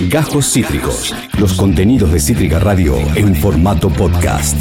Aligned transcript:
Gajos 0.00 0.52
Cítricos. 0.52 1.12
Los 1.38 1.54
contenidos 1.54 2.12
de 2.12 2.20
Cítrica 2.20 2.60
Radio 2.60 2.96
en 3.16 3.34
formato 3.34 3.88
podcast. 3.90 4.56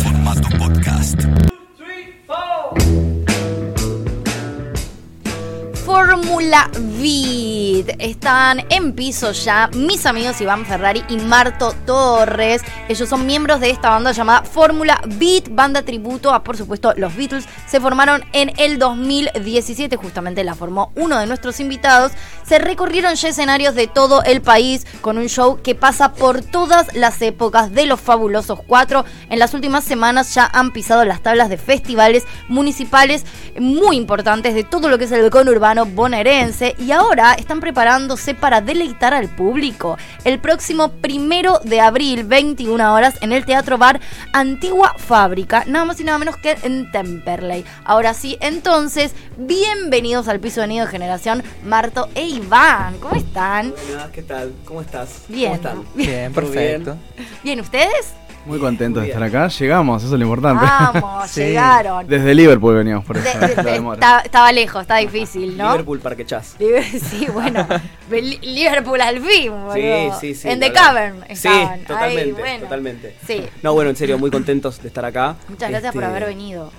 Fórmula 5.86 6.70
Vid. 7.00 7.90
Están 8.00 8.66
en 8.70 8.94
piso 8.94 9.32
ya 9.32 9.70
mis 9.76 10.08
amigos 10.08 10.42
Iván 10.42 10.66
Ferrari 10.66 11.04
y 11.08 11.18
Marto 11.18 11.74
Torres. 11.86 12.64
Ellos 12.90 13.08
son 13.08 13.28
miembros 13.28 13.60
de 13.60 13.70
esta 13.70 13.92
banda 13.92 14.14
llamada 14.14 14.42
Fórmula 14.44 15.00
Beat, 15.06 15.50
banda 15.50 15.84
tributo 15.84 16.34
a, 16.34 16.44
por 16.44 16.58
supuesto, 16.58 16.94
los 16.98 17.16
Beatles. 17.16 17.46
Se 17.68 17.82
formaron 17.82 18.24
en 18.32 18.54
el 18.58 18.80
2017, 18.80 19.98
justamente 19.98 20.46
la 20.46 20.56
formó 20.56 20.94
uno 20.96 21.20
de 21.20 21.28
nuestros 21.28 21.60
invitados. 21.60 22.14
Se 22.46 22.60
recorrieron 22.60 23.16
ya 23.16 23.28
escenarios 23.28 23.76
de 23.76 23.88
todo 23.88 24.24
el 24.24 24.42
país 24.42 24.88
con 25.02 25.18
un 25.18 25.28
show 25.28 25.60
que 25.62 25.76
pasa 25.76 26.14
por 26.14 26.42
todas 26.42 26.96
las 26.96 27.22
épocas 27.22 27.74
de 27.74 27.86
los 27.86 28.00
fabulosos 28.00 28.62
cuatro. 28.66 29.04
En 29.30 29.40
las 29.40 29.54
últimas 29.54 29.84
semanas 29.84 30.34
ya 30.34 30.50
han 30.54 30.72
pisado 30.72 31.04
las 31.04 31.22
tablas 31.22 31.50
de 31.50 31.58
festivales 31.58 32.24
municipales 32.48 33.26
muy 33.60 33.98
importantes 33.98 34.56
de 34.56 34.64
todo 34.64 34.88
lo 34.88 34.98
que 34.98 35.04
es 35.04 35.12
el 35.12 35.30
conurbano 35.30 35.86
bonaerense 35.86 36.74
y 36.80 36.92
ahora 36.92 37.34
están 37.34 37.60
preparándose 37.60 38.34
para 38.34 38.62
deleitar 38.62 39.14
al 39.14 39.28
público. 39.28 39.98
El 40.24 40.40
próximo 40.40 40.94
primero 40.94 41.60
de 41.66 41.82
abril, 41.82 42.24
21 42.24 42.94
horas, 42.94 43.16
en 43.20 43.34
el 43.34 43.46
Teatro 43.46 43.78
Bar 43.78 44.00
Antigua 44.32 44.96
Fábrica, 44.98 45.66
nada 45.68 45.84
más 45.84 46.00
y 46.00 46.06
nada 46.06 46.18
menos 46.18 46.38
que 46.38 46.58
en 46.64 46.90
Temperley. 46.92 47.57
Ahora 47.86 48.14
sí, 48.14 48.38
entonces, 48.42 49.14
bienvenidos 49.38 50.28
al 50.28 50.40
piso 50.40 50.62
de 50.62 50.68
Nido 50.68 50.86
de 50.86 50.92
Generación, 50.92 51.44
Marto 51.66 52.10
e 52.16 52.24
Iván. 52.28 52.98
¿Cómo 53.00 53.16
están? 53.16 53.74
Hola, 53.92 54.10
¿qué 54.14 54.22
tal? 54.24 54.54
¿Cómo 54.66 54.82
estás? 54.82 55.24
Bien. 55.28 55.58
¿Cómo 55.58 55.82
están? 55.84 55.86
Bien, 55.96 56.34
¿Todo 56.34 56.44
perfecto. 56.44 56.98
Bien, 57.44 57.60
¿ustedes? 57.60 58.14
Muy 58.46 58.60
contentos 58.60 59.02
Muy 59.02 59.08
de 59.08 59.14
estar 59.14 59.24
acá. 59.28 59.50
Llegamos, 59.50 60.02
eso 60.04 60.14
es 60.14 60.20
lo 60.20 60.26
importante. 60.26 60.64
Vamos, 60.66 61.30
Sí. 61.30 61.42
llegaron. 61.42 62.08
Desde 62.08 62.34
Liverpool 62.34 62.76
veníamos 62.76 63.04
por 63.04 63.18
eso. 63.18 63.38
de- 63.40 63.56
la 63.58 63.62
de- 63.64 63.72
demora. 63.74 64.22
estaba, 64.24 64.52
lejos, 64.54 64.82
está 64.84 64.96
difícil, 64.98 65.58
¿no? 65.58 65.72
Liverpool 65.72 66.00
Parque 66.00 66.26
Chas. 66.26 66.56
Sí, 67.10 67.28
bueno, 67.34 67.68
Li- 68.10 68.40
Liverpool 68.42 69.02
al 69.02 69.20
fin, 69.20 69.52
boludo. 69.52 69.74
Sí, 69.74 70.10
sí, 70.22 70.36
sí. 70.36 70.48
En 70.50 70.62
The. 70.62 70.72
Cavern 70.72 71.24
Sí, 71.28 71.34
estaban. 71.34 71.82
totalmente, 71.82 72.22
Ay, 72.24 72.32
bueno. 72.32 72.60
totalmente. 72.64 73.16
Sí. 73.28 73.44
No, 73.64 73.74
bueno, 73.74 73.90
en 73.90 73.98
serio, 73.98 74.18
muy 74.18 74.32
contentos 74.32 74.82
de 74.82 74.88
estar 74.88 75.04
acá. 75.04 75.36
Muchas 75.50 75.70
gracias 75.70 75.94
por 75.94 76.04
Este, 76.04 76.16
haber 76.16 76.30
venido. 76.30 76.72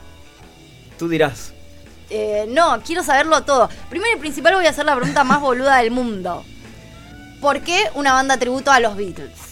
Tú 0.99 1.09
dirás. 1.09 1.53
Eh, 2.11 2.47
no, 2.49 2.81
quiero 2.85 3.03
saberlo 3.03 3.45
todo. 3.45 3.69
Primero 3.89 4.17
y 4.17 4.21
principal 4.21 4.55
voy 4.55 4.67
a 4.67 4.71
hacer 4.71 4.85
la 4.85 4.97
pregunta 4.97 5.25
más 5.25 5.41
boluda 5.41 5.77
del 5.79 5.91
mundo. 5.91 6.45
¿Por 7.41 7.61
qué 7.61 7.85
una 7.95 8.13
banda 8.13 8.37
tributo 8.37 8.71
a 8.71 8.81
los 8.81 8.97
Beatles? 8.97 9.48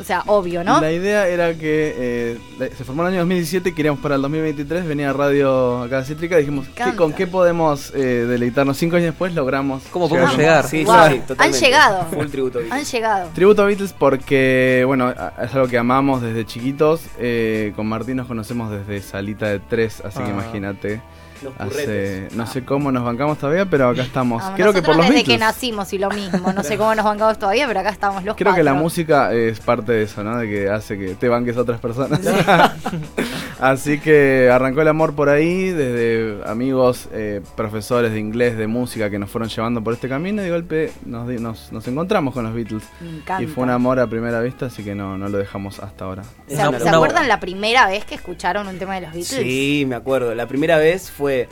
O 0.00 0.04
sea, 0.04 0.22
obvio, 0.26 0.62
¿no? 0.62 0.80
La 0.80 0.92
idea 0.92 1.26
era 1.26 1.54
que 1.54 2.38
eh, 2.60 2.70
se 2.76 2.84
formó 2.84 3.02
en 3.02 3.08
el 3.08 3.12
año 3.14 3.20
2017, 3.22 3.74
queríamos 3.74 4.00
para 4.00 4.14
el 4.14 4.22
2023, 4.22 4.86
venía 4.86 5.12
Radio 5.12 5.82
acá 5.82 5.98
a 5.98 6.04
Cítrica, 6.04 6.36
dijimos, 6.36 6.66
¿qué-. 6.74 6.94
¿con 6.94 7.12
qué 7.12 7.26
podemos 7.26 7.92
eh, 7.94 7.98
deleitarnos? 8.28 8.76
Cinco 8.76 8.94
años 8.96 9.06
después 9.06 9.34
logramos... 9.34 9.82
¿Cómo 9.90 10.08
podemos 10.08 10.36
llegar. 10.36 10.64
Sí, 10.66 10.84
Wow. 10.84 10.94
sí, 11.08 11.14
sí, 11.14 11.20
totalmente. 11.26 11.42
Han 11.58 11.62
llegado. 11.64 12.06
Full 12.12 12.26
tributo. 12.28 12.58
Han 12.70 12.84
llegado. 12.84 13.30
Tributo 13.34 13.62
a 13.62 13.66
Beatles 13.66 13.92
porque, 13.92 14.84
bueno, 14.86 15.10
es 15.10 15.54
algo 15.54 15.66
que 15.68 15.78
amamos 15.78 16.22
desde 16.22 16.46
chiquitos. 16.46 17.02
eh, 17.18 17.72
con 17.74 17.86
Martín 17.88 18.16
nos 18.18 18.26
conocemos 18.28 18.70
desde 18.70 19.00
Salita 19.02 19.46
de 19.48 19.58
Tres, 19.58 20.00
así 20.04 20.18
que 20.18 20.24
Ah. 20.26 20.30
imagínate. 20.30 21.00
Los 21.42 21.52
Hace, 21.58 22.28
no 22.34 22.46
sé 22.46 22.64
cómo 22.64 22.90
nos 22.92 23.04
bancamos 23.04 23.38
todavía, 23.38 23.66
pero 23.66 23.88
acá 23.88 24.02
estamos. 24.02 24.42
Ah, 24.44 24.54
Creo 24.56 24.72
que 24.72 24.82
por 24.82 24.96
los 24.96 25.06
desde 25.06 25.14
Beatles. 25.16 25.36
que 25.36 25.38
nacimos 25.38 25.92
y 25.92 25.98
lo 25.98 26.10
mismo. 26.10 26.52
No 26.52 26.62
sé 26.62 26.76
cómo 26.76 26.94
nos 26.94 27.04
bancamos 27.04 27.38
todavía, 27.38 27.66
pero 27.66 27.80
acá 27.80 27.90
estamos 27.90 28.24
los 28.24 28.36
Creo 28.36 28.54
que 28.54 28.62
la 28.62 28.74
música 28.74 29.32
es 29.32 29.60
parte 29.60 29.92
de 29.92 30.02
eso, 30.02 30.24
¿no? 30.24 30.36
De 30.38 30.48
que 30.48 30.68
hace 30.68 30.98
que 30.98 31.14
te 31.14 31.28
banques 31.28 31.56
a 31.56 31.60
otras 31.60 31.80
personas. 31.80 32.20
Así 33.60 33.98
que 33.98 34.50
arrancó 34.52 34.82
el 34.82 34.88
amor 34.88 35.14
por 35.14 35.28
ahí, 35.28 35.70
desde 35.70 36.38
amigos, 36.46 37.08
eh, 37.12 37.40
profesores 37.56 38.12
de 38.12 38.20
inglés, 38.20 38.56
de 38.56 38.68
música 38.68 39.10
que 39.10 39.18
nos 39.18 39.30
fueron 39.30 39.48
llevando 39.48 39.82
por 39.82 39.94
este 39.94 40.08
camino 40.08 40.42
y 40.42 40.44
de 40.44 40.50
golpe 40.50 40.92
nos, 41.04 41.28
nos, 41.40 41.72
nos 41.72 41.88
encontramos 41.88 42.34
con 42.34 42.44
los 42.44 42.54
Beatles. 42.54 42.84
Me. 43.00 43.42
Y 43.42 43.46
fue 43.46 43.64
un 43.64 43.70
amor 43.70 43.98
a 43.98 44.06
primera 44.06 44.40
vista, 44.40 44.66
así 44.66 44.84
que 44.84 44.94
no, 44.94 45.18
no 45.18 45.28
lo 45.28 45.38
dejamos 45.38 45.80
hasta 45.80 46.04
ahora. 46.04 46.22
¿Se, 46.46 46.60
acuerdan 46.60 47.28
la 47.28 47.40
primera 47.40 47.86
vez 47.88 48.04
que 48.04 48.14
escucharon 48.14 48.68
un 48.68 48.78
tema 48.78 48.94
de 48.94 49.02
los 49.02 49.12
Beatles? 49.12 49.42
Sí, 49.42 49.84
me 49.88 49.96
acuerdo. 49.96 50.34
La 50.34 50.46
primera 50.46 50.78
vez 50.78 51.10
fue. 51.10 51.27
Eh, 51.28 51.48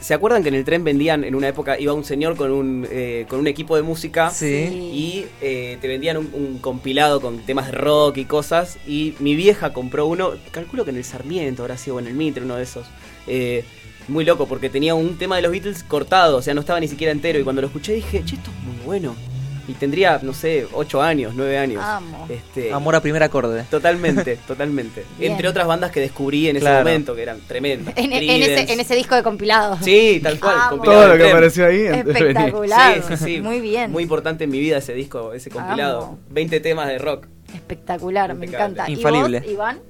¿Se 0.00 0.14
acuerdan 0.14 0.42
que 0.42 0.48
en 0.48 0.54
el 0.54 0.64
tren 0.64 0.84
vendían 0.84 1.24
en 1.24 1.34
una 1.34 1.48
época 1.48 1.78
iba 1.78 1.92
un 1.92 2.04
señor 2.04 2.36
con 2.36 2.50
un 2.52 2.86
eh, 2.90 3.26
con 3.28 3.40
un 3.40 3.46
equipo 3.46 3.76
de 3.76 3.82
música 3.82 4.30
Sí. 4.30 4.46
y 4.92 5.26
eh, 5.40 5.76
te 5.80 5.88
vendían 5.88 6.16
un, 6.16 6.30
un 6.32 6.58
compilado 6.58 7.20
con 7.20 7.38
temas 7.40 7.66
de 7.66 7.72
rock 7.72 8.16
y 8.18 8.24
cosas 8.24 8.78
y 8.86 9.14
mi 9.18 9.34
vieja 9.34 9.72
compró 9.72 10.06
uno, 10.06 10.32
calculo 10.50 10.84
que 10.84 10.90
en 10.90 10.96
el 10.98 11.04
Sarmiento 11.04 11.62
habrá 11.62 11.76
sido 11.76 11.96
o 11.96 11.98
en 12.00 12.06
el 12.06 12.14
Mitre, 12.14 12.44
uno 12.44 12.56
de 12.56 12.62
esos. 12.62 12.86
Muy 14.08 14.24
loco 14.24 14.46
porque 14.46 14.68
tenía 14.68 14.94
un 14.96 15.16
tema 15.16 15.36
de 15.36 15.42
los 15.42 15.52
Beatles 15.52 15.84
cortado, 15.84 16.38
o 16.38 16.42
sea, 16.42 16.54
no 16.54 16.60
estaba 16.60 16.80
ni 16.80 16.88
siquiera 16.88 17.12
entero 17.12 17.38
y 17.38 17.44
cuando 17.44 17.62
lo 17.62 17.68
escuché 17.68 17.92
dije, 17.94 18.24
che, 18.24 18.34
esto 18.34 18.50
es 18.50 18.64
muy 18.64 18.84
bueno. 18.84 19.14
Y 19.68 19.74
tendría, 19.74 20.18
no 20.22 20.32
sé, 20.32 20.66
8 20.72 21.02
años, 21.02 21.34
9 21.36 21.58
años. 21.58 21.82
Amo. 21.84 22.26
Este, 22.28 22.72
Amor 22.72 22.96
a 22.96 23.00
primer 23.00 23.22
acorde. 23.22 23.64
Totalmente, 23.70 24.36
totalmente. 24.46 25.04
Bien. 25.18 25.32
Entre 25.32 25.48
otras 25.48 25.66
bandas 25.66 25.90
que 25.90 26.00
descubrí 26.00 26.48
en 26.48 26.56
ese 26.56 26.70
momento, 26.70 27.14
que 27.14 27.22
eran 27.22 27.40
tremendas. 27.46 27.94
En, 27.96 28.12
en 28.12 28.18
Creedence. 28.18 28.62
ese, 28.62 28.72
en 28.72 28.80
ese 28.80 28.94
disco 28.96 29.14
de 29.14 29.22
compilado. 29.22 29.78
Sí, 29.82 30.20
tal 30.22 30.40
cual. 30.40 30.80
Todo 30.82 31.08
lo 31.08 31.16
que 31.16 31.30
apareció 31.30 31.66
ahí. 31.66 31.82
Espectacular. 31.86 33.02
Sí, 33.02 33.16
sí, 33.16 33.24
sí. 33.24 33.40
Muy 33.40 33.60
bien. 33.60 33.90
Muy 33.92 34.02
importante 34.02 34.44
en 34.44 34.50
mi 34.50 34.58
vida 34.60 34.78
ese 34.78 34.94
disco, 34.94 35.32
ese 35.32 35.50
compilado. 35.50 36.04
Amo. 36.04 36.18
20 36.30 36.60
temas 36.60 36.88
de 36.88 36.98
rock. 36.98 37.26
Espectacular, 37.54 38.34
me 38.34 38.46
encanta. 38.46 38.88
Infalible. 38.90 39.38
¿Y 39.38 39.42
vos, 39.42 39.52
Iván? 39.52 39.80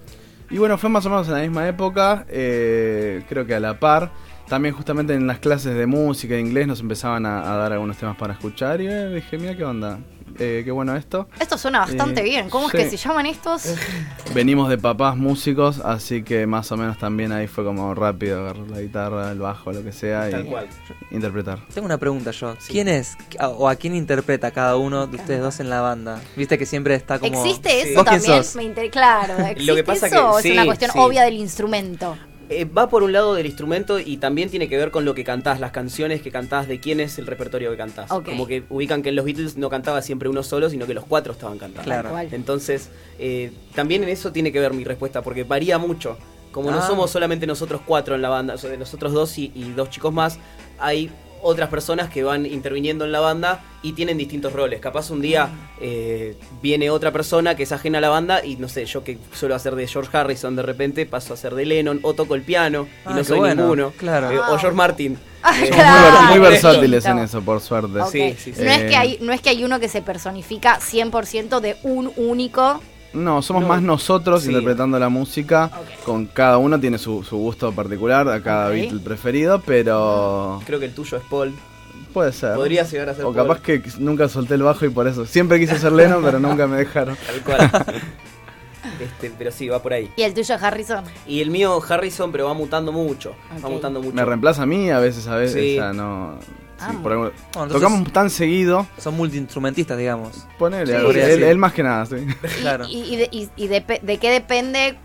Y 0.50 0.59
bueno, 0.59 0.77
fue 0.77 0.91
más 0.91 1.06
o 1.06 1.09
menos 1.09 1.27
en 1.28 1.34
la 1.34 1.41
misma 1.41 1.66
época, 1.66 2.27
eh, 2.28 3.22
creo 3.28 3.47
que 3.47 3.55
a 3.55 3.61
la 3.61 3.78
par. 3.78 4.11
También 4.53 4.75
justamente 4.75 5.15
en 5.15 5.27
las 5.27 5.39
clases 5.39 5.75
de 5.75 5.87
música, 5.87 6.35
de 6.35 6.41
inglés, 6.41 6.67
nos 6.67 6.81
empezaban 6.81 7.25
a, 7.25 7.51
a 7.55 7.57
dar 7.57 7.73
algunos 7.73 7.97
temas 7.97 8.19
para 8.19 8.35
escuchar 8.35 8.83
y 8.83 8.87
eh, 8.87 9.09
dije, 9.09 9.39
mira 9.39 9.57
qué 9.57 9.65
onda, 9.65 9.99
eh, 10.39 10.61
qué 10.63 10.71
bueno 10.71 10.95
esto. 10.95 11.27
Esto 11.41 11.57
suena 11.57 11.79
bastante 11.79 12.21
Eh, 12.21 12.25
bien. 12.25 12.51
¿Cómo 12.51 12.69
sí. 12.69 12.77
es 12.77 12.85
que 12.85 12.91
se 12.91 12.97
llaman 12.99 13.25
estos? 13.25 13.75
Venimos 14.35 14.69
de 14.69 14.77
papás 14.77 15.17
músicos, 15.17 15.81
así 15.83 16.23
que 16.23 16.47
más 16.47 16.71
o 16.71 16.77
menos 16.77 16.99
también 16.99 17.33
ahí 17.33 17.47
fue 17.47 17.65
como 17.65 17.95
rápido 17.95 18.41
agarrar 18.43 18.69
la 18.69 18.81
guitarra, 18.83 19.33
el 19.33 19.39
bajo, 19.39 19.73
lo 19.73 19.83
que 19.83 19.91
sea 19.93 20.29
Tal 20.31 20.45
y 20.45 20.51
cual. 20.51 20.67
interpretar. 21.12 21.59
Tengo 21.73 21.87
una 21.87 21.97
pregunta 21.97 22.31
yo. 22.33 22.55
Sí. 22.59 22.73
¿Quién 22.73 22.89
es 22.89 23.17
a- 23.39 23.49
o 23.49 23.71
a 23.71 23.77
quién 23.77 23.95
interpreta 23.97 24.51
cada 24.51 24.77
uno 24.77 25.07
de 25.07 25.17
ustedes 25.17 25.41
dos 25.41 25.61
en 25.61 25.71
la 25.71 25.81
banda? 25.81 26.21
Viste 26.37 26.59
que 26.59 26.67
siempre 26.67 26.95
está 26.95 27.19
como... 27.19 27.43
¿Existe 27.43 27.81
eso 27.91 28.01
¿Vos 28.01 28.05
quién 28.07 28.21
también? 28.21 28.45
sos? 28.45 28.57
Me 28.57 28.65
inter- 28.65 28.91
Claro, 28.91 29.39
¿existe 29.39 29.62
Lo 29.65 29.75
que 29.77 29.83
pasa 29.85 30.09
eso 30.09 30.37
que- 30.43 30.49
es 30.51 30.55
una 30.55 30.67
cuestión 30.67 30.91
sí. 30.91 30.99
obvia 30.99 31.23
del 31.23 31.39
instrumento? 31.39 32.19
Eh, 32.61 32.65
va 32.65 32.89
por 32.89 33.03
un 33.03 33.13
lado 33.13 33.35
del 33.35 33.47
instrumento 33.47 33.99
y 33.99 34.17
también 34.19 34.51
tiene 34.51 34.69
que 34.69 34.77
ver 34.77 34.91
con 34.91 35.05
lo 35.05 35.15
que 35.15 35.25
cantás, 35.25 35.61
las 35.61 35.71
canciones 35.73 36.23
que 36.23 36.31
cantás, 36.31 36.69
de 36.69 36.81
quién 36.81 37.01
es 37.01 37.19
el 37.19 37.27
repertorio 37.27 37.71
que 37.71 37.77
cantás. 37.77 38.09
Como 38.11 38.47
que 38.47 38.65
ubican 38.69 39.03
que 39.03 39.09
en 39.11 39.17
los 39.17 39.25
Beatles 39.25 39.57
no 39.57 39.71
cantaba 39.71 40.03
siempre 40.03 40.29
uno 40.29 40.43
solo, 40.43 40.69
sino 40.71 40.87
que 40.87 40.95
los 40.95 41.05
cuatro 41.05 41.33
estaban 41.33 41.59
cantando. 41.59 41.85
Claro. 41.85 42.11
Entonces, 42.31 42.91
eh, 43.19 43.53
también 43.75 44.03
en 44.03 44.09
eso 44.11 44.33
tiene 44.33 44.53
que 44.53 44.61
ver 44.61 44.73
mi 44.75 44.85
respuesta, 44.85 45.23
porque 45.23 45.45
varía 45.45 45.79
mucho. 45.79 46.17
Como 46.53 46.71
no 46.71 46.79
Ah. 46.81 46.87
somos 46.87 47.11
solamente 47.11 47.47
nosotros 47.47 47.81
cuatro 47.87 48.15
en 48.15 48.21
la 48.23 48.29
banda, 48.29 48.55
o 48.55 48.59
sea, 48.59 48.69
de 48.71 48.77
nosotros 48.77 49.12
dos 49.12 49.39
y, 49.39 49.51
y 49.55 49.73
dos 49.75 49.89
chicos 49.89 50.12
más, 50.12 50.39
hay 50.79 51.11
otras 51.43 51.69
personas 51.69 52.09
que 52.09 52.23
van 52.23 52.47
interviniendo 52.47 53.05
en 53.05 53.13
la 53.13 53.21
banda 53.21 53.61
y 53.83 53.93
tienen 53.93 54.17
distintos 54.17 54.53
roles. 54.53 54.81
Capaz 54.81 55.11
un 55.11 55.21
día 55.21 55.49
eh, 55.81 56.37
viene 56.63 56.89
otra 56.91 57.11
persona 57.13 57.57
que 57.57 57.65
es 57.65 57.73
ajena 57.73 57.99
a 57.99 58.01
la 58.01 58.09
banda 58.09 58.45
y 58.45 58.57
no 58.57 58.69
sé, 58.69 58.85
yo 58.87 59.03
que 59.05 59.19
suelo 59.33 59.55
hacer 59.55 59.75
de 59.75 59.87
George 59.89 60.17
Harrison 60.17 60.55
de 60.57 60.63
repente 60.63 61.05
paso 61.05 61.33
a 61.33 61.35
hacer 61.35 61.55
de 61.55 61.67
Lennon 61.67 61.99
o 62.03 62.15
toco 62.15 62.35
el 62.35 62.43
piano 62.43 62.87
y 63.05 63.09
Ah, 63.09 63.15
no 63.17 63.25
soy 63.25 63.39
bueno, 63.41 63.63
ninguno. 63.63 63.93
claro. 63.99 64.31
Eh, 64.31 64.39
o 64.39 64.57
George 64.59 64.77
Martin. 64.77 65.19
Ah, 65.43 65.53
Eh, 65.61 65.69
claro. 65.71 66.11
muy, 66.29 66.39
Claro. 66.39 66.41
versátiles 66.43 67.05
en 67.07 67.19
eso, 67.19 67.43
por 67.43 67.61
suerte. 67.61 67.99
Sí, 68.11 68.35
sí, 68.39 68.53
sí. 68.55 68.63
No, 68.63 68.71
es 68.71 68.85
que 68.85 68.97
hay, 68.97 69.19
no 69.21 69.33
es 69.33 69.41
que 69.41 69.51
hay 69.51 69.65
uno 69.65 69.81
que 69.81 69.89
se 69.89 70.01
personifica 70.01 70.79
100% 70.81 71.59
de 71.61 71.77
un 71.83 72.12
único. 72.17 72.81
No, 73.14 73.43
somos 73.43 73.62
No. 73.62 73.69
más 73.69 73.82
nosotros 73.82 74.43
Sí. 74.43 74.49
interpretando 74.49 74.99
la 74.99 75.09
música. 75.09 75.70
Con 76.05 76.26
cada 76.26 76.59
uno 76.59 76.79
tiene 76.81 76.99
su, 76.99 77.23
su 77.23 77.37
gusto 77.37 77.70
particular, 77.73 78.29
a 78.29 78.43
cada 78.43 78.69
Ok. 78.69 78.73
Beatle 78.73 79.00
preferido, 79.00 79.61
pero 79.67 80.61
Creo 80.67 80.79
que 80.79 80.87
el 80.87 80.94
tuyo 80.94 81.19
es 81.19 81.23
Paul. 81.31 81.53
puede 82.12 82.32
ser. 82.32 82.55
Podría 82.55 82.85
llegar 82.85 83.09
a 83.11 83.14
ser 83.14 83.25
O 83.25 83.32
Paul. 83.32 83.47
capaz 83.49 83.61
que 83.61 83.82
nunca 83.99 84.29
solté 84.29 84.55
el 84.55 84.62
bajo 84.62 84.85
y 84.87 84.91
por 84.91 85.06
eso. 85.09 85.26
Siempre 85.26 85.59
quise 85.59 85.79
ser 85.79 85.93
Lennon, 85.93 86.23
pero 86.23 86.38
nunca 86.41 86.67
me 86.67 86.76
dejaron. 86.76 87.17
Tal 87.26 87.41
cual. 87.43 87.70
este, 89.00 89.32
pero 89.38 89.50
sí, 89.50 89.69
va 89.69 89.81
por 89.82 89.93
ahí. 89.93 90.11
Y 90.17 90.23
el 90.23 90.35
tuyo, 90.35 90.56
Harrison. 90.61 91.05
Y 91.26 91.41
el 91.41 91.50
mío 91.50 91.81
Harrison, 91.87 92.32
pero 92.32 92.47
va 92.47 92.55
mutando 92.55 92.93
mucho. 92.93 93.35
Va 93.64 93.69
mutando 93.69 94.00
mucho. 94.00 94.14
Me 94.14 94.25
reemplaza 94.25 94.62
a 94.62 94.67
mí 94.67 94.91
a 94.91 94.99
veces, 94.99 95.26
a 95.29 95.37
veces. 95.37 95.61
Sí. 95.62 95.79
O 95.79 95.82
sea, 95.82 95.93
no. 95.93 96.38
Sí, 96.82 96.90
Amo. 96.90 97.02
por 97.02 97.12
algo- 97.12 97.23
Bueno, 97.25 97.40
entonces- 97.55 97.81
Tocamos 97.81 98.12
tan 98.12 98.31
seguido. 98.31 98.87
Son 98.99 99.17
multiinstrumentistas, 99.17 99.96
digamos. 99.99 100.46
Ponele, 100.58 100.87
Sí, 100.87 100.93
algo, 100.93 101.11
él, 101.12 101.58
más 101.58 101.73
que 101.73 101.82
nada, 101.82 102.06
sí. 102.06 102.17
Claro. 102.61 102.87
Y, 102.88 103.02
y 103.02 103.17
de, 103.17 103.29
y- 103.31 103.49
y 103.56 103.69
depe- 103.69 104.00
de 104.00 104.19
qué 104.19 104.31
depende 104.31 104.88
eh, 104.88 104.96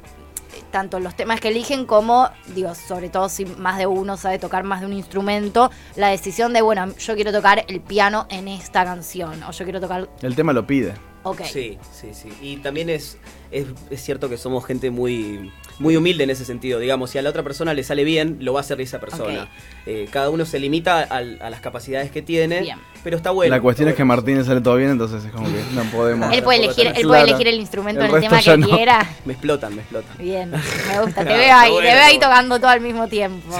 tanto 0.72 1.00
los 1.00 1.16
temas 1.16 1.40
que 1.40 1.50
eligen 1.50 1.86
como, 1.86 2.30
digo, 2.56 2.74
sobre 2.76 3.10
todo 3.10 3.30
si 3.30 3.46
más 3.46 3.78
de 3.78 3.86
uno 3.88 4.18
sabe 4.18 4.40
tocar 4.40 4.64
más 4.64 4.80
de 4.82 4.88
un 4.88 4.94
instrumento, 4.94 5.70
la 5.96 6.08
decisión 6.10 6.54
de, 6.54 6.62
bueno, 6.62 6.88
yo 6.98 7.16
quiero 7.16 7.32
tocar 7.32 7.66
el 7.68 7.82
piano 7.82 8.26
en 8.30 8.48
esta 8.48 8.84
canción, 8.86 9.44
o 9.44 9.52
yo 9.52 9.64
quiero 9.66 9.80
tocar... 9.82 10.10
El 10.22 10.36
tema 10.36 10.54
lo 10.54 10.66
pide. 10.66 10.94
Ok. 11.30 11.42
Sí, 11.44 11.78
sí, 11.94 12.10
sí. 12.14 12.30
Y 12.42 12.58
también 12.58 12.90
es, 12.90 13.18
es, 13.52 13.66
es 13.90 14.02
cierto 14.04 14.30
que 14.30 14.38
somos 14.38 14.66
gente 14.66 14.92
muy, 14.92 15.52
muy 15.80 15.96
humilde 15.98 16.24
en 16.24 16.30
ese 16.30 16.46
sentido. 16.46 16.80
Digamos, 16.80 17.10
si 17.12 17.18
a 17.18 17.22
la 17.22 17.30
otra 17.30 17.44
persona 17.44 17.74
le 17.74 17.84
sale 17.84 18.04
bien, 18.04 18.38
lo 18.42 18.54
va 18.54 18.60
a 18.60 18.62
hacer 18.62 18.80
esa 18.82 19.00
persona. 19.00 19.50
Eh, 19.86 20.08
cada 20.12 20.30
uno 20.30 20.46
se 20.46 20.60
limita 20.60 21.02
al- 21.04 21.40
a 21.42 21.50
las 21.50 21.62
capacidades 21.62 22.12
que 22.12 22.22
tiene, 22.22 22.62
Bien. 22.62 22.78
pero 23.04 23.18
está 23.18 23.32
bueno. 23.32 23.56
la 23.56 23.62
cuestión 23.62 23.88
es 23.90 23.96
que 23.96 24.02
a. 24.02 24.06
Martín 24.06 24.38
le 24.38 24.44
sale 24.44 24.62
todo 24.62 24.76
bien, 24.76 24.90
entonces 24.92 25.24
es 25.26 25.32
como 25.32 25.48
que 25.48 25.62
no 25.74 25.84
podemos. 25.92 26.34
Él 26.34 26.44
puede 26.44 26.60
elegir, 26.66 26.88
él 26.88 26.94
puede 26.94 27.06
Claro. 27.08 27.26
elegir 27.28 27.48
el 27.48 27.56
instrumento 27.60 28.02
El 28.02 28.10
en 28.10 28.16
el 28.16 28.22
tema 28.22 28.42
que 28.42 28.58
no. 28.58 28.68
quiera. 28.70 29.10
Me 29.26 29.34
explotan, 29.34 29.76
me 29.76 29.82
explotan. 29.82 30.18
Bien, 30.18 30.52
me 30.52 30.58
gusta. 31.04 31.24
Te 31.24 31.34
veo 31.34 31.56
ahí, 31.56 31.72
te 31.76 31.82
veo 31.82 32.02
ahí 32.04 32.18
bueno. 32.18 32.20
tocando 32.20 32.58
todo 32.60 32.70
al 32.70 32.82
mismo 32.82 33.08
tiempo. 33.08 33.58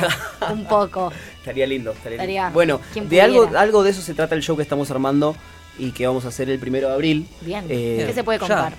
Un 0.52 0.66
poco. 0.66 1.12
Estaría 1.40 1.66
lindo, 1.66 1.92
estaría, 1.92 2.16
Estaría- 2.18 2.42
lindo. 2.44 2.54
Bueno, 2.54 2.82
de 2.96 3.22
algo, 3.22 3.50
algo 3.58 3.84
de 3.84 3.92
eso 3.92 4.02
se 4.02 4.14
trata 4.14 4.36
el 4.36 4.42
show 4.42 4.58
que 4.58 4.64
estamos 4.64 4.92
armando 4.92 5.34
y 5.80 5.92
que 5.92 6.08
vamos 6.08 6.26
a 6.26 6.30
hacer 6.30 6.50
el 6.50 6.60
primero 6.60 6.88
de 6.90 6.94
abril. 6.96 7.28
Bien. 7.42 7.66
Eh, 7.70 8.04
¿Qué 8.08 8.14
se 8.14 8.24
puede 8.24 8.40
ya. 8.40 8.48
contar? 8.48 8.74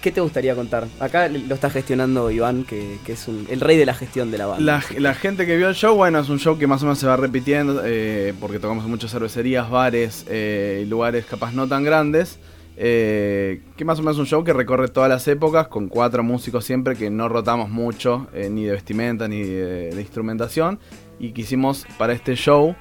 ¿Qué 0.00 0.12
te 0.12 0.20
gustaría 0.20 0.54
contar? 0.54 0.86
Acá 1.00 1.26
lo 1.28 1.54
está 1.54 1.70
gestionando 1.70 2.30
Iván, 2.30 2.62
que, 2.64 2.98
que 3.04 3.12
es 3.14 3.26
un- 3.26 3.48
el 3.50 3.58
rey 3.60 3.76
de 3.76 3.84
la 3.84 3.94
gestión 3.94 4.30
de 4.30 4.38
la 4.38 4.46
banda. 4.46 4.80
La, 4.94 5.00
la 5.00 5.14
gente 5.14 5.44
que 5.44 5.56
vio 5.56 5.68
el 5.68 5.74
show, 5.74 5.96
bueno, 5.96 6.20
es 6.20 6.28
un 6.28 6.38
show 6.38 6.56
que 6.56 6.68
más 6.68 6.82
o 6.82 6.84
menos 6.84 7.00
se 7.00 7.06
va 7.08 7.16
repitiendo, 7.16 7.82
eh, 7.84 8.32
porque 8.40 8.60
tocamos 8.60 8.84
en 8.84 8.90
muchas 8.90 9.10
cervecerías, 9.10 9.68
bares 9.68 10.24
eh, 10.28 10.82
y 10.84 10.88
lugares 10.88 11.24
capaz 11.26 11.52
no 11.52 11.66
tan 11.66 11.82
grandes. 11.82 12.38
eh, 12.80 13.60
que 13.76 13.84
más 13.84 13.98
o 13.98 14.02
menos 14.02 14.14
es 14.16 14.20
un 14.20 14.26
show 14.26 14.44
que 14.44 14.52
recorre 14.52 14.86
todas 14.86 15.08
las 15.10 15.26
épocas, 15.26 15.66
con 15.66 15.88
cuatro 15.88 16.22
músicos 16.22 16.64
siempre, 16.64 16.94
que 16.94 17.10
no 17.10 17.28
rotamos 17.28 17.68
mucho, 17.68 18.28
eh, 18.32 18.48
ni 18.50 18.66
de 18.66 18.72
vestimenta, 18.72 19.26
ni 19.26 19.42
de, 19.42 19.90
de 19.90 20.00
instrumentación. 20.00 20.78
Y 21.18 21.32
quisimos 21.32 21.84
para 21.98 22.12
este 22.12 22.36
show, 22.36 22.76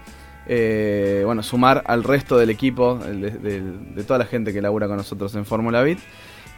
eh, 0.48 1.22
bueno, 1.26 1.44
sumar 1.44 1.84
al 1.86 2.04
resto 2.04 2.38
del 2.38 2.50
equipo, 2.50 2.96
de, 2.98 3.32
de- 3.32 3.62
de 3.96 4.04
toda 4.04 4.20
la 4.20 4.26
gente 4.26 4.54
que 4.54 4.62
labura 4.62 4.88
con 4.88 4.98
nosotros 4.98 5.36
en 5.36 5.46
Fórmula 5.46 5.82
Beat. 5.82 6.00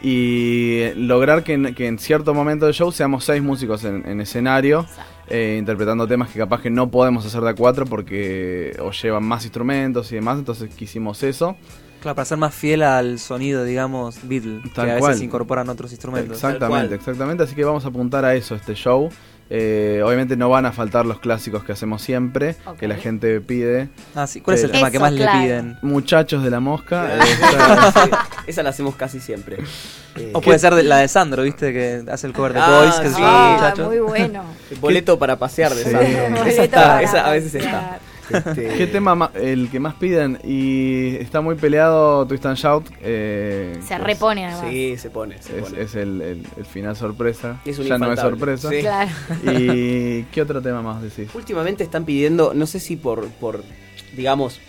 Y 0.02 0.92
lograr 0.96 1.44
que 1.44 1.52
en, 1.54 1.74
que 1.74 1.86
en 1.86 1.98
cierto 1.98 2.32
momento 2.32 2.64
del 2.64 2.74
show 2.74 2.90
seamos 2.90 3.24
seis 3.24 3.42
músicos 3.42 3.84
en, 3.84 4.06
en 4.08 4.20
escenario, 4.22 4.86
eh, 5.28 5.56
interpretando 5.58 6.06
temas 6.08 6.30
que 6.30 6.38
capaz 6.38 6.62
que 6.62 6.70
no 6.70 6.90
podemos 6.90 7.26
hacer 7.26 7.42
de 7.42 7.50
a 7.50 7.54
cuatro 7.54 7.84
porque 7.84 8.74
o 8.80 8.92
llevan 8.92 9.24
más 9.24 9.44
instrumentos 9.44 10.10
y 10.12 10.14
demás, 10.14 10.38
entonces 10.38 10.74
quisimos 10.74 11.22
eso. 11.22 11.54
Claro, 12.00 12.14
para 12.16 12.24
ser 12.24 12.38
más 12.38 12.54
fiel 12.54 12.82
al 12.82 13.18
sonido, 13.18 13.62
digamos, 13.62 14.26
Beatle, 14.26 14.62
Tal 14.74 14.86
que 14.86 14.92
a 14.92 14.98
cual. 15.00 15.10
veces 15.10 15.22
incorporan 15.22 15.68
otros 15.68 15.90
instrumentos. 15.90 16.32
Exactamente, 16.36 16.86
cual. 16.88 16.92
exactamente, 16.98 17.42
así 17.42 17.54
que 17.54 17.64
vamos 17.64 17.84
a 17.84 17.88
apuntar 17.88 18.24
a 18.24 18.34
eso, 18.34 18.54
este 18.54 18.74
show. 18.74 19.10
Eh, 19.52 20.00
obviamente 20.04 20.36
no 20.36 20.48
van 20.48 20.64
a 20.64 20.70
faltar 20.70 21.04
los 21.06 21.18
clásicos 21.18 21.64
que 21.64 21.72
hacemos 21.72 22.02
siempre, 22.02 22.54
que 22.78 22.86
la 22.86 22.94
gente 22.94 23.40
pide. 23.40 23.88
Ah, 24.14 24.28
sí. 24.28 24.40
¿Cuál 24.40 24.56
es 24.56 24.62
el 24.62 24.70
Eh, 24.70 24.74
tema 24.74 24.90
que 24.92 25.00
más 25.00 25.12
claro. 25.12 25.38
le 25.38 25.44
piden? 25.44 25.78
Muchachos 25.82 26.44
de 26.44 26.50
la 26.50 26.60
mosca. 26.60 27.16
eh, 27.16 27.18
esa 28.46 28.62
la 28.62 28.70
hacemos 28.70 28.94
casi 28.94 29.18
siempre. 29.18 29.56
Eh, 30.16 30.30
O 30.34 30.40
puede 30.40 30.58
ser 30.60 30.74
de- 30.76 30.84
la 30.84 30.98
de 30.98 31.08
Sandro, 31.08 31.42
¿viste? 31.42 31.72
Que 31.72 32.02
hace 32.10 32.28
el 32.28 32.32
cover 32.32 32.52
de 32.52 32.60
Ah, 32.60 32.80
Boys, 32.80 32.94
que 33.00 33.08
sí. 33.08 33.14
Ah, 33.18 33.74
muy 33.78 33.98
bueno. 33.98 34.44
boleto 34.80 35.18
para 35.18 35.36
pasear 35.36 35.74
de 35.74 35.82
Sí. 35.84 35.90
Sandro. 35.90 36.44
Esa, 36.46 36.64
está, 36.64 36.82
para 36.82 37.02
esa 37.02 37.26
a 37.26 37.30
veces 37.32 37.52
pasear. 37.52 37.74
está. 37.74 37.98
Este, 38.32 38.68
¿Qué 38.76 38.86
tema 38.86 39.14
ma- 39.14 39.30
el 39.34 39.68
que 39.70 39.80
más 39.80 39.94
piden? 39.94 40.38
Y 40.44 41.16
está 41.16 41.40
muy 41.40 41.54
peleado 41.56 42.26
Twist 42.26 42.46
and 42.46 42.56
Shout. 42.56 42.86
eh, 43.02 43.76
Se 43.86 43.98
repone 43.98 44.46
además. 44.46 44.70
Sí, 44.70 44.96
se 44.96 45.10
pone, 45.10 45.40
se 45.42 45.58
Es, 45.58 45.64
pone. 45.64 45.82
es 45.82 45.94
el, 45.94 46.20
el- 46.22 46.46
el 46.56 46.64
final 46.64 46.96
sorpresa. 46.96 47.60
Es 47.64 47.78
un 47.78 47.86
ya 47.86 47.98
no 47.98 48.12
es 48.12 48.20
sorpresa. 48.20 48.68
Sí. 48.70 48.80
Claro. 48.80 49.10
¿Y 49.58 50.24
qué 50.32 50.42
otro 50.42 50.60
tema 50.62 50.82
más 50.82 51.02
decís? 51.02 51.28
Últimamente 51.34 51.84
están 51.84 52.04
pidiendo, 52.04 52.52
no 52.54 52.66
sé 52.66 52.80
si 52.80 52.96
por, 52.96 53.26
por 53.28 53.62
digamos, 54.16 54.60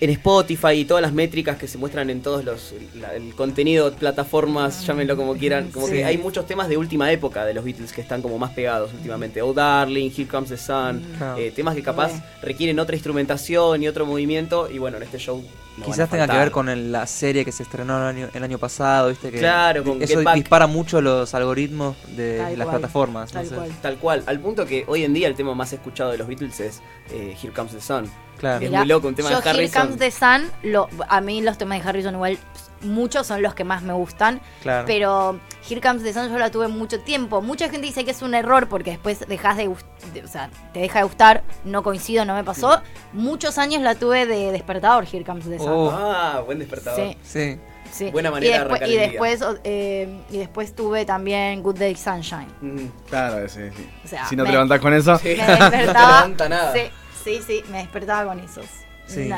en 0.00 0.10
Spotify 0.10 0.72
y 0.72 0.84
todas 0.84 1.00
las 1.02 1.12
métricas 1.12 1.56
que 1.56 1.66
se 1.68 1.78
muestran 1.78 2.10
en 2.10 2.20
todos 2.20 2.44
los 2.44 2.74
la- 2.94 3.14
el 3.14 3.34
contenido, 3.34 3.92
plataformas, 3.92 4.84
llámenlo 4.86 5.16
como 5.16 5.34
quieran, 5.34 5.70
como 5.70 5.86
Sí. 5.86 5.94
que 5.94 6.04
hay 6.04 6.18
muchos 6.18 6.46
temas 6.46 6.68
de 6.68 6.76
última 6.76 7.10
época 7.12 7.44
de 7.44 7.54
los 7.54 7.64
Beatles 7.64 7.92
que 7.92 8.00
están 8.00 8.20
como 8.20 8.38
más 8.38 8.50
pegados 8.52 8.92
últimamente. 8.92 9.40
Oh 9.42 9.52
Darling, 9.54 10.10
Here 10.10 10.26
Comes 10.28 10.50
the 10.50 10.56
Sun, 10.56 11.02
Claro. 11.18 11.38
eh, 11.38 11.52
temas 11.54 11.74
que 11.74 11.82
capaz 11.82 12.12
Re. 12.12 12.22
requieren 12.48 12.78
otra 12.80 12.96
instrumentación 12.96 13.82
y 13.82 13.88
otro 13.88 14.04
movimiento 14.06 14.68
y 14.70 14.78
bueno, 14.78 14.96
en 14.98 15.04
este 15.04 15.18
show 15.18 15.42
no 15.76 15.86
Quizás 15.86 16.08
tenga 16.08 16.28
que 16.28 16.36
ver 16.36 16.50
con 16.52 16.68
el- 16.68 16.92
la 16.92 17.06
serie 17.06 17.44
que 17.44 17.50
se 17.50 17.62
estrenó 17.64 17.96
el 17.98 18.04
año, 18.16 18.28
el 18.32 18.44
año 18.44 18.58
pasado, 18.58 19.08
¿viste? 19.08 19.30
Que 19.30 19.38
Claro, 19.38 19.82
con 19.84 20.00
Eso 20.02 20.14
Get 20.18 20.24
Back. 20.24 20.34
dispara 20.36 20.66
mucho 20.68 21.00
los 21.00 21.34
algoritmos 21.34 21.96
de 22.16 22.38
Tal 22.38 22.58
las 22.58 22.66
cual, 22.66 22.78
plataformas. 22.78 23.32
tal 23.32 23.44
no 23.44 23.48
sé. 23.50 23.54
cual. 23.56 23.70
Tal 23.82 23.96
cual, 23.96 24.22
al 24.26 24.40
punto 24.40 24.66
que 24.66 24.84
hoy 24.86 25.02
en 25.04 25.14
día 25.14 25.26
el 25.28 25.34
tema 25.34 25.54
más 25.54 25.72
escuchado 25.72 26.12
de 26.12 26.18
los 26.18 26.28
Beatles 26.28 26.60
es 26.60 26.80
eh, 27.10 27.36
Here 27.42 27.52
Comes 27.52 27.72
the 27.72 27.80
Sun. 27.80 28.08
Claro. 28.44 28.64
Es 28.64 28.70
Mirá, 28.70 28.80
muy 28.80 28.88
loco, 28.88 29.08
un 29.08 29.14
tema 29.14 29.30
yo 29.30 29.40
de 29.40 29.50
Harrison. 29.50 29.82
Here 29.82 29.88
Comes 29.88 29.98
the 29.98 30.10
Sun, 30.10 30.50
lo, 30.62 30.88
a 31.08 31.20
mí 31.20 31.40
los 31.42 31.58
temas 31.58 31.82
de 31.82 31.88
Harrison 31.88 32.14
igual 32.14 32.38
muchos 32.82 33.26
son 33.26 33.40
los 33.40 33.54
que 33.54 33.64
más 33.64 33.80
me 33.82 33.94
gustan, 33.94 34.42
Claro. 34.62 34.84
pero 34.86 35.40
Here 35.68 35.80
Comes 35.80 36.02
the 36.02 36.12
Sun 36.12 36.28
yo 36.30 36.38
la 36.38 36.50
tuve 36.50 36.68
mucho 36.68 37.00
tiempo. 37.00 37.40
Mucha 37.40 37.70
gente 37.70 37.86
dice 37.86 38.04
que 38.04 38.10
es 38.10 38.20
un 38.20 38.34
error 38.34 38.68
porque 38.68 38.90
después 38.90 39.26
dejas 39.26 39.56
de, 39.56 39.70
de- 40.12 40.22
o 40.22 40.28
sea, 40.28 40.50
te 40.74 40.80
deja 40.80 40.98
de 40.98 41.04
gustar, 41.04 41.42
no 41.64 41.82
coincido, 41.82 42.24
no 42.26 42.34
me 42.34 42.44
pasó. 42.44 42.82
Muchos 43.14 43.56
años 43.56 43.80
la 43.80 43.94
tuve 43.94 44.26
de 44.26 44.52
despertador 44.52 45.06
Here 45.10 45.24
Comes 45.24 45.46
the 45.48 45.58
Sun. 45.58 45.68
Oh. 45.70 45.90
Ah, 45.90 46.42
buen 46.44 46.58
despertador. 46.58 47.00
Sí. 47.00 47.16
Sí. 47.24 47.58
Sí. 47.90 48.10
Buena 48.10 48.30
manera 48.30 48.46
y 48.46 48.52
de 48.52 48.58
después, 48.58 48.80
arrancar 48.82 48.88
y 48.88 48.96
el 49.04 49.10
después, 49.10 49.58
eh, 49.62 50.20
y 50.30 50.38
después 50.38 50.74
tuve 50.74 51.04
también 51.04 51.62
Good 51.62 51.78
Day 51.78 51.94
Sunshine. 51.94 52.48
Mm. 52.60 52.86
Claro, 53.08 53.48
sí, 53.48 53.60
sí. 53.76 53.88
O 54.04 54.08
sea, 54.08 54.26
si 54.26 54.34
no 54.34 54.42
me- 54.42 54.48
te 54.48 54.52
levantás 54.52 54.80
con 54.80 54.92
eso, 54.92 55.16
Sí. 55.18 55.36
Me 55.36 55.46
No 55.58 55.70
te 55.70 55.86
levanta 55.86 56.48
nada. 56.48 56.72
Sí, 56.72 56.80
sí, 57.24 57.40
sí, 57.46 57.62
me 57.70 57.78
despertaba 57.78 58.28
con 58.32 58.40
esos. 58.40 58.66
Sí. 59.06 59.28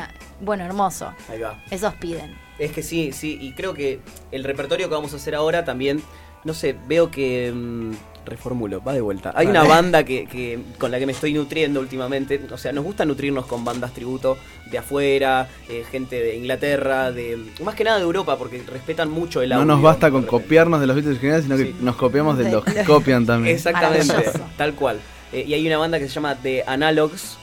Bueno, 0.41 0.63
hermoso. 0.63 1.13
Ahí 1.29 1.39
va. 1.39 1.61
Esos 1.71 1.93
piden. 1.95 2.35
Es 2.59 2.71
que 2.71 2.83
sí, 2.83 3.11
sí, 3.11 3.37
y 3.41 3.51
creo 3.53 3.73
que 3.73 3.99
el 4.31 4.43
repertorio 4.43 4.87
que 4.89 4.95
vamos 4.95 5.13
a 5.13 5.17
hacer 5.17 5.35
ahora 5.35 5.65
también, 5.65 6.01
no 6.43 6.53
sé, 6.53 6.75
veo 6.87 7.11
que... 7.11 7.51
mm, 7.53 7.91
reformulo, 8.27 8.83
va 8.83 8.91
de 8.93 8.99
vuelta. 8.99 9.31
Hay 9.37 9.47
una 9.47 9.63
banda 9.63 10.03
que, 10.03 10.25
que- 10.25 10.59
con 10.77 10.91
la 10.91 10.99
que 10.99 11.05
me 11.05 11.13
estoy 11.13 11.31
nutriendo 11.33 11.79
últimamente, 11.79 12.41
o 12.51 12.57
sea, 12.57 12.73
nos 12.73 12.83
gusta 12.83 13.05
nutrirnos 13.05 13.45
con 13.45 13.63
bandas 13.63 13.93
tributo 13.93 14.37
de 14.69 14.77
afuera, 14.77 15.47
eh, 15.69 15.85
gente 15.89 16.19
de 16.21 16.35
Inglaterra, 16.35 17.13
de 17.13 17.37
más 17.63 17.73
que 17.73 17.85
nada 17.85 17.95
de 17.99 18.03
Europa, 18.03 18.37
porque 18.37 18.61
respetan 18.69 19.09
mucho 19.09 19.41
el 19.41 19.47
no 19.51 19.55
audio. 19.55 19.65
nos 19.67 19.81
basta 19.81 20.11
con 20.11 20.23
copiarnos 20.23 20.81
de 20.81 20.87
los 20.87 20.95
Beatles 20.97 21.13
originales, 21.15 21.43
sino 21.45 21.55
que 21.55 21.67
Sí. 21.67 21.75
nos 21.79 21.95
copiamos 21.95 22.37
de 22.37 22.51
los 22.51 22.65
que 22.65 22.83
copian 22.83 23.25
también. 23.25 23.55
Exactamente, 23.55 24.13
tal 24.57 24.73
cual. 24.73 24.99
Eh, 25.31 25.45
y 25.47 25.53
hay 25.53 25.65
una 25.65 25.77
banda 25.77 25.97
que 25.97 26.09
se 26.09 26.13
llama 26.15 26.35
The 26.35 26.65
Analogs, 26.67 27.37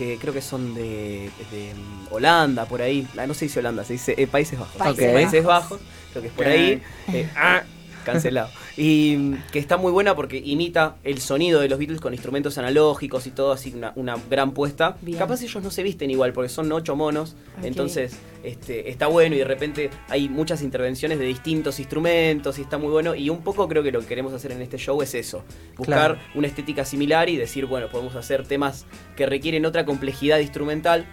que 0.00 0.16
creo 0.16 0.32
que 0.32 0.40
son 0.40 0.74
de, 0.74 1.30
de, 1.50 1.74
Holanda, 2.10 2.64
por 2.64 2.80
ahí. 2.80 3.06
Ah, 3.18 3.26
no 3.26 3.34
se 3.34 3.44
dice 3.44 3.58
Holanda, 3.58 3.84
se 3.84 3.92
dice 3.92 4.14
eh, 4.16 4.26
Países 4.26 4.58
Bajos. 4.58 4.76
Países 4.76 5.06
Ok. 5.06 5.12
Países 5.12 5.44
Bajos, 5.44 5.80
creo 6.10 6.22
que 6.22 6.28
es 6.28 6.34
por 6.34 6.46
ahí. 6.46 6.82
Eh, 7.12 7.28
ah, 7.36 7.62
cancelado. 8.04 8.50
Y 8.76 9.16
mm, 9.18 9.42
que 9.52 9.58
está 9.58 9.76
muy 9.76 9.92
buena 9.92 10.14
porque 10.16 10.38
imita 10.38 10.96
el 11.04 11.20
sonido 11.20 11.60
de 11.60 11.68
los 11.68 11.78
Beatles 11.78 12.00
con 12.00 12.12
instrumentos 12.12 12.58
analógicos 12.58 13.26
y 13.26 13.30
todo, 13.30 13.52
así 13.52 13.72
una, 13.74 13.92
una 13.96 14.16
gran 14.30 14.52
puesta. 14.52 14.96
Bien. 15.02 15.18
Capaz 15.18 15.42
ellos 15.42 15.62
no 15.62 15.70
se 15.70 15.82
visten 15.82 16.10
igual 16.10 16.32
porque 16.32 16.48
son 16.48 16.70
ocho 16.72 16.96
monos, 16.96 17.36
entonces 17.62 18.16
este, 18.42 18.90
está 18.90 19.06
bueno 19.06 19.34
y 19.34 19.38
de 19.38 19.44
repente 19.44 19.90
hay 20.08 20.28
muchas 20.28 20.62
intervenciones 20.62 21.18
de 21.18 21.26
distintos 21.26 21.78
instrumentos 21.78 22.58
y 22.58 22.62
está 22.62 22.78
muy 22.78 22.88
bueno. 22.90 23.14
Y 23.14 23.30
un 23.30 23.42
poco 23.42 23.68
creo 23.68 23.82
que 23.82 23.92
lo 23.92 24.00
que 24.00 24.06
queremos 24.06 24.32
hacer 24.32 24.52
en 24.52 24.62
este 24.62 24.78
show 24.78 25.00
es 25.02 25.14
eso, 25.14 25.44
buscar 25.76 26.12
Claro. 26.16 26.18
una 26.34 26.46
estética 26.46 26.84
similar 26.84 27.28
y 27.28 27.36
decir, 27.36 27.66
bueno, 27.66 27.88
podemos 27.88 28.14
hacer 28.16 28.46
temas 28.46 28.86
que 29.16 29.26
requieren 29.26 29.66
otra 29.66 29.84
complejidad 29.84 30.38
instrumental 30.38 31.06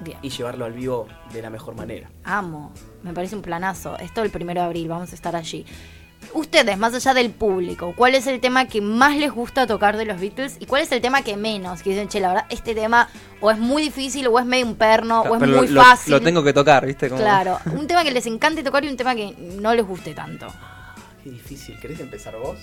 Bien. 0.00 0.18
y 0.22 0.28
llevarlo 0.30 0.64
al 0.64 0.72
vivo 0.72 1.06
de 1.32 1.40
la 1.40 1.50
mejor 1.50 1.74
manera. 1.76 2.10
Amo. 2.24 2.72
Me 3.02 3.12
parece 3.12 3.36
un 3.36 3.42
planazo. 3.42 3.96
Esto 3.98 4.22
el 4.22 4.30
primero 4.30 4.60
de 4.60 4.66
abril, 4.66 4.88
vamos 4.88 5.12
a 5.12 5.14
estar 5.14 5.36
allí. 5.36 5.64
Ustedes, 6.32 6.78
más 6.78 6.94
allá 6.94 7.14
del 7.14 7.30
público, 7.30 7.92
¿cuál 7.96 8.14
es 8.14 8.26
el 8.26 8.40
tema 8.40 8.66
que 8.66 8.80
más 8.80 9.16
les 9.16 9.30
gusta 9.32 9.66
tocar 9.66 9.96
de 9.96 10.04
los 10.04 10.18
Beatles? 10.20 10.56
¿Y 10.60 10.66
cuál 10.66 10.82
es 10.82 10.90
el 10.92 11.00
tema 11.00 11.22
que 11.22 11.36
menos? 11.36 11.82
Que 11.82 11.90
dicen, 11.90 12.08
che, 12.08 12.20
la 12.20 12.28
verdad, 12.28 12.46
este 12.50 12.74
tema 12.74 13.08
o 13.40 13.50
es 13.50 13.58
muy 13.58 13.82
difícil, 13.82 14.26
o 14.28 14.38
es 14.38 14.46
medio 14.46 14.66
un 14.66 14.76
perno, 14.76 15.20
o 15.22 15.34
es 15.34 15.40
Pero 15.40 15.56
muy 15.58 15.68
lo, 15.68 15.82
fácil. 15.82 16.12
lo 16.12 16.20
tengo 16.20 16.42
que 16.42 16.52
tocar, 16.52 16.86
¿viste? 16.86 17.08
Como- 17.08 17.20
Claro, 17.20 17.58
un 17.76 17.86
tema 17.86 18.02
que 18.04 18.10
les 18.10 18.26
encante 18.26 18.62
tocar 18.62 18.84
y 18.84 18.88
un 18.88 18.96
tema 18.96 19.14
que 19.14 19.34
no 19.60 19.74
les 19.74 19.84
guste 19.86 20.14
tanto. 20.14 20.46
Qué 21.22 21.30
difícil, 21.30 21.78
¿querés 21.80 22.00
empezar 22.00 22.34
vos? 22.36 22.58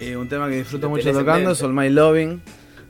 Eh, 0.00 0.16
un 0.16 0.28
tema 0.28 0.48
que 0.48 0.56
disfruto 0.56 0.88
mucho 0.90 1.12
tocando 1.12 1.52
es 1.52 1.62
All 1.62 1.72
My 1.72 1.88
Loving 1.88 2.40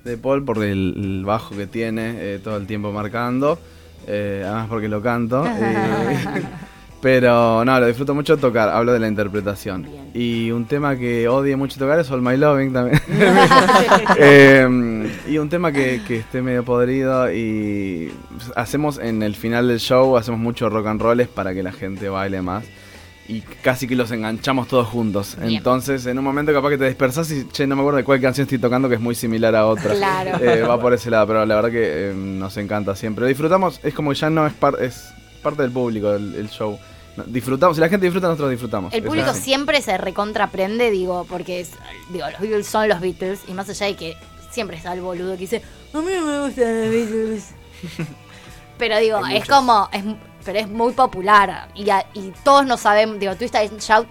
de 0.04 0.16
Paul 0.18 0.44
por 0.44 0.58
el, 0.62 0.94
el 0.96 1.24
bajo 1.24 1.56
que 1.56 1.66
tiene 1.66 2.14
eh, 2.16 2.40
todo 2.42 2.56
el 2.56 2.66
tiempo 2.66 2.92
marcando. 2.92 3.58
eh, 4.06 4.42
además 4.44 4.66
porque 4.68 4.88
lo 4.88 5.00
canto. 5.02 5.44
pero 7.00 7.64
no, 7.64 7.78
lo 7.80 7.86
disfruto 7.86 8.14
mucho 8.14 8.36
tocar. 8.36 8.68
Hablo 8.68 8.92
de 8.92 8.98
la 9.00 9.08
interpretación. 9.08 9.82
Bien. 9.82 10.10
Y 10.14 10.50
un 10.50 10.64
tema 10.66 10.96
que 10.96 11.28
odie 11.28 11.54
mucho 11.56 11.78
tocar 11.78 11.98
es 12.00 12.10
All 12.10 12.22
My 12.22 12.36
Loving 12.36 12.72
también. 12.72 13.00
Eh, 14.18 15.10
y 15.28 15.38
un 15.38 15.48
tema 15.48 15.72
que, 15.72 16.00
que 16.06 16.18
esté 16.18 16.42
medio 16.42 16.64
podrido 16.64 17.32
y 17.32 18.12
hacemos 18.54 18.98
en 18.98 19.22
el 19.22 19.34
final 19.34 19.68
del 19.68 19.78
show, 19.80 20.16
hacemos 20.16 20.40
muchos 20.40 20.72
rock 20.72 20.86
and 20.86 21.00
rolls 21.00 21.28
para 21.28 21.54
que 21.54 21.62
la 21.62 21.72
gente 21.72 22.08
baile 22.08 22.42
más. 22.42 22.64
Y 23.28 23.40
casi 23.40 23.88
que 23.88 23.96
los 23.96 24.12
enganchamos 24.12 24.68
todos 24.68 24.86
juntos. 24.86 25.36
Bien. 25.40 25.56
Entonces, 25.56 26.06
en 26.06 26.16
un 26.16 26.24
momento 26.24 26.52
capaz 26.52 26.70
que 26.70 26.78
te 26.78 26.86
dispersas 26.86 27.28
y, 27.32 27.44
che, 27.48 27.66
no 27.66 27.74
me 27.74 27.82
acuerdo 27.82 27.96
de 27.98 28.04
cuál 28.04 28.20
canción 28.20 28.44
estoy 28.44 28.58
tocando 28.58 28.88
que 28.88 28.94
es 28.94 29.00
muy 29.00 29.16
similar 29.16 29.54
a 29.56 29.66
otra. 29.66 29.94
Claro. 29.94 30.38
Eh, 30.40 30.62
va 30.62 30.80
por 30.80 30.94
ese 30.94 31.10
lado, 31.10 31.26
pero 31.26 31.44
la 31.44 31.56
verdad 31.56 31.70
que 31.70 32.10
eh, 32.10 32.14
nos 32.14 32.56
encanta 32.56 32.94
siempre. 32.94 33.22
Lo 33.22 33.28
disfrutamos, 33.28 33.80
es 33.82 33.92
como 33.94 34.10
que 34.10 34.16
ya 34.16 34.30
no 34.30 34.46
es, 34.46 34.52
par- 34.52 34.76
es 34.80 35.12
parte 35.50 35.62
del 35.62 35.70
público 35.72 36.12
el, 36.12 36.34
el 36.34 36.48
show. 36.50 36.78
no- 37.16 37.24
disfrutamos, 37.24 37.76
si 37.76 37.80
la 37.80 37.88
gente 37.88 38.06
disfruta, 38.06 38.26
nosotros 38.28 38.50
disfrutamos. 38.50 38.92
El 38.92 39.02
público 39.02 39.30
así. 39.30 39.40
siempre 39.42 39.80
se 39.82 39.96
recontraprende, 39.98 40.90
digo, 40.90 41.24
porque 41.28 41.60
es, 41.60 41.70
digo, 42.10 42.26
los 42.30 42.40
Beatles 42.40 42.66
son 42.66 42.88
los 42.88 43.00
Beatles, 43.00 43.40
y 43.48 43.52
más 43.54 43.68
allá 43.68 43.86
de 43.86 43.96
que 43.96 44.16
siempre 44.50 44.76
está 44.76 44.92
el 44.92 45.00
boludo 45.00 45.32
que 45.32 45.38
dice, 45.38 45.62
a 45.94 45.98
mí 45.98 46.10
no 46.14 46.26
me 46.26 46.46
gustan 46.46 46.80
los 46.82 46.90
Beatles. 46.90 47.44
pero 48.78 48.98
digo, 48.98 49.18
es 49.26 49.46
como, 49.48 49.88
es, 49.92 50.04
pero 50.44 50.58
es 50.58 50.68
muy 50.68 50.92
popular, 50.92 51.68
y, 51.74 51.88
a- 51.90 52.06
y 52.14 52.32
todos 52.44 52.66
nos 52.66 52.80
sabemos, 52.80 53.18
digo, 53.18 53.34
Twist 53.36 53.54
and 53.56 53.80
Shout, 53.80 54.06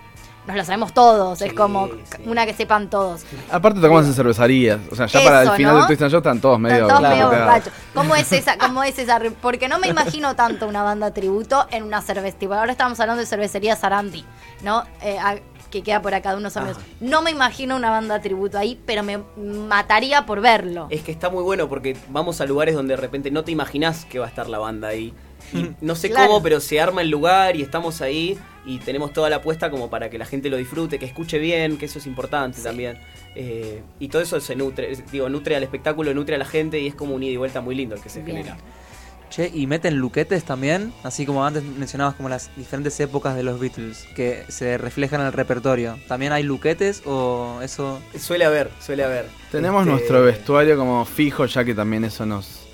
nos 0.47 0.55
lo 0.55 0.63
sabemos 0.63 0.93
todos, 0.93 1.41
es 1.41 1.53
como 1.53 1.87
sí. 1.87 2.23
una 2.25 2.45
que 2.45 2.53
sepan 2.53 2.89
todos. 2.89 3.23
Aparte 3.51 3.79
tocamos 3.79 4.05
en 4.05 4.13
cervecerías, 4.13 4.79
o 4.91 4.95
sea, 4.95 5.07
ya 5.07 5.23
para 5.23 5.41
el 5.43 5.51
final 5.51 5.73
¿no? 5.73 5.79
del 5.79 5.87
Twist 5.87 6.01
and 6.03 6.11
Show 6.11 6.19
están 6.19 6.39
todos 6.39 6.59
medio 6.59 6.83
Están 6.83 6.97
todos 6.97 7.09
medio 7.09 7.27
borrachos. 7.29 7.73
¿Cómo 7.93 8.15
es 8.15 8.31
esa? 8.31 8.57
¿Cómo 8.57 8.83
es 8.83 8.97
esa? 8.99 9.19
Porque 9.41 9.67
no 9.67 9.79
me 9.79 9.87
imagino 9.87 10.35
tanto 10.35 10.67
una 10.67 10.83
banda 10.83 11.11
tributo 11.11 11.65
en 11.71 11.83
una 11.83 12.01
cervecería. 12.01 12.59
Ahora 12.59 12.71
estamos 12.71 12.99
hablando 12.99 13.21
de 13.21 13.27
cervecería 13.27 13.75
Sarandi, 13.75 14.25
¿no? 14.61 14.83
Eh, 15.01 15.17
a- 15.17 15.37
que 15.71 15.83
queda 15.83 16.01
por 16.01 16.13
acá 16.13 16.31
de 16.31 16.37
unos 16.37 16.55
amigos. 16.55 16.77
No 17.01 17.21
me 17.21 17.31
imagino 17.31 17.75
una 17.75 17.89
banda 17.89 18.21
tributo 18.21 18.57
ahí, 18.57 18.79
pero 18.85 19.03
me 19.03 19.19
mataría 19.37 20.25
por 20.25 20.39
verlo. 20.39 20.87
Es 20.89 21.01
que 21.01 21.11
está 21.11 21.29
muy 21.29 21.43
bueno 21.43 21.67
porque 21.67 21.97
vamos 22.09 22.39
a 22.39 22.45
lugares 22.45 22.75
donde 22.75 22.95
de 22.95 23.01
repente 23.01 23.29
no 23.31 23.43
te 23.43 23.51
imaginás 23.51 24.05
que 24.05 24.19
va 24.19 24.25
a 24.25 24.29
estar 24.29 24.47
la 24.47 24.57
banda 24.59 24.87
ahí. 24.89 25.13
Y 25.34 25.34
no 25.81 25.95
sé 25.95 26.09
Claro. 26.09 26.27
cómo, 26.27 26.43
pero 26.43 26.59
se 26.59 26.79
arma 26.79 27.01
el 27.01 27.09
lugar 27.09 27.55
y 27.55 27.61
estamos 27.61 28.01
ahí 28.01 28.37
y 28.65 28.79
tenemos 28.79 29.13
toda 29.13 29.29
la 29.29 29.37
apuesta 29.37 29.69
como 29.69 29.89
para 29.89 30.09
que 30.09 30.17
la 30.17 30.25
gente 30.25 30.49
lo 30.49 30.57
disfrute, 30.57 30.97
que 30.99 31.05
escuche 31.05 31.37
bien, 31.37 31.77
que 31.77 31.85
eso 31.85 31.99
es 31.99 32.07
importante 32.07 32.61
también. 32.61 32.97
Eh, 33.35 33.83
y 33.99 34.07
todo 34.07 34.21
eso 34.21 34.39
se 34.39 34.55
nutre, 34.55 34.95
digo, 35.11 35.29
nutre 35.29 35.55
al 35.55 35.63
espectáculo, 35.63 36.13
nutre 36.13 36.35
a 36.35 36.37
la 36.39 36.45
gente 36.45 36.79
y 36.79 36.87
es 36.87 36.95
como 36.95 37.13
un 37.15 37.21
ida 37.23 37.33
y 37.33 37.37
vuelta 37.37 37.61
muy 37.61 37.75
lindo 37.75 37.95
el 37.95 38.01
que 38.01 38.09
se 38.09 38.21
Bien. 38.21 38.37
genera. 38.37 38.57
Che, 39.29 39.51
y 39.53 39.65
meten 39.65 39.97
luquetes 39.97 40.43
también, 40.45 40.93
así 41.03 41.25
como 41.25 41.43
antes 41.45 41.63
mencionabas 41.63 42.13
como 42.13 42.29
las 42.29 42.55
diferentes 42.55 42.97
épocas 42.99 43.35
de 43.35 43.41
los 43.43 43.59
Beatles 43.59 44.05
que 44.15 44.43
se 44.49 44.77
reflejan 44.77 45.19
en 45.19 45.27
el 45.27 45.33
repertorio. 45.33 45.97
¿También 46.07 46.31
hay 46.31 46.43
luquetes 46.43 47.01
o 47.05 47.59
eso? 47.63 47.99
Suele 48.17 48.45
haber, 48.45 48.69
suele 48.79 49.03
haber. 49.03 49.25
Tenemos 49.51 49.81
Este, 49.81 49.91
nuestro 49.91 50.21
vestuario 50.23 50.77
como 50.77 51.03
fijo, 51.05 51.45
ya 51.47 51.65
que 51.65 51.73
también 51.73 52.05
eso 52.05 52.25
nos, 52.25 52.64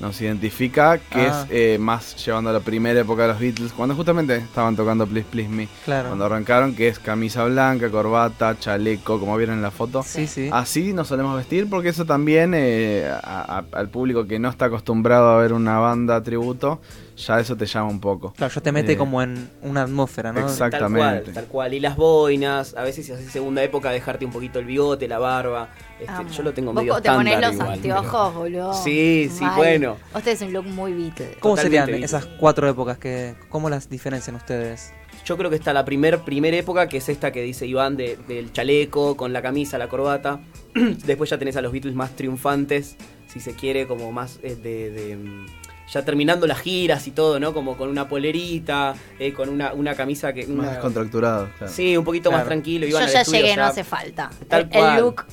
nos 0.00 0.20
identifica, 0.20 0.98
que 0.98 1.20
Ah. 1.20 1.42
es 1.42 1.50
eh, 1.50 1.78
más 1.78 2.14
llevando 2.24 2.50
a 2.50 2.52
la 2.52 2.60
primera 2.60 3.00
época 3.00 3.22
de 3.22 3.28
los 3.28 3.40
Beatles, 3.40 3.72
cuando 3.72 3.94
justamente 3.96 4.36
estaban 4.36 4.76
tocando 4.76 5.06
Please 5.06 5.26
Please 5.30 5.48
Me. 5.48 5.68
Claro. 5.84 6.08
Cuando 6.08 6.24
arrancaron, 6.26 6.74
que 6.74 6.88
es 6.88 6.98
camisa 6.98 7.44
blanca, 7.44 7.90
corbata, 7.90 8.56
chaleco, 8.58 9.18
como 9.18 9.36
vieron 9.36 9.56
en 9.56 9.62
la 9.62 9.70
foto. 9.72 10.02
Sí, 10.04 10.26
sí. 10.26 10.48
Así 10.52 10.92
nos 10.92 11.08
solemos 11.08 11.36
vestir 11.36 11.68
porque 11.68 11.88
eso 11.88 12.04
también 12.04 12.52
eh, 12.54 13.10
a- 13.10 13.58
a- 13.72 13.78
al 13.78 13.88
público 13.88 14.26
que 14.26 14.38
no 14.38 14.48
está 14.48 14.66
acostumbrado 14.66 15.30
a 15.30 15.38
ver 15.38 15.52
una 15.52 15.78
banda 15.78 16.22
tributo, 16.22 16.80
ya 17.26 17.40
eso 17.40 17.56
te 17.56 17.66
llama 17.66 17.90
un 17.90 18.00
poco. 18.00 18.32
Claro, 18.32 18.52
ya 18.54 18.60
te 18.60 18.72
mete 18.72 18.92
Eh, 18.92 18.96
como 18.96 19.20
en 19.22 19.50
una 19.62 19.82
atmósfera, 19.82 20.32
¿no? 20.32 20.40
exacto. 20.40 20.78
Tal 20.78 20.88
cual, 20.92 21.00
Exactamente. 21.18 21.32
tal 21.32 21.44
cual. 21.46 21.74
Y 21.74 21.80
las 21.80 21.96
boinas, 21.96 22.74
a 22.76 22.82
veces 22.82 23.04
si 23.06 23.12
haces 23.12 23.30
segunda 23.30 23.62
época, 23.62 23.90
dejarte 23.90 24.24
un 24.24 24.30
poquito 24.32 24.58
el 24.60 24.64
bigote, 24.66 25.08
la 25.08 25.18
barba. 25.18 25.68
Este, 26.00 26.32
yo 26.34 26.42
lo 26.44 26.52
tengo 26.54 26.72
Vos 26.72 26.82
medio 26.82 26.94
te 27.00 27.10
ponés 27.10 27.34
estándar 27.34 27.42
los 27.50 27.54
igual, 27.54 27.72
anteojos, 27.72 28.34
boludo. 28.36 28.72
Sí, 28.72 29.28
sí, 29.32 29.44
Mal. 29.44 29.56
bueno. 29.56 29.96
Usted 30.14 30.32
es 30.32 30.40
un 30.42 30.52
look 30.52 30.64
muy 30.66 30.92
Beatles. 30.92 31.36
¿Cómo 31.40 31.56
Totalmente 31.56 31.86
serían 31.92 32.04
esas 32.04 32.24
cuatro 32.26 32.68
épocas? 32.68 32.98
que 32.98 33.34
¿Cómo 33.48 33.68
las 33.68 33.88
diferencian 33.90 34.36
ustedes? 34.36 34.92
Yo 35.24 35.36
creo 35.36 35.50
que 35.50 35.56
está 35.56 35.72
la 35.72 35.84
primer, 35.84 36.20
primera 36.20 36.56
época, 36.56 36.88
que 36.88 36.98
es 36.98 37.08
esta 37.08 37.32
que 37.32 37.42
dice 37.42 37.66
Iván, 37.66 37.96
de- 37.96 38.16
del 38.28 38.52
chaleco, 38.52 39.16
con 39.16 39.32
la 39.32 39.42
camisa, 39.42 39.76
la 39.76 39.88
corbata. 39.88 40.40
Después 41.04 41.28
ya 41.28 41.38
tenés 41.38 41.56
a 41.56 41.60
los 41.60 41.72
Beatles 41.72 41.94
más 41.94 42.12
triunfantes, 42.16 42.96
si 43.26 43.40
se 43.40 43.54
quiere, 43.54 43.86
como 43.88 44.12
más 44.12 44.38
eh, 44.42 44.54
de... 44.54 44.90
de, 44.90 45.16
mm, 45.16 45.46
ya 45.92 46.04
terminando 46.04 46.46
las 46.46 46.58
giras 46.60 47.06
y 47.06 47.12
todo, 47.12 47.40
¿no? 47.40 47.52
Como 47.54 47.76
con 47.76 47.88
una 47.88 48.08
polerita, 48.08 48.94
eh, 49.18 49.32
con 49.32 49.48
una, 49.48 49.72
una 49.72 49.94
camisa 49.94 50.32
que... 50.32 50.46
Más 50.46 50.70
descontracturado. 50.72 51.48
claro. 51.58 51.72
Sí, 51.72 51.96
un 51.96 52.04
poquito 52.04 52.30
más 52.30 52.44
tranquilo. 52.44 52.86
Yo 52.86 52.98
ya 53.00 53.20
estudio 53.22 53.40
llegué, 53.40 53.56
no 53.56 53.64
hace 53.64 53.84
falta. 53.84 54.30
Tal 54.48 54.62
el, 54.62 54.68
cual. 54.68 54.96
el 54.98 55.02
look, 55.04 55.24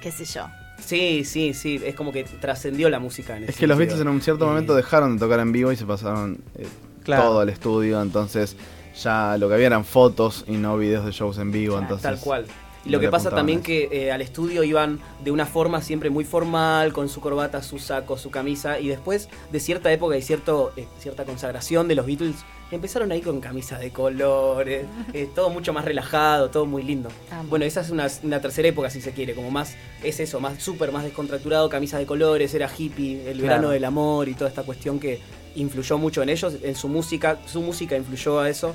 qué 0.00 0.12
sé 0.12 0.24
yo. 0.24 0.46
Sí, 0.84 1.24
sí, 1.24 1.54
sí. 1.54 1.80
Es 1.84 1.94
como 1.94 2.10
que 2.12 2.24
trascendió 2.24 2.88
la 2.88 2.98
música 2.98 3.36
en 3.36 3.44
Es 3.44 3.50
ese 3.50 3.58
que 3.60 3.66
los. 3.66 3.76
Beatles 3.78 4.00
en 4.00 4.08
un 4.08 4.20
cierto 4.22 4.44
Eh, 4.44 4.48
momento 4.48 4.74
dejaron 4.74 5.14
de 5.16 5.20
tocar 5.20 5.38
en 5.40 5.52
vivo 5.52 5.70
y 5.72 5.76
se 5.76 5.84
pasaron 5.86 6.38
eh, 6.56 6.66
Claro. 7.04 7.22
todo 7.24 7.40
al 7.40 7.48
estudio, 7.48 8.00
entonces 8.02 8.56
ya 9.02 9.36
lo 9.38 9.48
que 9.48 9.54
había 9.54 9.66
eran 9.68 9.84
fotos 9.84 10.44
y 10.46 10.52
no 10.52 10.76
videos 10.76 11.04
de 11.04 11.12
shows 11.12 11.38
en 11.38 11.50
vivo, 11.50 11.78
entonces 11.78 12.02
Tal 12.02 12.18
cual. 12.20 12.46
Y 12.84 12.88
lo 12.90 12.98
que 13.00 13.08
pasa 13.08 13.30
también 13.30 13.62
que 13.62 13.88
eh, 13.92 14.10
al 14.10 14.22
estudio 14.22 14.64
iban 14.64 15.00
de 15.22 15.30
una 15.30 15.44
forma 15.44 15.82
siempre 15.82 16.08
muy 16.08 16.24
formal, 16.24 16.92
con 16.94 17.08
su 17.10 17.20
corbata, 17.20 17.62
su 17.62 17.78
saco, 17.78 18.16
su 18.16 18.30
camisa, 18.30 18.80
y 18.80 18.88
después 18.88 19.28
de 19.52 19.60
cierta 19.60 19.92
época 19.92 20.16
y 20.16 20.22
cierto, 20.22 20.72
eh, 20.76 20.86
cierta 20.98 21.24
consagración 21.24 21.88
de 21.88 21.94
los 21.94 22.06
Beatles, 22.06 22.36
empezaron 22.70 23.12
ahí 23.12 23.20
con 23.20 23.40
camisas 23.40 23.80
de 23.80 23.90
colores, 23.90 24.86
eh, 25.12 25.28
todo 25.34 25.50
mucho 25.50 25.72
más 25.74 25.84
relajado, 25.84 26.48
todo 26.48 26.64
muy 26.64 26.82
lindo. 26.82 27.10
Amo. 27.30 27.48
Bueno, 27.50 27.66
esa 27.66 27.82
es 27.82 27.90
una, 27.90 28.06
una 28.22 28.40
tercera 28.40 28.68
época 28.68 28.88
si 28.88 29.02
se 29.02 29.12
quiere, 29.12 29.34
como 29.34 29.50
más, 29.50 29.74
es 30.02 30.18
eso, 30.18 30.40
más 30.40 30.62
súper, 30.62 30.90
más 30.90 31.04
descontracturado, 31.04 31.68
camisas 31.68 32.00
de 32.00 32.06
colores, 32.06 32.54
era 32.54 32.70
hippie, 32.74 33.28
el 33.28 33.38
Claro. 33.38 33.42
verano 33.42 33.70
del 33.70 33.84
amor 33.84 34.28
y 34.28 34.34
toda 34.34 34.48
esta 34.48 34.62
cuestión 34.62 34.98
que 34.98 35.20
influyó 35.54 35.98
mucho 35.98 36.22
en 36.22 36.30
ellos, 36.30 36.54
en 36.62 36.74
su 36.76 36.88
música, 36.88 37.38
su 37.44 37.60
música 37.60 37.96
influyó 37.96 38.40
a 38.40 38.48
eso. 38.48 38.74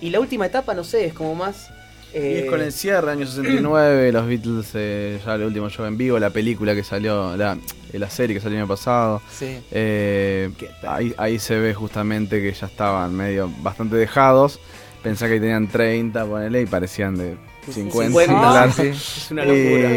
Y 0.00 0.08
la 0.10 0.20
última 0.20 0.46
etapa, 0.46 0.72
no 0.72 0.82
sé, 0.84 1.04
es 1.04 1.12
como 1.12 1.34
más... 1.34 1.68
Y 2.14 2.18
eh, 2.18 2.44
es 2.44 2.50
con 2.50 2.60
el 2.60 2.72
cierre, 2.72 3.10
año 3.10 3.26
69, 3.26 4.12
los 4.12 4.26
Beatles, 4.26 4.70
eh, 4.74 5.20
ya 5.24 5.34
el 5.34 5.42
último 5.42 5.68
show 5.68 5.84
en 5.84 5.96
vivo, 5.96 6.18
la 6.18 6.30
película 6.30 6.74
que 6.74 6.84
salió, 6.84 7.36
la, 7.36 7.58
eh, 7.92 7.98
la 7.98 8.08
serie 8.08 8.34
que 8.34 8.40
salió 8.40 8.56
el 8.56 8.62
año 8.62 8.68
pasado. 8.68 9.20
Sí. 9.32 9.58
eh, 9.70 10.50
ahí, 10.86 11.12
ahí 11.16 11.38
se 11.38 11.58
ve 11.58 11.74
justamente 11.74 12.40
que 12.40 12.52
ya 12.52 12.66
estaban 12.66 13.14
medio 13.14 13.50
bastante 13.62 13.96
dejados. 13.96 14.60
Pensá 15.02 15.28
que 15.28 15.38
tenían 15.40 15.68
30, 15.68 16.24
ponele, 16.24 16.62
y 16.62 16.66
parecían 16.66 17.16
de 17.16 17.36
50. 17.70 18.06
50. 18.06 18.24
claro. 18.26 18.72
Sí. 18.72 18.82
Es 18.88 19.30
una 19.30 19.44
locura. 19.44 19.90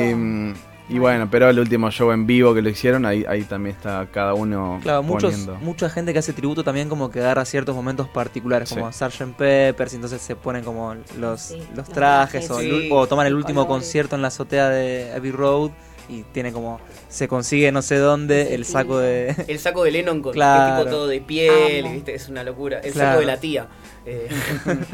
Eh, 0.90 0.94
y 0.94 1.00
bueno, 1.00 1.28
pero 1.30 1.50
el 1.50 1.60
último 1.60 1.92
show 1.92 2.12
en 2.12 2.26
vivo 2.26 2.54
que 2.54 2.62
lo 2.62 2.70
hicieron, 2.70 3.06
ahí, 3.06 3.26
ahí 3.28 3.44
también 3.44 3.76
está 3.76 4.08
cada 4.12 4.34
uno 4.34 4.80
Claro, 4.82 5.04
muchos, 5.04 5.32
poniendo. 5.32 5.56
mucha 5.58 5.90
gente 5.90 6.14
que 6.14 6.20
hace 6.20 6.34
tributo 6.34 6.64
también 6.64 6.88
como 6.90 7.10
que 7.12 7.20
agarra 7.20 7.44
ciertos 7.46 7.76
momentos 7.76 8.08
particulares, 8.08 8.70
como 8.70 8.92
Sí. 8.92 9.00
Sgt. 9.06 9.36
Peppers, 9.38 9.94
y 9.94 9.96
entonces 9.96 10.22
se 10.22 10.36
ponen 10.36 10.64
como 10.64 10.96
los, 11.20 11.42
Sí, 11.42 11.58
los 11.76 11.78
los 11.78 11.90
trajes, 11.90 12.48
trajes. 12.48 12.90
o, 12.92 12.96
o 12.96 13.08
toman 13.08 13.28
el 13.28 13.36
último 13.36 13.66
colores. 13.66 13.84
concierto 13.86 14.16
en 14.16 14.22
la 14.22 14.30
azotea 14.30 14.70
de 14.70 15.12
Abbey 15.16 15.32
Road 15.32 15.72
y 16.10 16.24
tiene 16.32 16.54
como, 16.54 16.80
se 17.10 17.28
consigue 17.28 17.70
no 17.74 17.82
sé 17.82 17.98
dónde 17.98 18.56
el 18.56 18.64
saco 18.64 18.98
de... 18.98 19.36
El 19.50 19.60
saco 19.60 19.84
de 19.84 19.92
Lennon 19.92 20.22
con 20.22 20.32
Claro. 20.32 20.84
tipo 20.84 20.90
todo 20.90 21.08
de 21.08 21.20
piel, 21.20 21.84
Amo. 21.86 21.94
¿viste? 21.96 22.16
es 22.16 22.30
una 22.30 22.44
locura. 22.46 22.80
El 22.80 22.94
Claro. 22.94 23.10
saco 23.10 23.20
de 23.20 23.26
la 23.26 23.38
tía. 23.42 23.68
eh, 24.06 24.30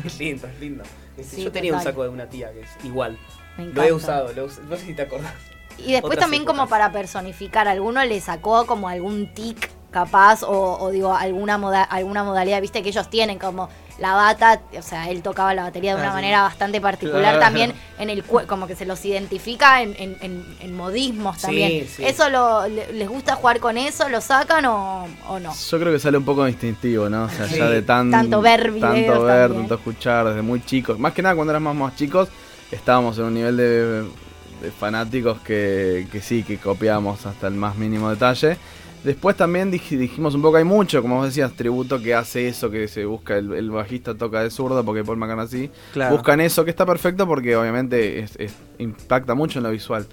es 0.05 0.17
lindo, 0.19 0.47
es 0.47 0.59
lindo. 0.59 0.83
Este, 1.15 1.35
Sí, 1.35 1.43
Yo 1.43 1.51
tenía 1.51 1.71
un 1.75 1.81
saco 1.83 2.01
de 2.01 2.09
una 2.09 2.25
tía 2.27 2.51
que 2.51 2.62
es 2.62 2.69
igual. 2.83 3.15
Me 3.59 3.65
Lo 3.67 3.83
he 3.83 3.93
usado, 3.93 4.33
lo 4.33 4.47
no 4.67 4.75
sé 4.75 4.85
si 4.88 4.93
te 4.95 5.03
acordás. 5.03 5.31
Y 5.77 5.92
después 5.94 6.12
Otras 6.12 6.20
también 6.25 6.44
épocas. 6.44 6.58
como 6.60 6.70
para 6.70 6.92
personificar, 6.92 7.68
¿alguno 7.68 8.03
le 8.06 8.20
sacó 8.22 8.65
como 8.65 8.88
algún 8.89 9.34
tic 9.34 9.70
capaz 9.92 10.42
o, 10.44 10.77
o 10.80 10.89
digo 10.89 11.13
alguna 11.15 11.58
moda, 11.58 11.84
alguna 11.84 12.24
modalidad? 12.24 12.62
Viste 12.62 12.82
que 12.84 12.89
ellos 12.89 13.10
tienen 13.10 13.38
como 13.39 13.70
la 14.00 14.15
bata, 14.15 14.60
o 14.75 14.82
sea, 14.82 15.12
él 15.12 15.22
tocaba 15.22 15.53
la 15.53 15.62
batería 15.63 15.92
de 15.94 15.98
una 16.01 16.08
Ah, 16.10 16.12
sí. 16.12 16.15
manera 16.15 16.42
bastante 16.42 16.82
particular 16.82 17.22
Claro. 17.22 17.39
también 17.39 17.74
en 18.00 18.10
el 18.10 18.25
cue- 18.25 18.48
como 18.48 18.65
que 18.65 18.75
se 18.75 18.86
los 18.88 19.06
identifica 19.06 19.84
en, 19.84 19.94
en- 20.00 20.18
en- 20.22 20.58
en 20.62 20.75
modismos 20.75 21.36
Sí, 21.36 21.42
también. 21.44 21.88
sí. 21.88 22.03
¿Eso 22.03 22.27
lo, 22.30 22.68
le- 22.68 22.92
les 22.92 23.08
gusta 23.08 23.36
jugar 23.36 23.60
con 23.60 23.77
eso? 23.77 24.10
¿Lo 24.10 24.20
sacan 24.20 24.65
o, 24.65 25.06
o 25.30 25.39
no? 25.39 25.53
Yo 25.53 25.80
creo 25.80 25.94
que 25.94 26.00
sale 26.00 26.18
un 26.18 26.25
poco 26.25 26.48
instintivo, 26.48 27.08
¿no? 27.08 27.25
O 27.25 27.30
sea, 27.30 27.48
Sí. 27.48 27.58
ya 27.60 27.70
de 27.70 27.84
tan, 27.84 28.10
Tanto 28.10 28.42
ver 28.42 28.72
videos 28.72 28.94
tanto 28.96 29.24
ver, 29.25 29.42
también. 29.50 29.62
tanto 29.68 29.75
escuchar 29.75 30.25
desde 30.27 30.42
muy 30.42 30.65
chicos. 30.65 30.98
Más 30.98 31.13
que 31.13 31.22
nada 31.22 31.36
cuando 31.36 31.51
éramos 31.51 31.75
más 31.75 31.96
chicos, 31.96 32.30
estábamos 32.72 33.15
en 33.20 33.25
un 33.25 33.34
nivel 33.36 33.58
de, 33.58 34.03
de 34.63 34.72
fanáticos 34.72 35.39
que, 35.41 36.08
que 36.12 36.22
sí, 36.22 36.41
que 36.43 36.58
copiamos 36.58 37.25
hasta 37.27 37.48
el 37.48 37.53
más 37.53 37.77
mínimo 37.77 38.10
detalle. 38.10 38.58
Después 39.03 39.36
también 39.36 39.70
dij- 39.70 39.98
dijimos 39.98 40.34
un 40.34 40.41
poco, 40.41 40.55
hay 40.55 40.63
mucho, 40.63 41.01
como 41.01 41.17
vos 41.17 41.25
decías, 41.25 41.51
tributo 41.51 42.01
que 42.01 42.15
hace 42.15 42.48
eso, 42.48 42.72
que 42.72 42.88
se 42.88 43.03
busca, 43.03 43.36
el, 43.38 43.51
el 43.53 43.70
bajista 43.70 44.15
toca 44.15 44.41
de 44.41 44.50
zurdo 44.50 44.82
porque 44.86 45.03
Paul 45.03 45.17
McCartney 45.17 45.70
Claro. 45.91 46.15
Buscan 46.15 46.39
eso, 46.39 46.63
que 46.63 46.70
está 46.72 46.86
perfecto 46.86 47.27
porque 47.27 47.53
obviamente 47.58 48.20
es- 48.20 48.38
es- 48.38 48.55
impacta 48.79 49.36
mucho 49.36 49.60
en 49.60 49.63
lo 49.63 49.72
visual. 49.72 50.08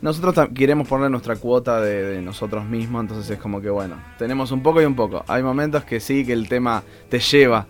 Nosotros 0.00 0.48
queremos 0.54 0.88
poner 0.88 1.10
nuestra 1.10 1.36
cuota 1.36 1.82
de, 1.82 2.02
de 2.02 2.22
nosotros 2.22 2.64
mismos, 2.64 3.02
entonces 3.02 3.30
es 3.30 3.38
como 3.38 3.60
que 3.60 3.68
bueno, 3.68 3.96
tenemos 4.18 4.50
un 4.50 4.62
poco 4.62 4.80
y 4.80 4.86
un 4.86 4.96
poco. 4.96 5.22
Hay 5.28 5.42
momentos 5.42 5.84
que 5.84 6.00
sí, 6.00 6.24
que 6.24 6.32
el 6.32 6.48
tema 6.48 6.82
te 7.10 7.18
lleva 7.20 7.66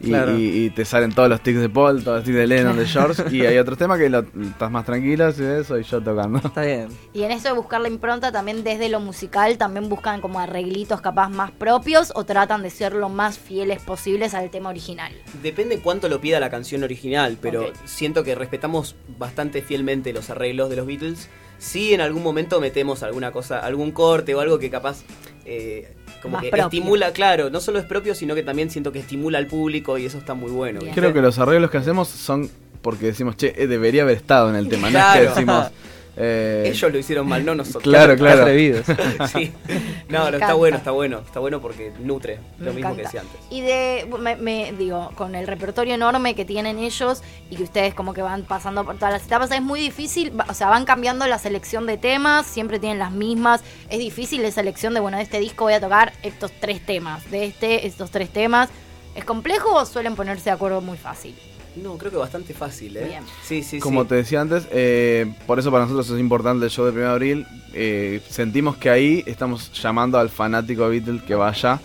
y, 0.00 0.08
Claro. 0.08 0.38
y- 0.38 0.64
y 0.66 0.70
te 0.70 0.84
salen 0.84 1.12
todos 1.12 1.28
los 1.28 1.42
tics 1.42 1.60
de 1.60 1.68
Paul, 1.68 2.02
todos 2.02 2.18
los 2.18 2.24
tics 2.24 2.36
de 2.36 2.46
Lennon, 2.46 2.76
de 2.76 2.86
George, 2.86 3.22
y 3.30 3.44
hay 3.44 3.58
otros 3.58 3.76
temas 3.78 3.98
que 3.98 4.08
lo- 4.08 4.24
estás 4.42 4.70
más 4.70 4.84
tranquilo, 4.86 5.28
y 5.28 5.42
eso, 5.42 5.78
y 5.78 5.82
yo 5.82 6.00
tocando. 6.02 6.38
Está 6.38 6.62
bien. 6.62 6.88
Y 7.12 7.22
en 7.22 7.30
eso 7.32 7.48
de 7.48 7.54
buscar 7.54 7.80
la 7.80 7.88
impronta 7.88 8.32
también 8.32 8.64
desde 8.64 8.88
lo 8.88 9.00
musical, 9.00 9.58
también 9.58 9.88
buscan 9.88 10.20
como 10.20 10.40
arreglitos 10.40 11.00
capaz 11.00 11.28
más 11.28 11.50
propios 11.50 12.12
o 12.14 12.24
tratan 12.24 12.62
de 12.62 12.70
ser 12.70 12.94
lo 12.94 13.08
más 13.08 13.38
fieles 13.38 13.82
posibles 13.82 14.32
al 14.34 14.50
tema 14.50 14.70
original. 14.70 15.12
Depende 15.42 15.80
cuánto 15.80 16.08
lo 16.08 16.20
pida 16.20 16.40
la 16.40 16.50
canción 16.50 16.82
original, 16.82 17.36
pero 17.40 17.66
siento 17.84 18.24
que 18.24 18.34
respetamos 18.34 18.96
bastante 19.18 19.60
fielmente 19.62 20.12
los 20.12 20.30
arreglos 20.30 20.70
de 20.70 20.76
los 20.76 20.86
Beatles. 20.86 21.28
Sí, 21.58 21.92
en 21.92 22.00
algún 22.00 22.22
momento 22.22 22.58
metemos 22.58 23.02
alguna 23.02 23.32
cosa, 23.32 23.58
algún 23.58 23.92
corte 23.92 24.34
o 24.34 24.40
algo 24.40 24.58
que 24.58 24.70
capaz 24.70 25.02
eh, 25.44 25.94
como 26.20 26.34
Más 26.34 26.42
que 26.42 26.50
propio. 26.50 26.64
estimula, 26.66 27.12
claro, 27.12 27.50
no 27.50 27.60
solo 27.60 27.78
es 27.78 27.84
propio, 27.84 28.14
sino 28.14 28.34
que 28.34 28.42
también 28.42 28.70
siento 28.70 28.92
que 28.92 28.98
estimula 29.00 29.38
al 29.38 29.46
público 29.46 29.98
y 29.98 30.06
eso 30.06 30.18
está 30.18 30.34
muy 30.34 30.50
bueno. 30.50 30.80
Creo 30.94 31.12
que 31.12 31.20
los 31.20 31.38
arreglos 31.38 31.70
que 31.70 31.78
hacemos 31.78 32.08
son 32.08 32.50
porque 32.82 33.06
decimos, 33.06 33.36
che, 33.36 33.54
eh, 33.56 33.66
debería 33.66 34.02
haber 34.02 34.16
estado 34.16 34.48
en 34.50 34.56
el 34.56 34.68
tema. 34.68 34.90
No 34.90 34.98
es 34.98 35.04
que 35.14 35.20
decimos. 35.22 35.66
eh, 36.22 36.64
Ellos 36.66 36.92
lo 36.92 36.98
hicieron 36.98 37.26
mal, 37.26 37.44
no 37.44 37.54
nosotros. 37.54 37.82
Claro, 37.82 38.14
claro. 38.16 38.42
Atrevidos. 38.42 38.84
sí. 39.32 39.52
Me 39.66 39.80
No, 40.10 40.30
no, 40.30 40.36
está 40.36 40.54
bueno, 40.54 40.76
está 40.76 40.90
bueno. 40.90 41.18
Está 41.24 41.40
bueno 41.40 41.60
porque 41.60 41.92
nutre, 42.00 42.38
Me 42.58 42.66
lo 42.66 42.72
mismo 42.74 42.94
que 42.94 43.02
decía 43.02 43.20
antes. 43.22 43.40
Y 43.48 43.62
de, 43.62 44.06
me, 44.18 44.36
me- 44.36 44.72
digo, 44.72 45.12
con 45.14 45.34
el 45.34 45.46
repertorio 45.46 45.94
enorme 45.94 46.34
que 46.34 46.44
tienen 46.44 46.78
ellos 46.78 47.22
y 47.48 47.56
que 47.56 47.62
ustedes 47.62 47.94
como 47.94 48.12
que 48.12 48.22
van 48.22 48.42
pasando 48.42 48.84
por 48.84 48.96
todas 48.96 49.12
las 49.14 49.24
etapas, 49.24 49.50
es 49.52 49.62
muy 49.62 49.80
difícil, 49.80 50.32
o 50.48 50.54
sea, 50.54 50.68
van 50.68 50.84
cambiando 50.84 51.26
la 51.26 51.38
selección 51.38 51.86
de 51.86 51.96
temas, 51.96 52.46
siempre 52.46 52.78
tienen 52.78 52.98
las 52.98 53.12
mismas, 53.12 53.62
es 53.88 53.98
difícil 53.98 54.44
esa 54.44 54.56
selección 54.56 54.94
de, 54.94 55.00
bueno, 55.00 55.16
de 55.16 55.22
este 55.22 55.40
disco 55.40 55.64
voy 55.64 55.72
a 55.74 55.80
tocar 55.80 56.12
estos 56.22 56.52
tres 56.60 56.84
temas, 56.84 57.30
de 57.30 57.46
este, 57.46 57.86
estos 57.86 58.10
tres 58.10 58.28
temas. 58.30 58.68
¿Es 59.14 59.24
complejo 59.24 59.74
o 59.74 59.86
suelen 59.86 60.14
ponerse 60.16 60.44
de 60.44 60.50
acuerdo 60.52 60.80
muy 60.80 60.96
fácil? 60.98 61.34
No, 61.76 61.96
creo 61.96 62.10
que 62.10 62.16
bastante 62.16 62.52
fácil, 62.54 62.96
¿eh? 62.96 63.04
Bien. 63.06 63.22
Sí, 63.44 63.62
sí, 63.62 63.78
Como 63.78 64.02
sí. 64.02 64.08
te 64.08 64.14
decía 64.16 64.40
antes, 64.40 64.66
eh, 64.72 65.32
por 65.46 65.58
eso 65.58 65.70
para 65.70 65.84
nosotros 65.84 66.10
es 66.10 66.18
importante 66.20 66.64
el 66.64 66.70
show 66.70 66.84
de 66.84 66.92
1 66.92 67.00
de 67.00 67.06
abril. 67.06 67.46
Eh, 67.72 68.20
sentimos 68.28 68.76
que 68.76 68.90
ahí 68.90 69.22
estamos 69.26 69.72
llamando 69.80 70.18
al 70.18 70.28
fanático 70.30 70.88
de 70.88 70.98
Beatles 70.98 71.22
que 71.22 71.34
vaya 71.34 71.80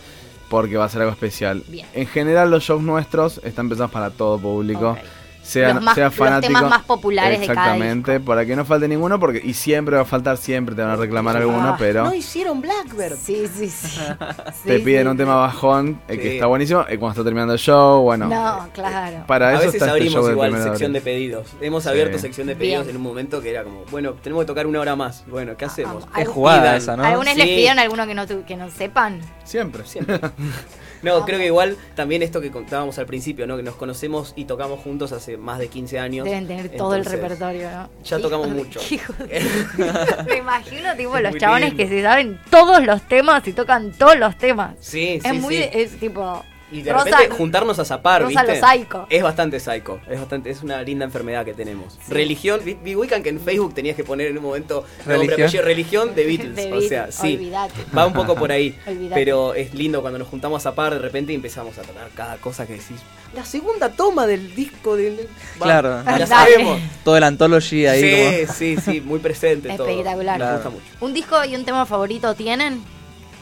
porque 0.50 0.78
va 0.78 0.86
a 0.86 0.90
ser 0.90 1.02
algo 1.02 1.14
especial. 1.14 1.64
Bien. 1.68 1.86
En 1.94 2.08
general 2.08 2.50
los 2.52 2.64
shows 2.64 2.82
nuestros 2.82 3.40
están 3.44 3.70
pensados 3.70 3.92
para 3.92 4.10
todo 4.10 4.40
público. 4.40 4.92
Ok. 4.92 5.00
Sea, 5.46 5.76
Los 5.76 5.84
más- 5.84 5.94
sea 5.94 6.06
los 6.06 6.16
fanático. 6.16 6.48
temas 6.54 6.70
más 6.72 6.84
populares 6.86 7.40
de 7.40 7.46
cada 7.46 7.76
Exactamente, 7.76 8.20
para 8.20 8.46
que 8.48 8.56
no 8.56 8.66
falte 8.66 8.88
ninguno, 8.88 9.20
porque 9.20 9.40
y 9.44 9.54
siempre 9.54 9.96
va 9.96 10.02
a 10.02 10.06
faltar, 10.06 10.38
siempre 10.38 10.74
te 10.74 10.82
van 10.82 10.90
a 10.92 10.96
reclamar 10.96 11.38
alguno, 11.38 11.70
Ah, 11.70 11.76
pero 11.78 12.04
No 12.06 12.14
hicieron 12.16 12.62
Blackbird. 12.62 13.16
Sí, 13.22 13.48
sí, 13.56 13.70
sí. 13.70 14.00
te 14.66 14.78
Sí, 14.80 14.84
piden 14.84 15.04
sí, 15.04 15.08
un 15.10 15.18
tema 15.18 15.36
bajón, 15.36 16.02
eh, 16.08 16.18
que 16.18 16.34
está 16.36 16.48
buenísimo, 16.48 16.82
eh, 16.90 16.98
cuando 16.98 17.12
está 17.12 17.24
terminando 17.24 17.54
el 17.54 17.60
show, 17.60 18.02
bueno. 18.02 18.28
No, 18.28 18.68
claro. 18.74 19.24
Para 19.28 19.50
A 19.50 19.52
eso 19.54 19.60
veces 19.60 19.76
está 19.76 19.86
este 19.86 19.92
abrimos 19.92 20.14
show 20.14 20.24
del 20.24 20.32
igual 20.34 20.54
de 20.54 20.64
sección 20.64 20.94
de 20.94 21.02
pedidos. 21.02 21.48
Hemos 21.62 21.84
Sí. 21.84 21.90
abierto 21.90 22.18
sección 22.18 22.48
de 22.48 22.56
pedidos 22.56 22.86
Bien. 22.86 22.96
en 22.96 22.98
un 22.98 23.04
momento 23.04 23.40
que 23.40 23.52
era 23.52 23.64
como, 23.64 23.84
bueno, 23.92 24.14
tenemos 24.14 24.44
que 24.44 24.48
tocar 24.48 24.66
una 24.66 24.80
hora 24.80 24.96
más. 24.96 25.24
Bueno, 25.28 25.56
¿qué 25.56 25.66
hacemos? 25.66 26.08
Ah, 26.12 26.22
Es 26.24 26.28
jugada 26.28 26.62
Pidan. 26.62 26.76
esa, 26.78 26.98
¿no? 26.98 27.04
¿Algunos 27.04 27.36
les 27.36 27.46
pidieron 27.46 27.78
alguno 27.78 28.08
que 28.08 28.16
no, 28.16 28.26
que 28.46 28.58
no 28.58 28.72
sepan? 28.72 29.20
Siempre. 29.44 29.86
Siempre. 29.86 30.20
No, 31.02 31.24
creo 31.26 31.40
que 31.40 31.46
igual 31.48 31.78
también 31.96 32.24
esto 32.24 32.42
que 32.42 32.52
contábamos 32.52 32.98
al 33.00 33.06
principio, 33.06 33.46
¿no? 33.48 33.58
Que 33.58 33.64
nos 33.64 33.76
conocemos 33.76 34.34
y 34.36 34.46
tocamos 34.46 34.80
juntos 34.80 35.12
hace 35.12 35.38
más 35.38 35.60
de 35.60 35.68
15 35.68 36.00
años. 36.00 36.26
Deben 36.26 36.48
tener 36.48 36.70
todo 36.76 36.94
el 36.96 37.00
Entonces, 37.02 37.22
repertorio, 37.22 37.70
¿no? 37.72 37.90
ya 38.04 38.20
tocamos 38.20 38.48
Hijo 38.48 38.56
de- 38.56 38.64
mucho. 38.64 38.80
hijo 38.92 39.14
de- 39.14 40.26
Me 40.28 40.38
imagino, 40.38 40.96
tipo, 40.96 41.20
los 41.20 41.32
Muy 41.32 41.40
chabones 41.40 41.70
lindo. 41.70 41.84
que 41.84 41.90
se 41.90 42.02
saben 42.02 42.40
todos 42.50 42.84
los 42.86 43.02
temas 43.08 43.48
y 43.48 43.54
tocan 43.54 43.92
todos 43.92 44.18
los 44.18 44.38
temas. 44.38 44.76
Sí, 44.80 45.20
sí, 45.22 45.28
es 45.28 45.34
muy, 45.36 45.58
sí. 45.58 45.70
es 45.74 46.00
tipo. 46.00 46.44
Y 46.76 46.82
de 46.82 46.92
Rosa- 46.92 47.06
repente 47.06 47.30
juntarnos 47.36 47.80
a 47.80 47.86
zapar, 47.86 48.24
Rosa 48.24 48.44
¿viste? 48.44 48.60
lo 48.62 48.68
psycho. 48.68 49.08
Es 49.10 49.24
bastante 49.24 49.60
psycho, 49.60 50.00
es 50.10 50.20
bastante, 50.20 50.50
es 50.50 50.62
una 50.62 50.82
linda 50.82 51.06
enfermedad 51.06 51.46
que 51.46 51.54
tenemos. 51.54 51.98
Religión, 52.10 52.60
vi, 52.66 52.76
que 53.24 53.30
en 53.30 53.40
Facebook 53.40 53.74
tenías 53.74 53.96
que 53.96 54.04
poner 54.04 54.28
en 54.28 54.38
un 54.38 54.44
momento 54.44 54.84
Religión. 55.06 55.50
religión 55.64 56.16
de 56.16 56.26
Beatles, 56.28 56.56
De 56.56 56.74
o 56.74 56.82
sea, 56.82 56.90
Beatles, 57.06 57.16
sí. 57.16 57.36
olvídate. 57.36 57.74
Va 57.98 58.06
un 58.06 58.14
poco 58.14 58.36
por 58.36 58.52
ahí, 58.52 58.78
pero 59.14 59.54
es 59.54 59.74
lindo 59.74 60.02
cuando 60.02 60.20
nos 60.20 60.28
juntamos 60.28 60.62
a 60.62 60.64
zapar 60.70 60.94
de 60.94 61.00
repente 61.00 61.32
y 61.32 61.36
empezamos 61.36 61.78
a 61.78 61.82
tratar 61.84 62.10
cada 62.14 62.38
cosa 62.38 62.66
que 62.68 62.74
decís. 62.74 62.98
La 63.34 63.46
segunda 63.46 63.90
toma 63.90 64.28
del 64.28 64.56
disco 64.56 64.96
del 64.96 65.28
Va, 65.62 65.64
Claro. 65.66 66.04
Ya 66.18 66.28
sabemos. 66.28 66.80
Todo 67.04 67.18
el 67.18 67.24
anthology 67.24 67.86
ahí 67.86 68.02
Sí, 68.02 68.42
como... 68.46 68.54
sí, 68.54 68.78
sí, 68.78 69.02
muy 69.02 69.20
presente 69.20 69.70
todo. 69.78 69.88
Espectacular. 69.88 70.40
Me 70.40 70.52
gusta 70.54 70.70
mucho. 70.70 70.84
¿Un 71.02 71.14
disco 71.14 71.44
y 71.46 71.56
un 71.56 71.66
tema 71.66 71.86
favorito 71.86 72.34
tienen? 72.36 72.82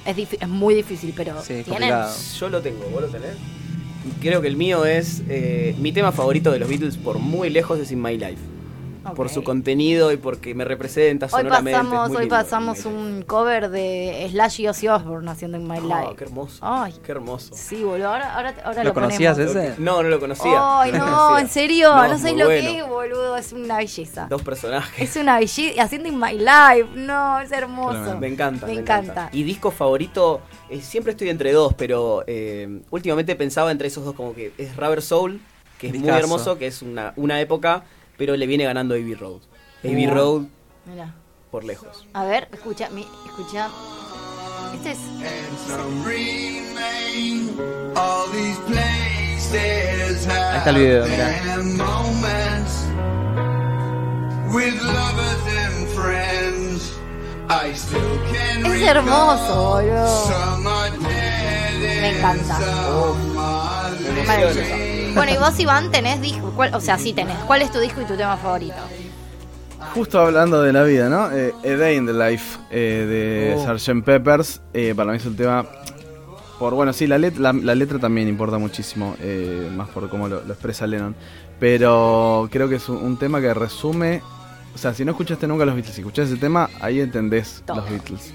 Es, 0.06 0.18
es 0.18 0.48
muy 0.50 0.76
difícil, 0.76 1.14
pero 1.16 1.42
Sí, 1.42 1.54
es 1.54 1.66
¿tienen? 1.66 1.94
Yo 2.40 2.50
lo 2.50 2.62
tengo, 2.62 2.84
¿vos 2.92 3.02
lo 3.02 3.08
tenés? 3.08 3.36
Creo 4.20 4.42
que 4.42 4.48
el 4.48 4.58
mío 4.58 4.86
es 4.86 5.24
eh, 5.30 5.76
mi 5.80 5.94
tema 5.94 6.12
favorito 6.12 6.52
de 6.52 6.60
los 6.60 6.68
Beatles 6.68 6.98
por 6.98 7.20
muy 7.20 7.50
lejos 7.50 7.80
es 7.80 7.92
In 7.92 8.02
My 8.02 8.18
Life. 8.18 8.42
Por 9.16 9.30
su 9.30 9.44
contenido 9.44 10.12
y 10.12 10.18
porque 10.18 10.56
me 10.56 10.64
representa 10.66 11.26
Hoy 11.26 11.32
sonoramente. 11.32 11.72
es 11.72 11.78
pasamos, 11.78 12.08
muy 12.10 12.16
hoy 12.18 12.24
lindo, 12.24 12.36
pasamos 12.36 12.86
un 12.86 13.24
cover 13.28 13.70
de 13.70 14.28
Slash 14.32 14.62
y 14.62 14.68
Ozzy 14.70 14.88
Osbourne 14.88 15.30
haciendo 15.30 15.58
In 15.58 15.68
My 15.68 15.78
Oh, 15.80 15.82
Life. 15.88 16.16
qué 16.18 16.24
hermoso. 16.24 16.58
Ay, 16.62 16.94
Qué 17.04 17.12
hermoso. 17.12 17.54
sí, 17.54 17.84
boludo. 17.84 18.08
Ahora, 18.08 18.34
ahora, 18.36 18.56
ahora 18.64 18.84
¿Lo 18.84 18.90
lo, 18.90 18.94
conocías 18.94 19.36
ponemos. 19.38 19.56
ese? 19.58 19.76
No, 19.82 20.02
no 20.02 20.10
lo 20.10 20.20
conocía. 20.20 20.82
Ay, 20.82 20.92
no, 20.94 21.00
conocía. 21.06 21.40
en 21.42 21.50
serio, 21.50 21.90
no, 21.96 22.02
sabes 22.04 22.22
muy 22.22 22.32
lo 22.38 22.46
bueno. 22.46 22.62
que 22.70 22.80
es, 22.80 22.88
boludo, 22.88 23.38
es 23.38 23.54
una 23.54 23.78
belleza. 23.78 24.28
Dos 24.30 24.42
personajes. 24.42 25.10
Es 25.10 25.16
una 25.22 25.38
belleza, 25.40 25.84
haciendo 25.84 26.08
In 26.08 26.20
My 26.20 26.32
Life, 26.38 26.88
no, 26.96 27.40
es 27.42 27.52
hermoso. 27.52 28.18
Me 28.18 28.28
encanta. 28.28 28.66
Me 28.68 28.74
encanta. 28.74 29.30
Y 29.34 29.44
disco 29.44 29.70
favorito, 29.72 30.40
eh, 30.70 30.82
siempre 30.82 31.12
estoy 31.12 31.30
entre 31.30 31.52
dos, 31.52 31.74
pero 31.74 32.24
eh, 32.26 32.82
últimamente 32.90 33.36
pensaba 33.36 33.72
entre 33.72 33.88
esos 33.90 34.06
dos 34.06 34.16
como 34.16 34.34
que 34.34 34.54
es 34.58 34.76
Rubber 34.78 35.02
Soul, 35.02 35.42
que 35.78 35.88
es 35.88 35.96
muy 36.00 36.10
hermoso, 36.10 36.58
que 36.58 36.68
es 36.68 36.82
una, 36.82 37.12
una 37.18 37.42
época, 37.42 37.84
pero 38.26 38.38
le 38.38 38.48
viene 38.48 38.64
ganando 38.64 38.96
Abbey 38.96 39.16
Road. 39.16 39.42
Abbey. 39.84 40.08
Road 40.08 40.44
Mira, 40.86 41.14
por 41.52 41.66
lejos. 41.66 42.08
a 42.14 42.24
ver, 42.24 42.48
escucha, 42.54 42.90
mi, 42.90 43.06
escucha. 43.26 43.70
Este 44.74 44.92
es. 44.92 45.00
Ahí 50.30 50.58
está 50.58 50.70
el 50.70 50.76
video, 50.78 51.06
mirá. 51.06 51.32
Es 58.64 58.82
hermoso, 58.84 59.70
boludo. 59.70 60.62
Me 62.02 62.18
encanta. 62.18 62.60
Maravilloso. 64.26 64.93
Bueno, 65.16 65.32
y 65.34 65.38
vos, 65.38 65.60
Iván, 65.60 65.92
tenés 65.92 66.22
disco. 66.22 66.52
¿Cuál- 66.56 66.74
o 66.74 66.82
sea, 66.82 66.98
sí 66.98 67.14
tenés. 67.14 67.38
¿Cuál 67.46 67.62
es 67.62 67.72
tu 67.72 67.80
disco 67.80 68.02
y 68.02 68.06
tu 68.06 68.16
tema 68.16 68.36
favorito? 68.38 68.76
Justo 69.94 70.20
hablando 70.20 70.62
de 70.64 70.74
la 70.74 70.84
vida, 70.84 71.10
¿no? 71.10 71.30
Eh, 71.32 71.54
A 71.64 71.78
Day 71.78 71.98
in 71.98 72.06
the 72.06 72.14
Life 72.14 72.58
eh, 72.72 73.54
de 73.58 73.70
Oh. 73.70 73.78
Sgt. 73.78 74.04
Peppers, 74.04 74.62
eh, 74.74 74.94
para 74.96 75.12
mí 75.12 75.18
es 75.18 75.26
un 75.26 75.36
tema... 75.36 75.66
Por, 76.58 76.74
bueno, 76.76 76.94
sí, 76.94 77.06
la, 77.08 77.18
let- 77.18 77.38
la, 77.38 77.52
la 77.52 77.76
letra 77.76 78.00
también 78.00 78.28
importa 78.28 78.58
muchísimo, 78.58 79.16
eh, 79.20 79.70
más 79.76 79.90
por 79.90 80.10
cómo 80.10 80.28
lo, 80.28 80.42
lo 80.44 80.54
expresa 80.54 80.88
Lennon. 80.88 81.16
Pero 81.60 82.48
creo 82.52 82.70
que 82.70 82.76
es 82.76 82.88
un, 82.90 82.98
un 82.98 83.18
tema 83.18 83.42
que 83.42 83.54
resume... 83.54 84.22
O 84.74 84.78
sea, 84.78 84.94
si 84.94 85.06
no 85.06 85.12
escuchaste 85.12 85.46
nunca 85.48 85.66
los 85.66 85.76
Beatles, 85.76 85.94
si 85.94 86.02
escuchás 86.02 86.30
ese 86.30 86.38
tema, 86.38 86.70
ahí 86.82 87.00
entendés 87.00 87.62
Todo. 87.66 87.78
los 87.78 87.90
Beatles. 87.90 88.34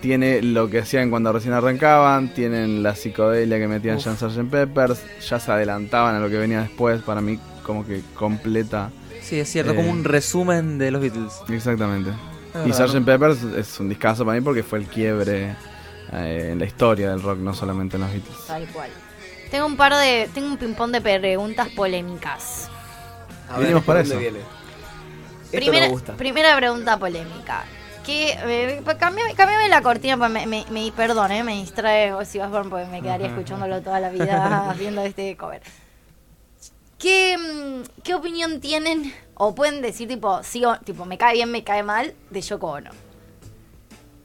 Tiene 0.00 0.42
lo 0.42 0.68
que 0.70 0.80
hacían 0.80 1.10
cuando 1.10 1.32
recién 1.32 1.54
arrancaban, 1.54 2.32
tienen 2.34 2.82
la 2.82 2.94
psicodelia 2.94 3.58
que 3.58 3.68
metían 3.68 3.98
ya 3.98 4.10
en 4.10 4.16
Sgt. 4.16 4.50
Peppers, 4.50 5.00
ya 5.28 5.38
se 5.38 5.52
adelantaban 5.52 6.14
a 6.14 6.20
lo 6.20 6.28
que 6.28 6.36
venía 6.38 6.60
después, 6.62 7.02
para 7.02 7.20
mí 7.20 7.38
como 7.62 7.86
que 7.86 8.02
completa... 8.14 8.90
Sí, 9.22 9.38
es 9.40 9.48
cierto, 9.50 9.72
Eh. 9.72 9.74
como 9.76 9.90
un 9.90 10.04
resumen 10.04 10.78
de 10.78 10.90
los 10.90 11.00
Beatles. 11.00 11.32
Exactamente. 11.48 12.10
Es 12.54 12.66
Y 12.66 12.72
Sgt. 12.72 13.04
Peppers 13.04 13.42
es 13.42 13.78
un 13.80 13.88
discazo 13.88 14.24
para 14.24 14.38
mí 14.38 14.44
porque 14.44 14.62
fue 14.62 14.78
el 14.78 14.86
quiebre 14.86 15.54
eh, 16.12 16.48
en 16.52 16.58
la 16.58 16.64
historia 16.64 17.10
del 17.10 17.20
rock, 17.22 17.38
no 17.38 17.52
solamente 17.52 17.96
en 17.96 18.02
los 18.02 18.12
Beatles. 18.12 18.36
Tal 18.46 18.66
cual. 18.68 18.90
Tengo 19.50 19.66
un 19.66 19.76
par 19.76 19.94
de. 19.94 20.28
Tengo 20.34 20.48
un 20.48 20.56
ping-pong 20.56 20.90
de 20.92 21.00
preguntas 21.00 21.68
polémicas. 21.68 22.68
A 23.50 23.58
Vinimos 23.58 23.84
para 23.84 24.00
¿por 24.00 24.08
dónde 24.08 24.26
eso. 24.26 24.32
viene? 24.34 24.38
Esto 25.44 25.56
Primera, 25.58 25.86
me 25.86 25.92
gusta. 25.92 26.14
primera 26.16 26.56
pregunta 26.56 26.98
polémica. 26.98 27.64
Que, 28.06 28.38
eh, 28.44 28.82
pa- 28.84 28.96
cambiame, 28.96 29.34
cambiame 29.34 29.68
la 29.68 29.82
cortina, 29.82 30.16
pa- 30.16 30.28
me, 30.28 30.46
me, 30.46 30.64
me- 30.70 30.92
perdón, 30.92 31.32
eh, 31.32 31.42
me 31.42 31.54
distrae 31.56 32.12
Ozzy 32.12 32.38
Osbourne 32.38 32.70
porque 32.70 32.86
me 32.86 33.02
quedaría 33.02 33.26
escuchándolo 33.26 33.82
toda 33.82 33.98
la 33.98 34.10
vida 34.10 34.72
viendo 34.78 35.02
este 35.02 35.36
cover. 35.36 35.60
¿Qué, 36.98 37.36
mm, 37.36 38.02
¿Qué 38.02 38.14
opinión 38.14 38.60
tienen? 38.60 39.12
O 39.34 39.54
pueden 39.54 39.82
decir 39.82 40.08
tipo, 40.08 40.42
sí 40.42 40.64
o 40.64 40.78
tipo, 40.78 41.04
me 41.04 41.18
cae 41.18 41.34
bien, 41.34 41.50
me 41.50 41.62
cae 41.64 41.82
mal, 41.82 42.14
de 42.30 42.40
Yoko 42.40 42.68
Ono. 42.70 42.90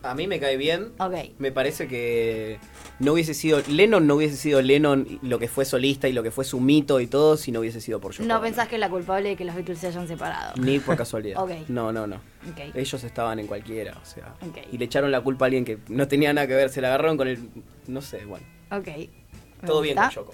A 0.04 0.16
mí 0.16 0.26
me 0.28 0.40
cae 0.40 0.58
bien. 0.58 0.94
Ok. 0.98 1.14
Me 1.38 1.52
parece 1.52 1.88
que 1.88 2.58
no 3.00 3.14
hubiese 3.14 3.34
sido. 3.36 3.62
Lennon 3.68 4.08
no 4.08 4.16
hubiese 4.16 4.36
sido 4.36 4.62
Lennon 4.62 5.20
lo 5.22 5.38
que 5.38 5.48
fue 5.48 5.64
solista 5.64 6.08
y 6.08 6.14
lo 6.14 6.24
que 6.24 6.32
fue 6.32 6.44
su 6.44 6.60
mito 6.60 7.00
y 7.00 7.06
todo 7.08 7.38
si 7.38 7.52
no 7.52 7.60
hubiese 7.60 7.82
sido 7.82 8.00
por 8.02 8.12
Yoko 8.14 8.26
No 8.28 8.36
Ono. 8.36 8.42
pensás 8.44 8.68
que 8.68 8.76
es 8.76 8.80
la 8.82 8.90
culpable 8.90 9.30
de 9.30 9.36
que 9.36 9.46
los 9.46 9.54
Beatles 9.56 9.78
se 9.78 9.88
hayan 9.88 10.08
separado. 10.08 10.54
Ni 10.58 10.80
por 10.80 10.96
casualidad. 10.98 11.40
Ok. 11.44 11.52
No, 11.70 11.92
no, 11.92 12.08
no. 12.08 12.16
Ok. 12.16 12.74
Ellos 12.76 13.04
estaban 13.04 13.40
en 13.40 13.48
cualquiera, 13.48 13.96
o 14.02 14.06
sea. 14.06 14.34
Y 14.72 14.78
le 14.78 14.86
echaron 14.86 15.12
la 15.12 15.22
culpa 15.22 15.46
a 15.46 15.48
alguien 15.48 15.66
que 15.66 15.78
no 15.88 16.08
tenía 16.08 16.34
nada 16.34 16.48
que 16.48 16.56
ver. 16.56 16.70
Se 16.70 16.82
la 16.82 16.88
agarraron 16.88 17.18
con 17.18 17.28
el. 17.28 17.50
No 17.88 18.02
sé, 18.02 18.26
bueno. 18.26 18.46
Ok. 18.72 18.88
Me 18.88 19.68
Todo 19.68 19.82
bien 19.82 19.96
con 19.98 20.10
Yoko. 20.10 20.34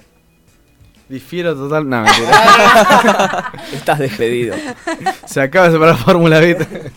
Difiero 1.10 1.56
total. 1.56 1.88
No, 1.89 2.01
mentira. 2.03 3.51
Estás 3.73 3.99
despedido. 3.99 4.56
Se 5.25 5.41
acaba 5.41 5.67
de 5.67 5.73
separar 5.73 5.97
Fórmula 5.97 6.39
¿viste? 6.39 6.67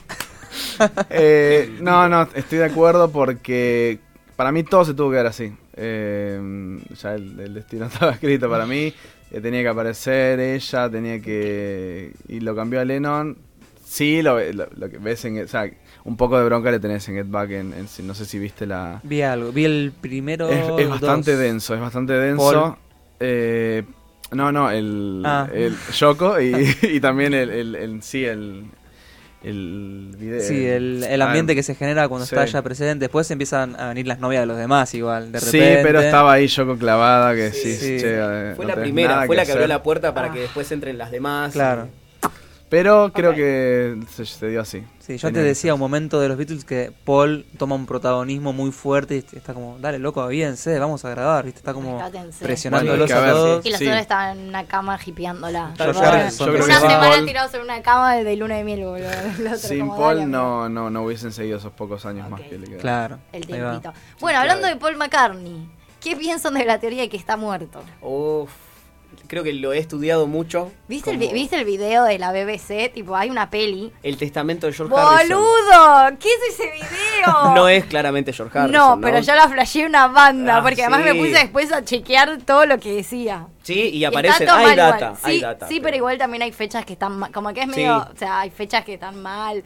Eh, 1.10 1.78
no, 1.80 2.08
no, 2.08 2.28
estoy 2.34 2.58
de 2.58 2.64
acuerdo 2.64 3.10
porque 3.10 3.98
para 4.36 4.52
mí 4.52 4.62
todo 4.62 4.84
se 4.84 4.94
tuvo 4.94 5.10
que 5.10 5.16
ver 5.16 5.26
así. 5.26 5.52
Eh, 5.74 6.78
ya 7.00 7.14
el, 7.14 7.38
el 7.40 7.54
destino 7.54 7.86
estaba 7.92 8.12
escrito 8.12 8.48
para 8.50 8.66
mí. 8.66 8.92
eh, 9.30 9.40
tenía 9.40 9.62
que 9.62 9.68
aparecer 9.68 10.40
ella, 10.40 10.90
tenía 10.90 11.20
que. 11.20 12.12
Y 12.28 12.40
lo 12.40 12.54
cambió 12.54 12.80
a 12.80 12.84
Lennon 12.84 13.36
Sí, 13.84 14.22
lo, 14.22 14.38
lo- 14.52 14.68
lo 14.76 14.88
que 14.88 14.98
ves 14.98 15.24
en... 15.24 15.42
O 15.42 15.48
sea, 15.48 15.68
un 16.04 16.16
poco 16.16 16.38
de 16.38 16.44
bronca 16.44 16.70
le 16.70 16.78
tenés 16.78 17.08
en 17.08 17.16
Get 17.16 17.28
Back, 17.28 17.50
en, 17.50 17.74
en- 17.74 18.06
no 18.06 18.14
sé 18.14 18.24
si 18.24 18.38
viste 18.38 18.64
la... 18.64 19.00
Vi 19.02 19.20
algo, 19.22 19.50
vi 19.50 19.64
el 19.64 19.92
primero. 20.00 20.48
Es, 20.48 20.64
es 20.78 20.88
bastante 20.88 21.32
dos. 21.32 21.40
denso, 21.40 21.74
es 21.74 21.80
bastante 21.80 22.12
denso. 22.12 22.52
Paul. 22.52 22.74
Eh, 23.18 23.82
no, 24.30 24.52
no, 24.52 24.70
el, 24.70 25.22
Ah. 25.26 25.48
el 25.52 25.74
Yoko 25.92 26.40
y, 26.40 26.54
y 26.82 27.00
también 27.00 27.34
el, 27.34 27.50
el, 27.50 27.74
el- 27.74 28.02
sí, 28.04 28.24
el, 28.24 28.66
el 29.42 30.14
video. 30.18 30.40
Sí, 30.42 30.66
el, 30.66 31.03
el 31.05 31.22
ambiente 31.22 31.53
Ah, 31.53 31.55
que 31.55 31.62
se 31.62 31.74
genera 31.74 32.09
cuando 32.09 32.26
sí. 32.26 32.35
está 32.35 32.44
ella 32.44 32.62
presente. 32.62 33.05
Después 33.05 33.31
empiezan 33.31 33.74
a 33.81 33.88
venir 33.88 34.07
las 34.07 34.20
novias 34.20 34.42
de 34.42 34.46
los 34.46 34.57
demás, 34.59 34.92
igual. 34.94 35.33
De 35.33 35.40
Sí, 35.40 35.59
repente. 35.59 35.83
pero 35.83 36.00
estaba 36.00 36.33
ahí 36.35 36.46
Yoko 36.46 36.76
clavada 36.76 37.35
que 37.35 37.50
sí, 37.53 37.74
Sí. 37.74 37.98
che, 38.00 38.03
eh, 38.18 38.53
Fue 38.57 38.66
no 38.66 38.74
la 38.74 38.81
primera, 38.83 39.24
fue 39.26 39.37
la 39.37 39.44
que 39.46 39.53
abrió 39.53 39.66
la 39.66 39.83
puerta 39.83 40.12
para 40.14 40.31
que 40.33 40.40
después 40.40 40.70
entren 40.72 40.98
las 40.98 41.11
demás. 41.11 41.53
Claro. 41.53 41.88
Pero 42.70 43.12
creo 43.12 43.35
que 43.35 43.98
se, 44.14 44.24
se 44.24 44.46
dio 44.48 44.61
así. 44.61 44.85
Sí, 45.00 45.16
yo 45.18 45.33
te 45.33 45.42
decía 45.42 45.74
un 45.74 45.80
momento 45.80 46.20
de 46.20 46.28
los 46.28 46.37
Beatles 46.38 46.64
que 46.64 46.92
Paul 47.04 47.44
toma 47.59 47.74
un 47.74 47.85
protagonismo 47.85 48.52
muy 48.52 48.70
fuerte 48.70 49.16
y 49.33 49.37
está 49.37 49.54
como, 49.54 49.76
dale 49.80 49.98
loco, 49.98 50.20
avíense, 50.20 50.78
vamos 50.78 51.04
a 51.04 51.11
grabar, 51.11 51.44
¿viste? 51.44 51.59
Está 51.59 51.74
como 51.74 51.98
Rescátense. 51.98 52.44
presionándolos 52.44 53.11
Bueno, 53.11 53.26
a 53.26 53.30
todos. 53.33 53.66
Y 53.66 53.70
los 53.70 53.78
Sí. 53.80 53.87
otros 53.88 54.00
estaban 54.00 54.38
en 54.38 54.48
una 54.48 54.66
cama 54.66 54.96
hipeándola. 55.04 55.74
Harrison 55.80 56.46
Yo 56.46 56.52
que 56.52 56.59
creo 56.61 56.64
Una 56.64 56.74
que 56.74 56.80
semana 56.80 57.00
Paul- 57.11 57.26
tirados 57.26 57.54
en 57.54 57.61
una 57.62 57.83
cama 57.83 58.14
de 58.14 58.37
luna 58.37 58.54
de 58.56 58.62
miel, 58.64 58.85
boludo. 58.85 59.09
Otro 59.46 59.56
Sin 59.59 59.80
como, 59.80 59.96
Paul 59.98 60.30
no, 60.30 60.68
no, 60.68 60.90
no 60.90 61.02
hubiesen 61.02 61.33
seguido 61.33 61.59
esos 61.59 61.72
pocos 61.72 62.06
años 62.06 62.30
más 62.30 62.40
que 62.42 62.56
le 62.56 62.66
quedaron. 62.66 62.80
Claro. 62.80 63.18
El 63.33 63.46
tiempito. 63.46 63.92
Bueno, 64.20 64.38
hablando 64.38 64.68
de 64.68 64.76
Paul 64.76 64.96
McCartney, 64.96 65.68
¿qué 66.00 66.14
piensan 66.14 66.54
de 66.54 66.64
la 66.64 66.78
teoría 66.78 67.02
de 67.02 67.09
que 67.09 67.16
está 67.16 67.37
muerto? 67.37 67.83
Uf, 68.00 68.48
creo 69.30 69.44
que 69.44 69.52
lo 69.52 69.72
he 69.72 69.78
estudiado 69.78 70.26
mucho. 70.26 70.72
¿Viste, 70.88 71.12
el, 71.12 71.18
como 71.20 71.32
¿Viste 71.32 71.54
el 71.54 71.64
video 71.64 72.02
de 72.02 72.18
la 72.18 72.32
BBC? 72.32 72.92
Tipo, 72.92 73.14
hay 73.14 73.30
una 73.30 73.48
peli. 73.48 73.92
El 74.02 74.16
testamento 74.16 74.66
de 74.66 74.72
George 74.72 74.92
Harrison. 74.92 75.38
¡Boludo! 75.38 76.18
¿Qué 76.18 76.28
es 76.28 76.54
ese 76.54 76.64
video? 76.72 77.54
No 77.54 77.68
es 77.68 77.84
claramente 77.84 78.32
George 78.32 78.58
Harrison. 78.58 78.76
No, 78.76 78.96
No, 78.96 79.00
pero 79.00 79.20
yo 79.20 79.32
la 79.36 79.48
flasheé 79.48 79.86
una 79.86 80.08
banda, 80.08 80.56
Ah, 80.56 80.62
porque 80.62 80.82
además 80.82 81.04
me 81.04 81.14
puse 81.14 81.30
después 81.30 81.70
a 81.70 81.84
chequear 81.84 82.38
todo 82.42 82.66
lo 82.66 82.80
que 82.80 82.92
decía. 82.92 83.46
Sí, 83.62 83.90
y 83.90 84.04
aparece. 84.04 84.48
Hay 84.50 84.74
data, 84.74 85.14
hay 85.22 85.36
sí, 85.36 85.40
data. 85.42 85.68
Sí, 85.68 85.78
pero 85.80 85.96
igual 85.96 86.18
también 86.18 86.42
hay 86.42 86.50
fechas 86.50 86.84
que 86.84 86.94
están 86.94 87.16
mal. 87.16 87.30
Como 87.30 87.54
que 87.54 87.60
es 87.60 87.66
Sí. 87.66 87.76
medio. 87.76 87.98
O 87.98 88.16
sea, 88.18 88.40
hay 88.40 88.50
fechas 88.50 88.84
que 88.84 88.94
están 88.94 89.22
mal. 89.22 89.62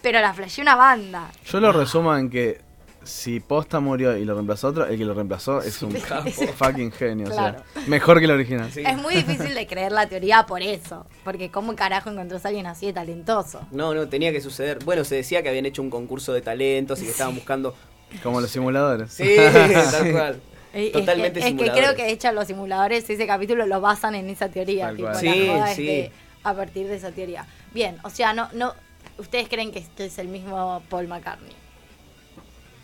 Pero 0.00 0.20
la 0.20 0.32
flasheé 0.32 0.62
una 0.62 0.74
banda. 0.74 1.30
Yo 1.44 1.60
lo 1.60 1.70
resumo 1.70 2.16
en 2.16 2.30
que 2.30 2.62
si 3.04 3.40
Posta 3.40 3.80
murió 3.80 4.16
y 4.16 4.24
lo 4.24 4.34
reemplazó 4.34 4.68
otro, 4.68 4.86
el 4.86 4.96
que 4.98 5.04
lo 5.04 5.14
reemplazó 5.14 5.60
es 5.60 5.82
un 5.82 5.92
capo. 6.08 6.30
fucking 6.30 6.92
genio. 6.92 7.26
Claro. 7.26 7.58
O 7.60 7.72
sea, 7.80 7.88
mejor 7.88 8.18
que 8.18 8.24
el 8.26 8.30
original. 8.30 8.70
Sí. 8.72 8.82
Es 8.86 8.96
muy 8.96 9.14
difícil 9.14 9.54
de 9.54 9.66
creer 9.66 9.92
la 9.92 10.06
teoría 10.08 10.44
por 10.46 10.62
eso. 10.62 11.06
Porque 11.24 11.50
¿cómo 11.50 11.74
carajo 11.76 12.10
encontrás 12.10 12.44
a 12.44 12.48
alguien 12.48 12.66
así 12.66 12.86
de 12.86 12.92
talentoso? 12.92 13.60
No, 13.70 13.94
no, 13.94 14.08
tenía 14.08 14.32
que 14.32 14.40
suceder. 14.40 14.78
Bueno, 14.84 15.04
se 15.04 15.16
decía 15.16 15.42
que 15.42 15.48
habían 15.48 15.66
hecho 15.66 15.82
un 15.82 15.90
concurso 15.90 16.32
de 16.32 16.40
talentos 16.42 17.00
y 17.00 17.04
que 17.04 17.10
estaban 17.10 17.34
buscando. 17.34 17.74
Como 18.22 18.40
los 18.40 18.50
simuladores. 18.50 19.12
Sí, 19.12 19.36
tal 19.90 20.12
cual. 20.12 20.40
Eh, 20.74 20.86
es 20.86 20.92
Totalmente 20.92 21.40
que, 21.40 21.48
es 21.48 21.54
que 21.54 21.70
creo 21.70 21.94
que 21.94 22.02
de 22.04 22.12
hecho 22.12 22.30
los 22.32 22.46
simuladores 22.46 23.08
ese 23.10 23.26
capítulo 23.26 23.66
lo 23.66 23.80
basan 23.80 24.14
en 24.14 24.30
esa 24.30 24.48
teoría. 24.48 24.94
Tipo, 24.94 25.12
Sí, 25.14 25.50
sí. 25.74 25.86
de- 25.86 26.12
a 26.44 26.54
partir 26.54 26.88
de 26.88 26.96
esa 26.96 27.10
teoría. 27.12 27.46
Bien, 27.72 27.98
o 28.04 28.10
sea, 28.10 28.32
no, 28.32 28.48
no, 28.52 28.72
ustedes 29.18 29.48
creen 29.48 29.70
que 29.70 29.78
este 29.78 30.06
es 30.06 30.18
el 30.18 30.28
mismo 30.28 30.82
Paul 30.88 31.08
McCartney. 31.08 31.52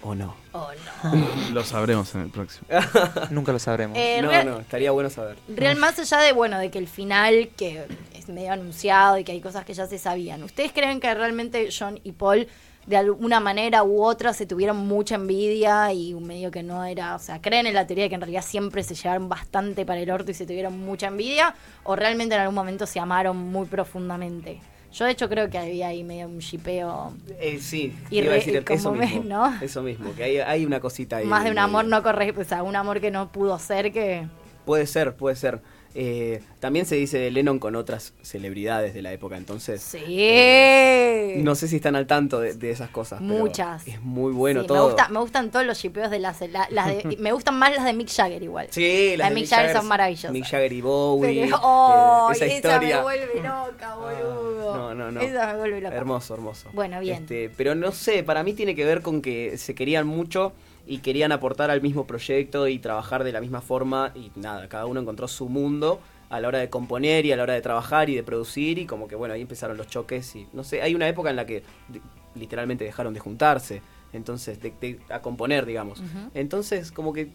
¿O 0.03 0.15
no? 0.15 0.35
Oh, 0.53 0.69
no. 1.05 1.27
Lo 1.53 1.65
sabremos 1.65 2.15
en 2.15 2.23
el 2.23 2.31
próximo. 2.31 2.67
Nunca 3.31 3.53
lo 3.53 3.59
sabremos. 3.59 3.99
Eh, 3.99 4.21
no, 4.23 4.29
real- 4.29 4.47
no, 4.47 4.61
estaría 4.61 4.91
bueno 4.93 5.11
saber. 5.11 5.37
Real, 5.49 5.77
más 5.77 5.99
allá 5.99 6.19
de, 6.19 6.33
bueno, 6.33 6.59
de 6.59 6.71
que 6.71 6.79
el 6.79 6.87
final, 6.89 7.51
que 7.57 7.85
es 8.15 8.29
medio 8.29 8.53
anunciado 8.53 9.19
y 9.19 9.25
que 9.25 9.33
hay 9.33 9.41
cosas 9.41 9.65
que 9.65 9.75
ya 9.75 9.87
se 9.87 9.99
sabían, 9.99 10.43
¿ustedes 10.45 10.73
creen 10.73 11.01
que 11.01 11.13
realmente 11.15 11.69
John 11.77 11.99
y 12.05 12.13
Paul, 12.13 12.47
de 12.87 12.97
alguna 12.97 13.41
manera 13.41 13.83
u 13.83 14.03
otra, 14.05 14.33
se 14.35 14.47
tuvieron 14.47 14.77
mucha 14.87 15.17
envidia 15.17 15.93
y 15.93 16.15
medio 16.15 16.51
que 16.53 16.63
no 16.63 16.85
era, 16.85 17.17
o 17.17 17.19
sea, 17.19 17.41
creen 17.43 17.67
en 17.67 17.75
la 17.75 17.87
teoría 17.87 18.05
de 18.05 18.09
que 18.09 18.15
en 18.15 18.21
realidad 18.21 18.43
siempre 18.45 18.85
se 18.85 18.95
llevaron 18.95 19.29
bastante 19.29 19.85
para 19.85 20.01
el 20.01 20.11
orto 20.11 20.31
y 20.31 20.35
se 20.35 20.47
tuvieron 20.47 20.79
mucha 20.79 21.09
envidia, 21.09 21.55
o 21.85 21.97
realmente 21.97 22.35
en 22.37 22.43
algún 22.43 22.55
momento 22.55 22.87
se 22.87 23.01
amaron 23.01 23.37
muy 23.37 23.67
profundamente? 23.67 24.61
Yo 24.93 25.05
de 25.05 25.11
hecho 25.13 25.29
creo 25.29 25.51
que 25.51 25.59
había 25.59 25.89
ahí 25.89 26.03
medio 26.03 26.27
un 26.27 26.39
shipeo, 26.39 27.13
Eh, 27.39 27.59
sí, 27.61 27.95
Y 28.11 28.19
iba 28.21 28.33
a 28.33 28.37
decir 28.37 28.65
eso 28.69 28.93
me- 28.93 29.07
mismo. 29.07 29.25
¿no? 29.25 29.61
Eso 29.61 29.83
mismo, 29.83 30.13
que 30.15 30.25
hay, 30.25 30.39
hay 30.39 30.65
una 30.65 30.81
cosita 30.81 31.19
ahí. 31.19 31.27
más 31.27 31.45
de 31.45 31.51
un 31.51 31.59
amor 31.59 31.85
medio. 31.85 31.97
no 31.97 32.03
correcto, 32.03 32.41
o 32.41 32.45
sea, 32.45 32.63
un 32.63 32.75
amor 32.75 33.01
que 33.01 33.11
no 33.11 33.31
pudo 33.31 33.59
ser 33.59 33.93
que... 33.93 34.27
Puede 34.65 34.87
ser, 34.87 35.15
puede 35.15 35.37
ser. 35.37 35.61
Eh, 36.01 36.41
también 36.61 36.87
se 36.87 36.95
dice 36.95 37.19
de 37.19 37.29
Lennon 37.33 37.59
con 37.59 37.75
otras 37.75 38.13
celebridades 38.23 38.95
de 38.95 39.03
la 39.03 39.13
época, 39.13 39.37
entonces. 39.37 39.83
Sí. 39.83 41.43
No 41.43 41.57
sé 41.57 41.67
si 41.67 41.77
están 41.77 41.97
al 41.97 42.07
tanto 42.07 42.39
de, 42.39 42.55
de 42.55 42.71
esas 42.71 42.89
cosas. 42.91 43.21
pero 43.21 43.35
Muchas. 43.41 43.87
Es 43.89 44.01
muy 44.01 44.33
bueno 44.33 44.61
Sí, 44.63 44.67
todo. 44.69 44.79
Me, 44.79 44.85
gusta- 44.85 45.09
me 45.09 45.19
gustan 45.19 45.51
todos 45.51 45.67
los 45.67 45.77
shipeos 45.79 46.09
de 46.11 46.21
las, 46.21 46.41
la- 46.41 46.69
las 46.71 46.87
de- 46.87 47.17
me 47.19 47.33
gustan 47.33 47.59
más 47.59 47.75
las 47.75 47.85
de 47.85 47.93
Mick 47.95 48.11
Jagger 48.15 48.43
igual. 48.43 48.69
Sí, 48.71 49.11
las 49.17 49.19
Las 49.19 49.29
de 49.31 49.35
Mick 49.35 49.49
Jagger 49.51 49.73
son 49.77 49.87
maravillosas. 49.89 50.31
Mick 50.33 50.45
Jagger 50.45 50.73
y 50.73 50.81
Bowie. 50.81 51.45
Pero- 51.47 51.59
¡Oh! 51.63 52.29
eh, 52.31 52.37
esa 52.37 52.45
esa 52.47 52.55
historia. 52.55 52.97
me 52.99 53.03
vuelve 53.03 53.35
loca, 53.37 53.95
boludo. 53.97 54.77
No, 54.77 54.95
no, 54.95 55.11
no. 55.11 55.21
Esa 55.21 55.53
me 55.53 55.59
vuelve 55.59 55.81
loca. 55.81 55.97
Hermoso, 55.97 56.35
hermoso. 56.35 56.71
Bueno, 56.75 57.01
bien. 57.01 57.23
Este, 57.23 57.51
pero 57.57 57.75
no 57.75 57.91
sé, 57.91 58.23
para 58.23 58.43
mí 58.45 58.53
tiene 58.53 58.75
que 58.77 58.85
ver 58.85 59.03
con 59.03 59.21
que 59.21 59.59
se 59.59 59.75
querían 59.75 60.07
mucho 60.07 60.53
y 60.89 60.99
querían 60.99 61.31
aportar 61.33 61.71
al 61.71 61.83
mismo 61.83 62.07
proyecto 62.07 62.67
y 62.67 62.79
trabajar 62.79 63.23
de 63.23 63.31
la 63.33 63.41
misma 63.41 63.61
forma 63.61 64.11
y 64.15 64.33
nada, 64.37 64.69
cada 64.69 64.87
uno 64.87 65.01
encontró 65.01 65.29
su 65.29 65.49
mundo 65.49 66.01
a 66.31 66.41
la 66.41 66.49
hora 66.49 66.59
de 66.59 66.69
componer 66.71 67.25
y 67.27 67.33
a 67.33 67.37
la 67.37 67.43
hora 67.45 67.55
de 67.55 67.61
trabajar 67.61 68.11
y 68.11 68.15
de 68.17 68.23
producir 68.23 68.79
y 68.79 68.87
como 68.87 69.07
que 69.07 69.15
bueno, 69.15 69.35
ahí 69.35 69.43
empezaron 69.43 69.77
los 69.77 69.87
choques 69.87 70.35
y 70.35 70.47
no 70.53 70.65
sé, 70.65 70.83
hay 70.83 70.95
una 70.95 71.07
época 71.09 71.31
en 71.31 71.37
la 71.37 71.47
que 71.47 71.63
de- 71.89 72.01
literalmente 72.35 72.85
dejaron 72.85 73.13
de 73.15 73.21
juntarse, 73.21 73.83
entonces 74.13 74.61
de, 74.61 74.73
de- 74.81 74.99
a 75.11 75.21
componer, 75.21 75.67
digamos. 75.67 76.01
Entonces 76.35 76.91
como 76.91 77.13
que 77.13 77.29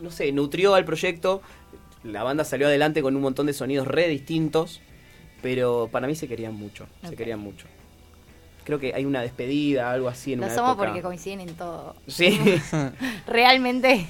no 0.00 0.10
sé, 0.10 0.30
nutrió 0.32 0.74
al 0.74 0.84
proyecto, 0.84 1.40
la 2.04 2.22
banda 2.22 2.44
salió 2.44 2.66
adelante 2.66 3.00
con 3.02 3.16
un 3.16 3.22
montón 3.22 3.46
de 3.46 3.52
sonidos 3.54 3.86
re 3.86 4.08
distintos, 4.08 4.80
pero 5.42 5.88
para 5.90 6.06
mí 6.06 6.14
se 6.14 6.28
querían 6.28 6.54
mucho, 6.54 6.86
se 7.02 7.16
querían 7.16 7.40
mucho. 7.40 7.66
Creo 8.64 8.78
que 8.78 8.94
hay 8.94 9.04
una 9.04 9.20
despedida, 9.20 9.90
algo 9.90 10.08
así 10.08 10.32
en 10.34 10.40
Lo 10.40 10.46
una 10.46 10.54
somos 10.54 10.72
época. 10.72 10.86
porque 10.88 11.02
coinciden 11.02 11.40
en 11.40 11.54
todo. 11.54 11.96
Sí. 12.06 12.40
Realmente, 13.26 14.06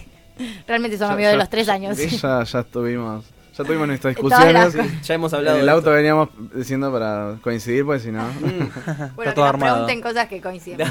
realmente 0.66 0.98
son 0.98 1.08
Ya- 1.08 1.14
amigos 1.14 1.32
de 1.32 1.38
los 1.38 1.48
tres 1.50 1.68
años. 1.68 1.96
Ya, 2.20 2.42
ya 2.44 2.62
tuvimos, 2.62 3.24
ya 3.56 3.64
tuvimos 3.64 3.86
nuestras 3.86 4.14
las 4.22 4.72
discusiones. 4.74 5.02
ya 5.06 5.14
hemos 5.14 5.32
En 5.32 5.38
hablado 5.38 5.58
el 5.58 5.66
de 5.66 5.70
auto 5.72 5.80
esto. 5.90 5.96
veníamos 5.96 6.28
diciendo 6.54 6.92
para 6.92 7.36
coincidir, 7.42 7.84
pues 7.84 8.02
si 8.02 8.10
no. 8.10 8.24
Bueno, 8.40 8.64
Está 8.70 9.24
que 9.24 9.32
todo 9.32 9.44
nos 9.44 9.54
armado. 9.54 9.72
pregunten 9.86 10.00
cosas 10.02 10.28
que 10.28 10.40
coinciden. 10.40 10.86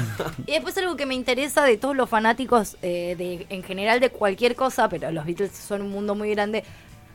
y 0.46 0.52
después 0.52 0.76
algo 0.78 0.96
que 0.96 1.06
me 1.06 1.14
interesa 1.14 1.64
de 1.64 1.76
todos 1.76 1.96
los 1.96 2.08
fanáticos 2.08 2.76
eh, 2.82 3.14
de, 3.18 3.46
en 3.48 3.62
general 3.62 4.00
de 4.00 4.10
cualquier 4.10 4.54
cosa, 4.56 4.88
pero 4.88 5.10
los 5.10 5.24
Beatles 5.26 5.52
son 5.52 5.82
un 5.82 5.90
mundo 5.90 6.14
muy 6.14 6.30
grande. 6.30 6.64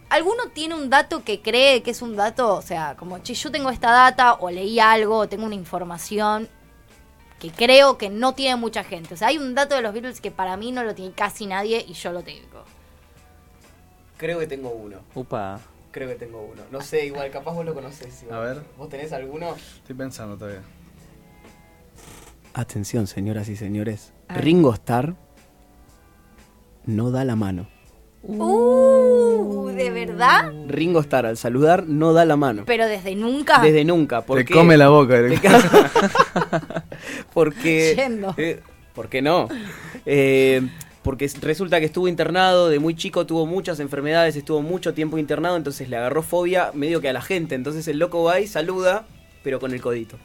¿Alguno 0.10 0.50
tiene 0.54 0.76
un 0.76 0.90
dato 0.90 1.24
que 1.24 1.42
cree 1.42 1.84
que 1.84 1.92
es 1.92 2.02
un 2.02 2.16
dato? 2.16 2.56
O 2.56 2.62
sea, 2.62 2.96
como, 2.96 3.20
che, 3.20 3.34
yo 3.34 3.52
tengo 3.52 3.70
esta 3.70 3.92
data 3.92 4.36
o 4.36 4.50
leí 4.50 4.80
algo 4.80 5.18
o 5.18 5.28
tengo 5.28 5.46
una 5.46 5.56
información 5.56 6.48
que 7.40 7.52
creo 7.52 7.98
que 7.98 8.10
no 8.10 8.34
tiene 8.34 8.56
mucha 8.56 8.84
gente. 8.84 9.14
O 9.14 9.18
sea, 9.18 9.28
hay 9.28 9.38
un 9.38 9.54
dato 9.54 9.76
de 9.76 9.82
los 9.82 9.94
Beatles 9.94 10.22
que 10.22 10.32
para 10.32 10.56
mí 10.58 10.72
no 10.72 10.84
lo 10.84 10.96
tiene 10.96 11.14
casi 11.14 11.46
nadie 11.46 11.84
y 11.88 11.94
yo 11.94 12.12
lo 12.12 12.24
tengo. 12.24 12.64
Creo 14.18 14.40
que 14.40 14.48
tengo 14.48 14.70
uno. 14.70 14.98
Upa. 15.14 15.60
Creo 15.92 16.08
que 16.08 16.16
tengo 16.16 16.42
uno. 16.42 16.64
No 16.72 16.82
sé, 16.82 17.06
igual, 17.06 17.30
capaz 17.30 17.54
vos 17.54 17.66
lo 17.66 17.74
conocés. 17.74 18.24
igual. 18.24 18.40
A 18.40 18.42
ver. 18.42 18.64
¿Vos 18.78 18.90
tenés 18.90 19.12
alguno? 19.14 19.56
Estoy 19.56 19.96
pensando 19.96 20.38
todavía. 20.38 20.62
Atención, 22.54 23.08
señoras 23.08 23.50
y 23.50 23.56
señores. 23.56 24.14
Ringo 24.30 24.74
Starr 24.74 25.16
no 26.86 27.12
da 27.12 27.24
la 27.24 27.36
mano. 27.36 27.68
Uh, 28.28 29.70
¿de 29.70 29.90
verdad? 29.90 30.52
Ringo 30.68 31.00
Starr 31.00 31.26
al 31.26 31.38
saludar 31.38 31.86
no 31.88 32.14
da 32.14 32.26
la 32.26 32.36
mano. 32.36 32.64
Pero 32.66 32.86
desde 32.86 33.16
nunca. 33.16 33.60
Desde 33.62 33.86
nunca. 33.86 34.22
¿Por 34.22 34.44
Te 34.44 34.54
come 34.54 34.76
la 34.76 34.90
boca. 34.90 35.16
Te 35.16 35.40
porque. 37.34 37.94
Yendo. 37.96 38.34
eh, 38.38 38.60
¿Por 38.94 39.10
qué 39.10 39.22
no? 39.22 39.48
Eh, 40.06 40.68
porque 41.04 41.30
resulta 41.42 41.80
que 41.80 41.86
estuvo 41.86 42.08
internado 42.08 42.68
de 42.68 42.80
muy 42.80 42.96
chico, 42.96 43.26
tuvo 43.26 43.46
muchas 43.46 43.80
enfermedades, 43.80 44.36
estuvo 44.36 44.62
mucho 44.62 44.94
tiempo 44.94 45.18
internado, 45.18 45.56
entonces 45.56 45.88
le 45.88 45.96
agarró 45.96 46.22
fobia 46.22 46.72
medio 46.74 47.00
que 47.00 47.08
a 47.08 47.14
la 47.14 47.22
gente. 47.22 47.56
Entonces 47.56 47.88
el 47.88 48.00
loco 48.00 48.24
va 48.24 48.40
y 48.42 48.48
saluda, 48.48 49.06
pero 49.44 49.60
con 49.60 49.72
el 49.72 49.80
codito. 49.82 50.18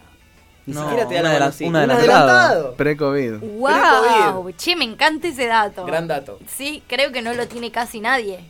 Ni 0.66 0.74
No, 0.74 0.82
siquiera 0.82 1.08
te 1.08 1.14
da 1.16 1.22
la 1.22 1.32
mano 1.32 1.44
así. 1.46 1.64
un 1.64 1.74
adelantado. 1.76 2.74
Pre-COVID. 2.74 3.34
¡Wow! 3.58 4.52
Che, 4.56 4.76
me 4.76 4.84
encanta 4.84 5.28
ese 5.28 5.46
dato. 5.46 5.84
Gran 5.84 6.06
dato. 6.06 6.38
Sí, 6.46 6.82
creo 6.86 7.10
que 7.12 7.20
no 7.22 7.34
lo 7.34 7.48
tiene 7.48 7.70
casi 7.72 8.00
nadie. 8.00 8.40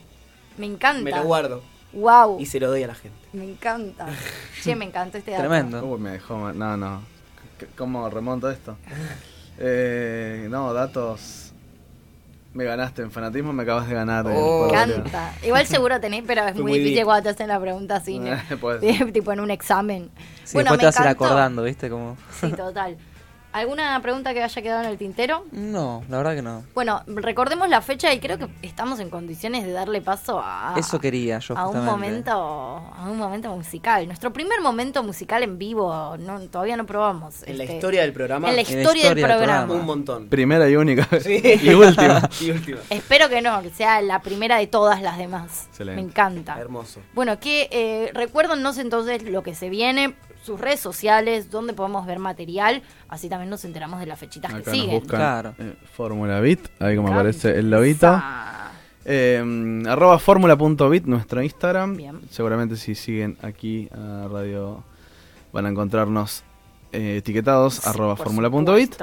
Me 0.58 0.66
encanta. 0.66 1.02
Me 1.02 1.10
lo 1.10 1.22
guardo 1.22 1.62
¡Wow! 1.94 2.38
y 2.38 2.46
se 2.46 2.60
lo 2.60 2.68
doy 2.68 2.82
a 2.82 2.88
la 2.88 2.94
gente. 2.94 3.16
Me 3.32 3.44
encanta. 3.44 4.06
Che, 4.62 4.76
me 4.76 4.84
encantó 4.84 5.16
este 5.18 5.30
dato. 5.30 5.42
Tremendo. 5.42 5.82
Uy, 5.84 5.98
me 5.98 6.10
dejó. 6.12 6.52
No, 6.52 6.76
no. 6.76 7.02
¿Cómo 7.76 8.08
remonto 8.10 8.50
esto? 8.50 8.76
Eh, 9.58 10.46
no, 10.50 10.72
datos. 10.72 11.41
Me 12.54 12.64
ganaste 12.64 13.02
en 13.02 13.10
fanatismo, 13.10 13.52
me 13.52 13.62
acabas 13.62 13.88
de 13.88 13.94
ganar. 13.94 14.26
Oh. 14.26 14.66
Me 14.66 14.72
podio. 14.72 14.96
encanta. 14.96 15.32
Igual 15.42 15.66
seguro 15.66 16.00
tenés, 16.00 16.24
pero 16.26 16.46
es 16.46 16.54
muy 16.54 16.64
muy 16.64 16.78
difícil 16.78 17.04
cuando 17.04 17.22
te 17.24 17.28
hacen 17.30 17.48
la 17.48 17.60
pregunta 17.60 17.96
así. 17.96 18.18
¿no? 18.18 18.36
Tipo 19.12 19.32
en 19.32 19.40
un 19.40 19.50
examen. 19.50 20.10
Sí, 20.44 20.54
bueno, 20.54 20.70
después 20.70 20.70
me 20.72 20.78
te 20.78 20.84
vas 20.86 21.00
a 21.00 21.02
ir 21.02 21.08
acordando, 21.08 21.62
¿viste? 21.62 21.88
Como... 21.88 22.16
Sí, 22.40 22.50
total. 22.50 22.96
¿Alguna 23.52 24.00
pregunta 24.00 24.32
que 24.32 24.42
haya 24.42 24.62
quedado 24.62 24.82
en 24.82 24.88
el 24.88 24.96
tintero? 24.96 25.44
No, 25.52 26.02
la 26.08 26.16
verdad 26.16 26.34
que 26.34 26.42
no. 26.42 26.64
Bueno, 26.74 27.02
recordemos 27.06 27.68
la 27.68 27.82
fecha 27.82 28.12
y 28.14 28.18
creo 28.18 28.38
que 28.38 28.48
estamos 28.62 28.98
en 28.98 29.10
condiciones 29.10 29.64
de 29.64 29.72
darle 29.72 30.00
paso 30.00 30.40
a, 30.42 30.74
Eso 30.78 30.98
quería 30.98 31.38
yo, 31.38 31.56
a 31.56 31.68
un 31.68 31.84
momento 31.84 32.32
a 32.32 33.06
un 33.10 33.18
momento 33.18 33.54
musical. 33.54 34.06
Nuestro 34.06 34.32
primer 34.32 34.60
momento 34.62 35.02
musical 35.02 35.42
en 35.42 35.58
vivo, 35.58 36.16
no, 36.18 36.40
todavía 36.48 36.76
no 36.76 36.86
probamos. 36.86 37.42
En 37.46 37.58
la 37.58 37.64
este, 37.64 37.76
historia 37.76 38.02
del 38.02 38.12
programa, 38.12 38.48
en 38.48 38.56
la 38.56 38.62
la 38.62 38.68
historia, 38.68 38.84
del 38.86 38.96
historia 38.96 39.14
del 39.14 39.24
programa. 39.24 39.66
programa. 39.66 39.80
un 39.80 39.86
montón. 39.86 40.28
Primera 40.28 40.68
y 40.68 40.76
única. 40.76 41.08
Sí. 41.20 41.42
y 41.62 41.74
última. 41.74 42.28
y 42.40 42.50
última. 42.50 42.78
Espero 42.88 43.28
que 43.28 43.42
no, 43.42 43.60
que 43.60 43.70
sea 43.70 44.00
la 44.00 44.22
primera 44.22 44.56
de 44.56 44.66
todas 44.66 45.02
las 45.02 45.18
demás. 45.18 45.66
Excelente. 45.68 46.00
Me 46.00 46.08
encanta. 46.08 46.58
Hermoso. 46.58 47.00
Bueno, 47.14 47.38
que 47.38 47.68
eh, 47.70 48.10
recuérdennos 48.14 48.78
entonces 48.78 49.22
lo 49.24 49.42
que 49.42 49.54
se 49.54 49.68
viene, 49.68 50.14
sus 50.42 50.60
redes 50.60 50.80
sociales, 50.80 51.50
donde 51.50 51.72
podemos 51.72 52.06
ver 52.06 52.18
material, 52.18 52.82
así 53.12 53.28
también 53.28 53.50
nos 53.50 53.64
enteramos 53.64 54.00
de 54.00 54.06
las 54.06 54.18
fechitas 54.18 54.52
que 54.52 54.60
Acá 54.60 54.70
siguen. 54.72 55.00
buscan 55.00 55.18
Claro. 55.20 55.54
eh, 55.58 55.74
Fórmula 55.94 56.40
Bit, 56.40 56.68
ahí 56.80 56.96
como 56.96 57.12
aparece 57.12 57.58
el 57.58 57.70
lobito. 57.70 58.20
Eh, 59.04 59.82
arroba 59.88 60.18
fórmula.bit, 60.18 61.04
nuestro 61.06 61.42
Instagram. 61.42 61.96
Bien. 61.96 62.20
Seguramente 62.30 62.76
si 62.76 62.94
siguen 62.94 63.36
aquí 63.42 63.88
a 63.92 64.28
Radio 64.28 64.82
van 65.52 65.66
a 65.66 65.68
encontrarnos 65.68 66.42
eh, 66.92 67.16
etiquetados 67.18 67.86
arroba 67.86 68.16
Por 68.16 68.26
fórmula.bit. 68.26 68.94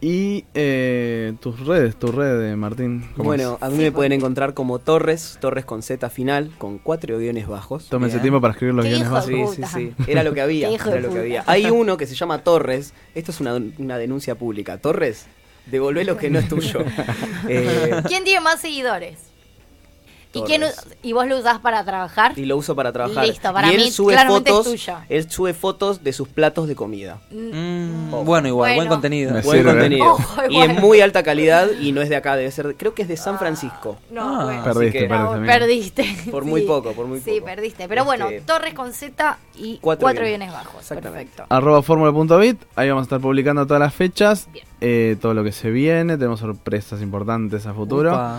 Y 0.00 0.44
eh, 0.54 1.32
tus 1.40 1.66
redes, 1.66 1.96
tu 1.96 2.12
red, 2.12 2.38
de 2.38 2.54
Martín. 2.54 3.08
¿cómo 3.16 3.24
Bueno, 3.30 3.56
es? 3.56 3.62
a 3.62 3.70
mí 3.70 3.78
me 3.78 3.92
pueden 3.92 4.12
encontrar 4.12 4.52
como 4.52 4.78
Torres, 4.78 5.38
Torres 5.40 5.64
con 5.64 5.82
Z 5.82 6.10
final, 6.10 6.52
con 6.58 6.78
cuatro 6.78 7.18
guiones 7.18 7.48
bajos. 7.48 7.88
Tómense 7.88 8.16
Bien. 8.16 8.22
tiempo 8.24 8.40
para 8.42 8.52
escribir 8.52 8.74
los 8.74 8.84
guiones 8.84 9.08
bajos. 9.08 9.54
Sí, 9.54 9.62
sí, 9.64 9.92
sí. 9.96 10.04
Era 10.06 10.22
lo 10.22 10.34
que 10.34 10.42
había. 10.42 10.68
Era 10.68 11.00
lo 11.00 11.10
que 11.10 11.18
había. 11.20 11.44
Hay 11.46 11.70
uno 11.70 11.96
que 11.96 12.06
se 12.06 12.14
llama 12.14 12.44
Torres. 12.44 12.92
Esto 13.14 13.30
es 13.30 13.40
una, 13.40 13.54
una 13.78 13.96
denuncia 13.96 14.34
pública. 14.34 14.78
Torres, 14.78 15.26
devolvé 15.64 16.04
lo 16.04 16.18
que 16.18 16.28
no 16.30 16.38
es 16.38 16.48
tuyo. 16.48 16.80
Eh, 17.48 18.02
¿Quién 18.06 18.24
tiene 18.24 18.40
más 18.40 18.60
seguidores? 18.60 19.18
¿Y, 20.32 20.42
quién, 20.42 20.62
¿Y 21.02 21.12
vos 21.14 21.26
lo 21.26 21.38
usás 21.38 21.60
para 21.60 21.82
trabajar? 21.84 22.38
y 22.38 22.44
lo 22.44 22.56
uso 22.58 22.76
para 22.76 22.92
trabajar. 22.92 23.26
Listo, 23.26 23.52
para 23.54 23.72
y 23.72 23.76
él 23.76 23.84
mí 23.84 23.90
sube 23.90 24.12
claramente 24.12 24.50
es 24.50 24.56
fotos. 24.56 24.72
tuyo. 24.72 24.94
Él 25.08 25.30
sube 25.30 25.54
fotos 25.54 26.04
de 26.04 26.12
sus 26.12 26.28
platos 26.28 26.68
de 26.68 26.74
comida. 26.76 27.18
Mm, 27.30 28.10
bueno, 28.24 28.48
igual, 28.48 28.70
buen 28.70 28.76
Bueno. 28.76 28.90
contenido. 28.90 29.32
Me 29.32 29.40
Buen 29.40 29.58
sirve. 29.58 29.70
contenido. 29.72 30.12
Ojo, 30.12 30.42
y 30.48 30.52
igual. 30.54 30.70
es 30.72 30.80
muy 30.80 31.00
alta 31.00 31.22
calidad 31.22 31.68
y 31.80 31.92
no 31.92 32.02
es 32.02 32.08
de 32.10 32.16
acá, 32.16 32.36
debe 32.36 32.50
ser, 32.50 32.74
creo 32.76 32.92
que 32.92 33.02
es 33.02 33.08
de 33.08 33.16
San 33.16 33.38
Francisco. 33.38 33.96
No, 34.10 34.40
Ah. 34.40 34.44
bueno. 34.44 34.64
Perdiste, 34.64 34.98
que- 34.98 35.04
perdiste. 35.06 35.24
No, 35.24 35.30
amigo. 35.32 35.52
perdiste. 35.52 36.16
Por 36.30 36.44
muy 36.44 36.62
poco, 36.62 36.92
por 36.92 37.06
muy 37.06 37.20
Sí, 37.20 37.30
poco. 37.36 37.44
perdiste. 37.46 37.88
Pero 37.88 38.04
bueno, 38.04 38.28
Este, 38.28 38.40
Torres 38.46 38.74
con 38.74 38.92
Z 38.92 39.38
y 39.56 39.78
cuatro 39.78 40.04
cuatro, 40.04 40.22
bienes. 40.24 40.48
bienes 40.48 40.54
bajos. 40.54 40.80
Exactamente. 40.82 41.30
Perfecto. 41.34 41.46
Arroba 41.54 41.82
fórmula.bit, 41.82 42.60
ahí 42.74 42.88
vamos 42.90 43.02
a 43.02 43.04
estar 43.04 43.20
publicando 43.20 43.66
todas 43.66 43.80
las 43.80 43.94
fechas, 43.94 44.48
Bien. 44.52 44.66
eh, 44.82 45.16
todo 45.20 45.32
lo 45.34 45.42
que 45.44 45.52
se 45.52 45.70
viene, 45.70 46.18
tenemos 46.18 46.40
sorpresas 46.40 47.00
importantes 47.00 47.64
a 47.66 47.72
futuro. 47.72 48.10
Upa. 48.12 48.38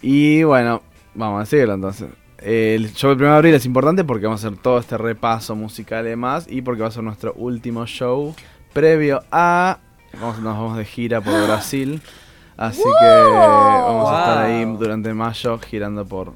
Y 0.00 0.42
bueno, 0.42 0.82
vamos 1.14 1.36
a 1.38 1.40
decirlo 1.40 1.74
entonces. 1.74 2.08
El 2.38 2.92
show 2.92 3.10
del 3.10 3.18
1 3.22 3.30
de 3.30 3.36
abril 3.36 3.54
es 3.54 3.64
importante 3.64 4.04
porque 4.04 4.26
vamos 4.26 4.44
a 4.44 4.48
hacer 4.48 4.58
todo 4.60 4.78
este 4.78 4.98
repaso 4.98 5.54
musical 5.56 6.04
y 6.06 6.10
demás. 6.10 6.46
Y 6.48 6.62
porque 6.62 6.82
va 6.82 6.88
a 6.88 6.90
ser 6.90 7.02
nuestro 7.02 7.32
último 7.34 7.86
show 7.86 8.34
previo 8.72 9.22
a. 9.32 9.78
Vamos, 10.20 10.38
nos 10.40 10.56
vamos 10.56 10.76
de 10.76 10.84
gira 10.84 11.20
por 11.20 11.32
Brasil. 11.46 12.02
Así 12.56 12.82
que 12.82 13.06
vamos 13.32 14.10
a 14.10 14.18
estar 14.20 14.38
ahí 14.46 14.64
Wow. 14.64 14.76
durante 14.78 15.12
mayo 15.14 15.58
girando 15.58 16.04
por 16.06 16.34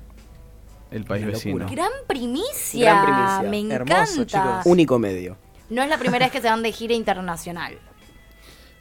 el 0.91 1.05
país 1.05 1.27
vecino. 1.27 1.67
Gran 1.71 1.91
primicia. 2.07 2.93
Gran 3.05 3.05
primicia. 3.05 3.51
Me 3.69 3.75
Hermoso, 3.75 4.23
encanta. 4.23 4.27
chicos. 4.27 4.67
Único 4.67 4.99
medio. 4.99 5.37
No 5.71 5.83
es 5.83 5.89
la 5.89 5.99
primera 5.99 6.25
vez 6.27 6.33
que 6.33 6.41
se 6.41 6.49
van 6.49 6.63
de 6.63 6.73
gira 6.73 6.95
internacional. 6.95 7.79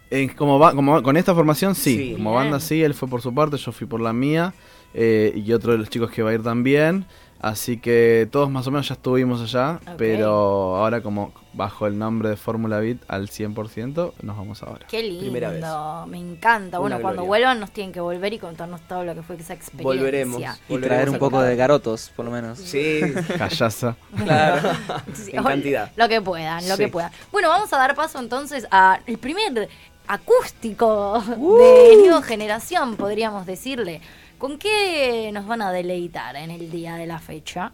Eh, 0.10 0.30
como 0.38 0.58
va, 0.58 0.74
como 0.74 0.94
va- 0.94 1.04
con 1.04 1.18
esta 1.18 1.36
formación, 1.36 1.76
sí. 1.76 1.98
Sí. 1.98 2.14
Como 2.16 2.32
Bien. 2.32 2.44
banda, 2.44 2.60
sí. 2.62 2.82
Él 2.82 2.94
fue 2.94 3.10
por 3.10 3.22
su 3.22 3.34
parte, 3.36 3.58
yo 3.58 3.72
fui 3.74 3.86
por 3.86 4.00
la 4.00 4.14
mía. 4.14 4.54
Eh, 4.94 5.34
y 5.36 5.52
otro 5.54 5.72
de 5.74 5.78
los 5.78 5.90
chicos 5.90 6.12
que 6.12 6.24
va 6.24 6.32
a 6.32 6.34
ir 6.34 6.44
también. 6.44 7.06
Así 7.40 7.78
que 7.78 8.28
todos 8.32 8.50
más 8.50 8.66
o 8.66 8.72
menos 8.72 8.88
ya 8.88 8.96
estuvimos 8.96 9.40
allá. 9.42 9.80
Pero 9.96 10.76
ahora, 10.76 11.02
como 11.02 11.34
bajo 11.54 11.86
el 11.86 11.96
nombre 12.00 12.30
de 12.30 12.36
Fórmula 12.36 12.80
Beat 12.80 12.98
al 13.08 13.30
100%, 13.30 14.14
nos 14.24 14.38
vamos 14.38 14.64
ahora. 14.64 14.88
Qué 14.90 15.02
Primera 15.20 15.50
vez. 15.50 15.62
lindo. 15.62 16.06
Me 16.08 16.18
encanta. 16.18 16.80
Bueno, 16.80 16.96
Una 16.96 17.02
cuando 17.04 17.22
gloria. 17.22 17.28
vuelvan 17.28 17.60
nos 17.60 17.70
tienen 17.70 17.94
que 17.94 18.00
volver 18.00 18.34
y 18.34 18.40
contarnos 18.40 18.82
todo 18.88 19.04
lo 19.04 19.14
que 19.14 19.22
fue 19.22 19.36
esa 19.36 19.54
experiencia. 19.54 19.84
Volveremos. 20.02 20.42
Y 20.42 20.46
Volveremos 20.68 20.88
traer 20.88 21.10
un 21.12 21.20
poco 21.20 21.40
de 21.44 21.56
garotos, 21.56 22.12
por 22.16 22.26
lo 22.26 22.32
menos. 22.32 22.58
Sí, 22.58 23.02
Callaza. 23.38 23.96
Claro. 24.24 24.70
Sí, 25.14 25.30
en 25.36 25.44
cantidad. 25.44 25.92
Lo 25.96 26.10
que 26.10 26.20
puedan, 26.22 26.68
lo 26.68 26.76
Sí. 26.76 26.86
que 26.86 26.88
puedan. 26.90 27.12
Bueno, 27.32 27.50
vamos 27.50 27.72
a 27.72 27.78
dar 27.78 27.94
paso 27.94 28.18
entonces 28.20 28.68
a 28.72 29.00
el 29.06 29.20
primer 29.20 29.70
acústico 30.08 31.24
Uh. 31.38 31.58
de 31.60 31.96
Nueva 31.98 32.24
Generación, 32.24 32.96
podríamos 32.96 33.46
decirle. 33.46 34.02
¿Con 34.38 34.60
qué 34.60 35.32
nos 35.34 35.48
van 35.48 35.62
a 35.64 35.72
deleitar 35.72 36.36
en 36.36 36.52
el 36.52 36.70
día 36.70 36.96
de 36.96 37.08
la 37.08 37.18
fecha? 37.20 37.72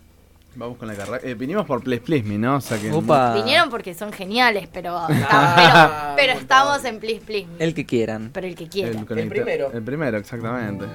Vamos 0.55 0.77
con 0.77 0.87
la 0.87 0.95
carrera. 0.95 1.19
Eh, 1.23 1.33
vinimos 1.33 1.65
por 1.65 1.83
Please 1.83 2.01
Please 2.03 2.23
Me, 2.27 2.37
¿no? 2.37 2.57
O 2.57 2.61
sea 2.61 2.79
que. 2.79 2.91
Upa. 2.91 3.33
Vinieron 3.33 3.69
porque 3.69 3.93
son 3.93 4.13
geniales, 4.13 4.69
pero, 4.71 4.95
Ah, 5.09 6.13
pero, 6.15 6.15
pero 6.15 6.33
un 6.33 6.39
estamos 6.39 6.85
en 6.85 6.99
Please 6.99 7.21
Please. 7.25 7.47
Me. 7.47 7.63
El 7.65 7.73
que 7.73 7.85
quieran. 7.85 8.29
pero 8.33 8.47
el 8.47 8.55
que 8.55 8.67
quiera. 8.69 9.03
con 9.03 9.17
El 9.19 9.27
primero. 9.27 9.71
El 9.73 9.83
primero, 9.83 10.17
exactamente. 10.17 10.85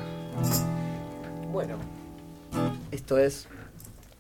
Bueno, 1.53 1.77
esto 2.93 3.19
es 3.19 3.47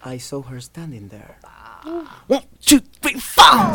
I 0.04 0.18
saw 0.18 0.42
her 0.50 0.60
standing 0.62 1.08
there. 1.08 1.36
One, 2.26 2.42
two, 2.60 2.80
three, 3.00 3.18
four. 3.18 3.72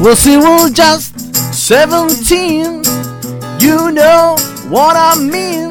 Well, 0.00 0.16
she 0.16 0.36
was 0.36 0.72
just 0.72 1.14
17. 1.62 2.82
You 3.60 3.92
know 3.92 4.34
what 4.68 4.96
I 4.96 5.14
mean. 5.16 5.70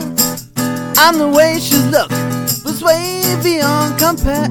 And 0.97 1.19
the 1.19 1.29
way 1.35 1.59
she 1.59 1.75
looked 1.91 2.13
was 2.63 2.81
way 2.81 3.21
beyond 3.43 3.99
compare. 3.99 4.47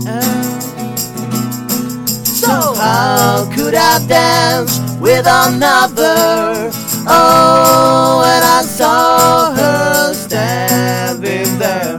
So 2.07 2.75
how 2.75 3.51
could 3.55 3.75
I 3.75 4.07
dance 4.07 4.81
with 5.01 5.27
another? 5.27 6.71
Oh, 7.09 8.23
and 8.27 8.45
I 8.45 8.61
saw 8.61 9.55
her 9.55 10.13
standing 10.13 11.59
there. 11.59 11.99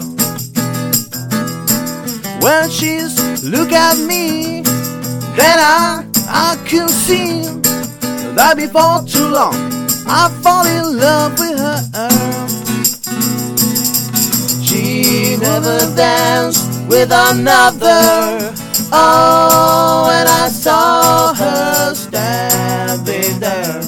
When 2.41 2.69
she's 2.69 3.43
look 3.43 3.71
at 3.71 3.97
me, 3.97 4.61
then 5.35 5.57
I 5.57 6.05
I 6.27 6.63
can 6.67 6.87
see 6.87 7.60
that 8.35 8.55
before 8.55 9.03
too 9.07 9.27
long 9.27 9.55
I 10.07 10.29
fall 10.41 10.65
in 10.65 10.99
love 10.99 11.39
with 11.39 11.57
her. 11.57 11.79
She 14.61 15.37
never 15.37 15.79
danced 15.95 16.67
with 16.89 17.11
another. 17.11 18.53
Oh, 18.91 20.09
and 20.11 20.27
I 20.27 20.49
saw 20.49 21.33
her 21.33 21.95
standing 21.95 23.39
there. 23.39 23.81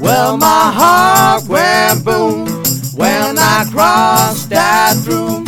Well, 0.00 0.36
my 0.36 0.72
heart 0.74 1.44
went 1.48 2.04
boom 2.04 2.46
when 2.96 3.38
I 3.38 3.66
crossed 3.70 4.50
that 4.50 4.96
room, 5.06 5.46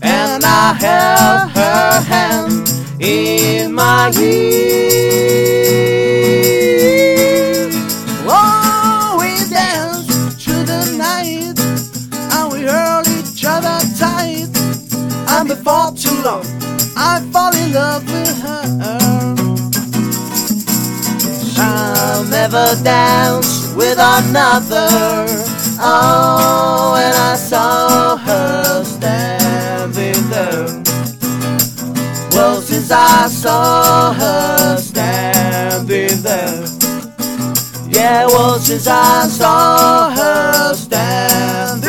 and 0.00 0.44
I 0.44 0.74
held 0.74 1.50
her 1.50 2.00
hand 2.00 2.70
in 3.00 3.74
my 3.74 4.12
ear. 4.16 5.97
Before 15.78 15.94
too 15.94 16.22
long, 16.22 16.44
I 16.96 17.20
fall 17.32 17.54
in 17.54 17.72
love 17.72 18.04
with 18.10 18.42
her. 18.42 18.64
I'll 21.56 22.24
never 22.24 22.74
dance 22.82 23.72
with 23.76 23.96
another. 23.96 24.88
Oh, 25.80 26.96
and 26.98 27.14
I 27.14 27.36
saw 27.36 28.16
her 28.16 28.84
standing 28.84 30.28
there. 30.30 30.82
Well, 32.32 32.60
since 32.60 32.90
I 32.90 33.28
saw 33.28 34.12
her 34.14 34.78
standing 34.78 36.22
there. 36.22 36.64
Yeah, 37.88 38.26
well, 38.26 38.58
since 38.58 38.88
I 38.88 39.28
saw 39.28 40.10
her 40.10 40.74
standing 40.74 41.87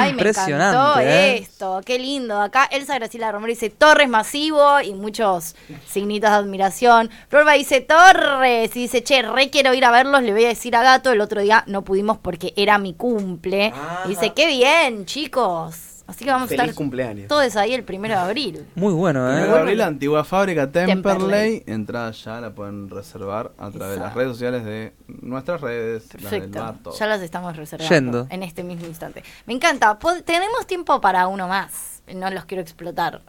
Ay, 0.00 0.12
me 0.12 0.22
Impresionante, 0.22 0.76
Me 0.76 0.82
encantó 0.82 1.00
¿eh? 1.00 1.38
esto, 1.38 1.80
qué 1.84 1.98
lindo. 1.98 2.40
Acá 2.40 2.68
Elsa 2.70 2.94
Graciela 2.94 3.32
Romero 3.32 3.50
dice 3.50 3.70
Torres 3.70 4.08
masivo 4.08 4.80
y 4.80 4.92
muchos 4.92 5.56
signitos 5.86 6.30
de 6.30 6.36
admiración. 6.36 7.10
Florba 7.28 7.54
dice 7.54 7.80
Torres 7.80 8.76
y 8.76 8.82
dice, 8.82 9.02
che, 9.02 9.22
re 9.22 9.50
quiero 9.50 9.74
ir 9.74 9.84
a 9.84 9.90
verlos, 9.90 10.22
le 10.22 10.32
voy 10.32 10.44
a 10.44 10.48
decir 10.48 10.76
a 10.76 10.82
Gato, 10.82 11.10
el 11.10 11.20
otro 11.20 11.40
día 11.40 11.64
no 11.66 11.82
pudimos 11.82 12.18
porque 12.18 12.52
era 12.56 12.78
mi 12.78 12.94
cumple. 12.94 13.72
Ah. 13.74 14.02
Y 14.04 14.10
dice, 14.10 14.32
qué 14.34 14.46
bien, 14.46 15.04
chicos. 15.04 15.87
Así 16.08 16.24
que 16.24 16.30
vamos 16.30 16.46
a 16.46 16.48
Feliz 16.48 16.62
estar 16.62 16.74
cumpleaños. 16.74 17.28
todos 17.28 17.54
ahí 17.56 17.74
el 17.74 17.84
primero 17.84 18.14
de 18.14 18.20
abril. 18.20 18.66
Muy 18.74 18.92
bueno, 18.94 19.24
Primero 19.26 19.44
¿eh? 19.46 19.52
de 19.54 19.58
abril, 19.60 19.80
antigua 19.82 20.24
fábrica 20.24 20.72
Temperley. 20.72 21.02
Temperley. 21.02 21.62
Entrada 21.66 22.10
ya 22.12 22.40
la 22.40 22.50
pueden 22.54 22.88
reservar 22.88 23.52
a 23.58 23.70
través 23.70 23.96
de 23.96 24.00
las 24.02 24.14
redes 24.14 24.30
sociales 24.32 24.64
de 24.64 24.94
nuestras 25.06 25.60
redes, 25.60 26.04
las 26.14 26.30
del 26.30 26.40
Perfecto. 26.40 26.60
bar, 26.60 26.74
todo. 26.82 26.98
Ya 26.98 27.06
las 27.06 27.20
estamos 27.20 27.56
reservando 27.56 27.94
Yendo. 27.94 28.26
en 28.30 28.42
este 28.42 28.64
mismo 28.64 28.86
instante. 28.86 29.22
Me 29.46 29.52
encanta. 29.52 29.98
Pod- 29.98 30.24
Tenemos 30.24 30.66
tiempo 30.66 31.00
para 31.00 31.26
uno 31.28 31.46
más. 31.46 32.02
No 32.14 32.30
los 32.30 32.46
quiero 32.46 32.62
explotar. 32.62 33.20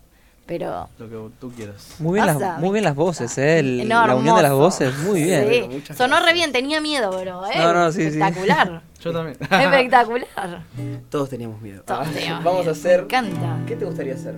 Pero 0.49 0.89
Lo 0.97 1.07
que 1.07 1.35
tú 1.39 1.51
quieras. 1.51 1.95
Muy 1.99 2.15
bien, 2.15 2.25
Pasa, 2.25 2.39
las, 2.39 2.59
muy 2.59 2.71
bien 2.71 2.83
las 2.83 2.95
voces, 2.95 3.37
¿eh? 3.37 3.59
El- 3.59 3.87
No, 3.87 4.07
la 4.07 4.15
unión 4.15 4.35
de 4.35 4.41
las 4.41 4.51
voces, 4.53 4.97
muy 4.97 5.21
bien. 5.23 5.47
Sí, 5.85 5.93
sonó 5.93 6.19
re 6.19 6.33
bien, 6.33 6.51
tenía 6.51 6.81
miedo, 6.81 7.11
bro. 7.11 7.45
¿eh? 7.45 7.51
No, 7.59 7.71
no, 7.71 7.91
sí, 7.91 8.01
sí. 8.09 8.17
Espectacular. 8.19 8.81
Yo 8.99 9.13
también. 9.13 9.37
Espectacular. 9.41 10.61
Todos 11.11 11.29
teníamos 11.29 11.61
miedo. 11.61 11.83
Todos 11.83 12.07
Ah, 12.07 12.11
teníamos 12.11 12.43
Vamos 12.43 12.59
miedo. 12.61 12.71
a 12.71 12.73
hacer. 12.73 12.97
Me 13.01 13.05
encanta. 13.05 13.57
¿Qué 13.67 13.75
te 13.75 13.85
gustaría 13.85 14.15
hacer? 14.15 14.33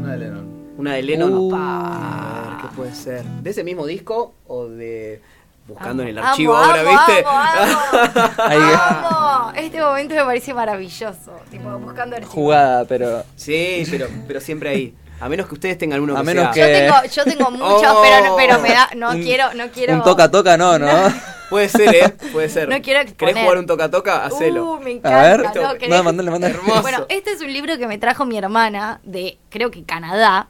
Una 0.00 0.12
de 0.12 0.18
Lennon. 0.18 0.48
Una 0.76 0.94
de 0.94 1.02
Lennon. 1.04 1.32
Uh. 1.32 1.50
A 1.54 2.42
ver, 2.48 2.68
¿qué 2.70 2.76
puede 2.76 2.94
ser? 2.96 3.22
¿De 3.24 3.50
ese 3.50 3.62
mismo 3.62 3.86
disco 3.86 4.34
o 4.48 4.66
de 4.66 5.22
buscando 5.68 6.02
en 6.02 6.08
el 6.08 6.18
archivo 6.18 6.56
amo, 6.56 6.64
ahora, 6.66 6.82
viste? 6.82 7.24
amo, 7.28 9.08
amo. 9.08 9.52
Este 9.54 9.80
momento 9.80 10.14
me 10.14 10.24
parece 10.24 10.52
maravilloso. 10.54 11.32
Tipo, 11.50 11.78
buscando 11.78 12.16
el 12.16 12.24
Jugada, 12.24 12.84
pero 12.86 13.22
sí, 13.36 13.84
pero, 13.88 14.06
pero 14.26 14.40
siempre 14.40 14.70
ahí. 14.70 14.94
A 15.20 15.28
menos 15.28 15.46
que 15.48 15.54
ustedes 15.54 15.78
tengan 15.78 16.00
uno 16.00 16.14
A 16.16 16.20
que 16.20 16.24
menos 16.26 16.54
sea- 16.54 16.66
Yo 16.66 16.72
que- 16.72 16.80
tengo, 16.80 17.14
yo 17.14 17.24
tengo 17.24 17.50
muchos, 17.64 17.92
Oh. 17.92 18.02
pero, 18.02 18.36
pero 18.36 18.58
me 18.60 18.68
da, 18.70 18.88
no 18.96 19.10
Un- 19.10 19.22
quiero, 19.22 19.52
no 19.54 19.68
quiero. 19.70 19.94
un 19.94 20.02
toca-toca 20.02 20.56
no, 20.56 20.78
¿no? 20.78 20.88
Puede 21.50 21.68
ser, 21.70 21.94
¿eh? 21.94 22.08
Puede 22.32 22.50
ser. 22.50 22.68
No 22.68 22.80
quiero 22.82 23.00
exponer. 23.00 23.32
¿Querés 23.34 23.42
jugar 23.44 23.58
un 23.58 23.66
toca-toca? 23.66 24.24
Hacelo. 24.26 24.72
Uh, 24.72 24.80
me 24.80 25.00
A 25.02 25.22
ver. 25.22 25.40
¿no? 25.54 25.54
No, 25.72 25.78
¿Querés? 25.78 26.04
mandale, 26.04 26.30
mandale. 26.30 26.54
Hermoso. 26.54 26.82
Bueno, 26.82 27.06
este 27.08 27.32
es 27.32 27.40
un 27.40 27.50
libro 27.52 27.78
que 27.78 27.86
me 27.86 27.96
trajo 27.96 28.26
mi 28.26 28.36
hermana 28.36 29.00
de, 29.02 29.38
creo 29.48 29.70
que 29.70 29.82
Canadá, 29.84 30.48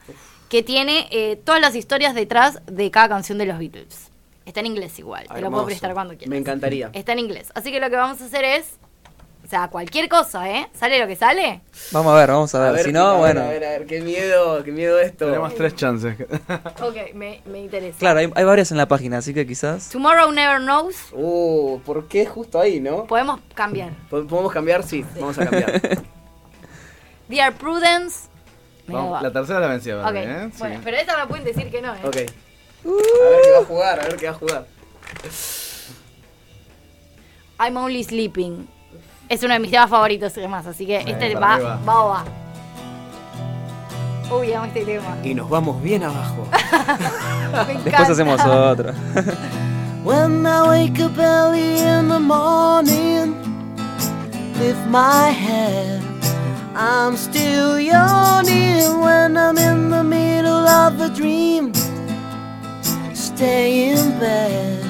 que 0.48 0.64
tiene 0.64 1.06
eh, 1.12 1.36
todas 1.44 1.60
las 1.60 1.76
historias 1.76 2.14
detrás 2.16 2.60
de 2.66 2.90
cada 2.90 3.08
canción 3.08 3.38
de 3.38 3.46
los 3.46 3.58
Beatles. 3.60 4.10
Está 4.44 4.58
en 4.60 4.66
inglés 4.66 4.98
igual, 4.98 5.26
te 5.32 5.40
lo 5.40 5.50
puedo 5.50 5.66
prestar 5.66 5.92
cuando 5.94 6.14
quieras. 6.14 6.30
Me 6.30 6.38
encantaría. 6.38 6.90
Está 6.94 7.12
en 7.12 7.18
inglés. 7.20 7.52
Así 7.54 7.70
que 7.70 7.78
lo 7.80 7.90
que 7.90 7.96
vamos 7.96 8.20
a 8.20 8.24
hacer 8.24 8.44
es, 8.44 8.64
o 9.48 9.50
sea, 9.50 9.68
cualquier 9.68 10.10
cosa, 10.10 10.46
¿eh? 10.50 10.68
¿Sale 10.78 10.98
lo 11.00 11.06
que 11.06 11.16
sale? 11.16 11.62
Vamos 11.90 12.12
a 12.12 12.18
ver, 12.18 12.28
vamos 12.30 12.54
a 12.54 12.70
ver. 12.70 12.84
si 12.84 12.92
no, 12.92 13.06
a 13.06 13.12
ver, 13.12 13.18
bueno. 13.20 13.40
A 13.40 13.48
ver, 13.48 13.64
a 13.64 13.70
ver, 13.70 13.86
qué 13.86 14.02
miedo, 14.02 14.62
qué 14.62 14.70
miedo 14.72 14.98
esto. 15.00 15.24
Tenemos 15.24 15.54
tres 15.54 15.74
chances. 15.74 16.16
Ok, 16.82 17.14
me, 17.14 17.40
me 17.46 17.60
interesa. 17.60 17.98
Claro, 17.98 18.18
hay, 18.18 18.30
hay 18.34 18.44
varias 18.44 18.70
en 18.72 18.76
la 18.76 18.86
página, 18.88 19.16
así 19.16 19.32
que 19.32 19.46
quizás. 19.46 19.88
Tomorrow 19.88 20.30
Never 20.32 20.58
Knows, 20.60 20.96
Uh, 21.12 21.80
¿por 21.86 22.08
qué 22.08 22.26
justo 22.26 22.60
ahí, 22.60 22.78
no? 22.78 23.06
podemos 23.06 23.40
cambiar. 23.54 23.92
¿Po- 24.10 24.26
¿Podemos 24.26 24.52
cambiar? 24.52 24.82
Sí, 24.82 25.02
vamos 25.18 25.38
a 25.38 25.46
cambiar. 25.48 25.80
Dear 27.28 27.54
Prudence. 27.54 28.28
Vamos, 28.86 29.22
la 29.22 29.32
tercera 29.32 29.60
la 29.60 29.68
vencida, 29.68 30.02
para 30.02 30.08
Ok, 30.20 30.26
mí, 30.26 30.30
¿eh? 30.30 30.48
Sí. 30.52 30.58
bueno, 30.58 30.80
pero 30.84 30.96
esta 30.98 31.16
me 31.16 31.26
pueden 31.26 31.44
decir 31.46 31.70
que 31.70 31.80
no, 31.80 31.94
¿eh? 31.94 32.00
ok. 32.04 32.16
A 32.16 32.18
ver 33.30 33.40
qué 33.44 33.50
va 33.52 33.58
a 33.60 33.64
jugar, 33.64 34.00
a 34.00 34.02
ver 34.04 34.16
qué 34.16 34.26
va 34.26 34.32
a 34.32 34.34
jugar. 34.34 34.66
I'm 37.58 37.76
Only 37.78 38.04
Sleeping. 38.04 38.68
Es 39.28 39.42
uno 39.42 39.52
de 39.54 39.60
mis 39.60 39.70
temas 39.70 39.90
favoritos, 39.90 40.32
además, 40.36 40.66
así 40.66 40.86
que 40.86 40.98
este 41.06 41.32
para 41.36 41.58
va, 41.58 41.76
va. 41.86 42.04
o 42.04 42.08
va. 42.08 42.24
Uy, 44.38 44.52
amo 44.52 44.66
este 44.66 44.84
tema. 44.84 45.16
Y 45.22 45.34
nos 45.34 45.48
vamos 45.50 45.82
bien 45.82 46.02
abajo. 46.04 46.46
Me 47.66 47.74
Después 47.74 47.86
encanta. 47.86 48.12
hacemos 48.12 48.40
otro. 48.44 48.92
When 50.04 50.46
I 50.46 50.62
wake 50.68 51.00
up 51.00 51.18
early 51.18 51.78
in 51.80 52.08
the 52.08 52.18
morning, 52.20 53.34
lift 54.58 54.86
my 54.88 55.30
head. 55.30 56.00
I'm 56.74 57.16
still 57.16 57.78
yawning 57.80 59.00
when 59.00 59.36
I'm 59.36 59.58
in 59.58 59.90
the 59.90 60.04
middle 60.04 60.66
of 60.66 61.00
a 61.00 61.08
dream. 61.10 61.72
Stay 63.14 63.90
in 63.90 64.18
bed, 64.20 64.80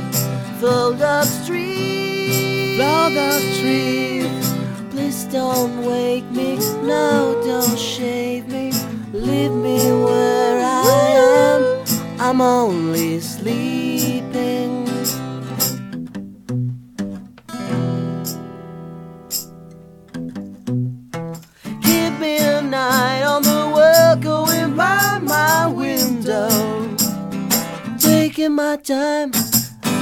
fold 0.60 1.00
up 1.00 1.24
street, 1.24 2.76
fold 2.78 3.16
up 3.16 3.40
street. 3.54 3.97
Please 3.97 3.97
don't 5.38 5.86
wake 5.86 6.28
me, 6.32 6.56
no, 6.82 7.40
don't 7.46 7.78
shave 7.78 8.48
me. 8.48 8.72
Leave 9.12 9.54
me 9.66 9.78
where 10.04 10.58
I 10.64 10.82
am. 11.46 11.62
I'm 12.18 12.40
only 12.40 13.20
sleeping. 13.20 14.72
Give 21.88 22.14
me 22.24 22.34
a 22.38 22.60
night 22.60 23.22
on 23.22 23.42
the 23.52 23.62
world 23.76 24.20
going 24.30 24.74
by 24.74 25.20
my 25.22 25.68
window. 25.68 26.50
Taking 28.10 28.54
my 28.62 28.76
time 28.76 29.30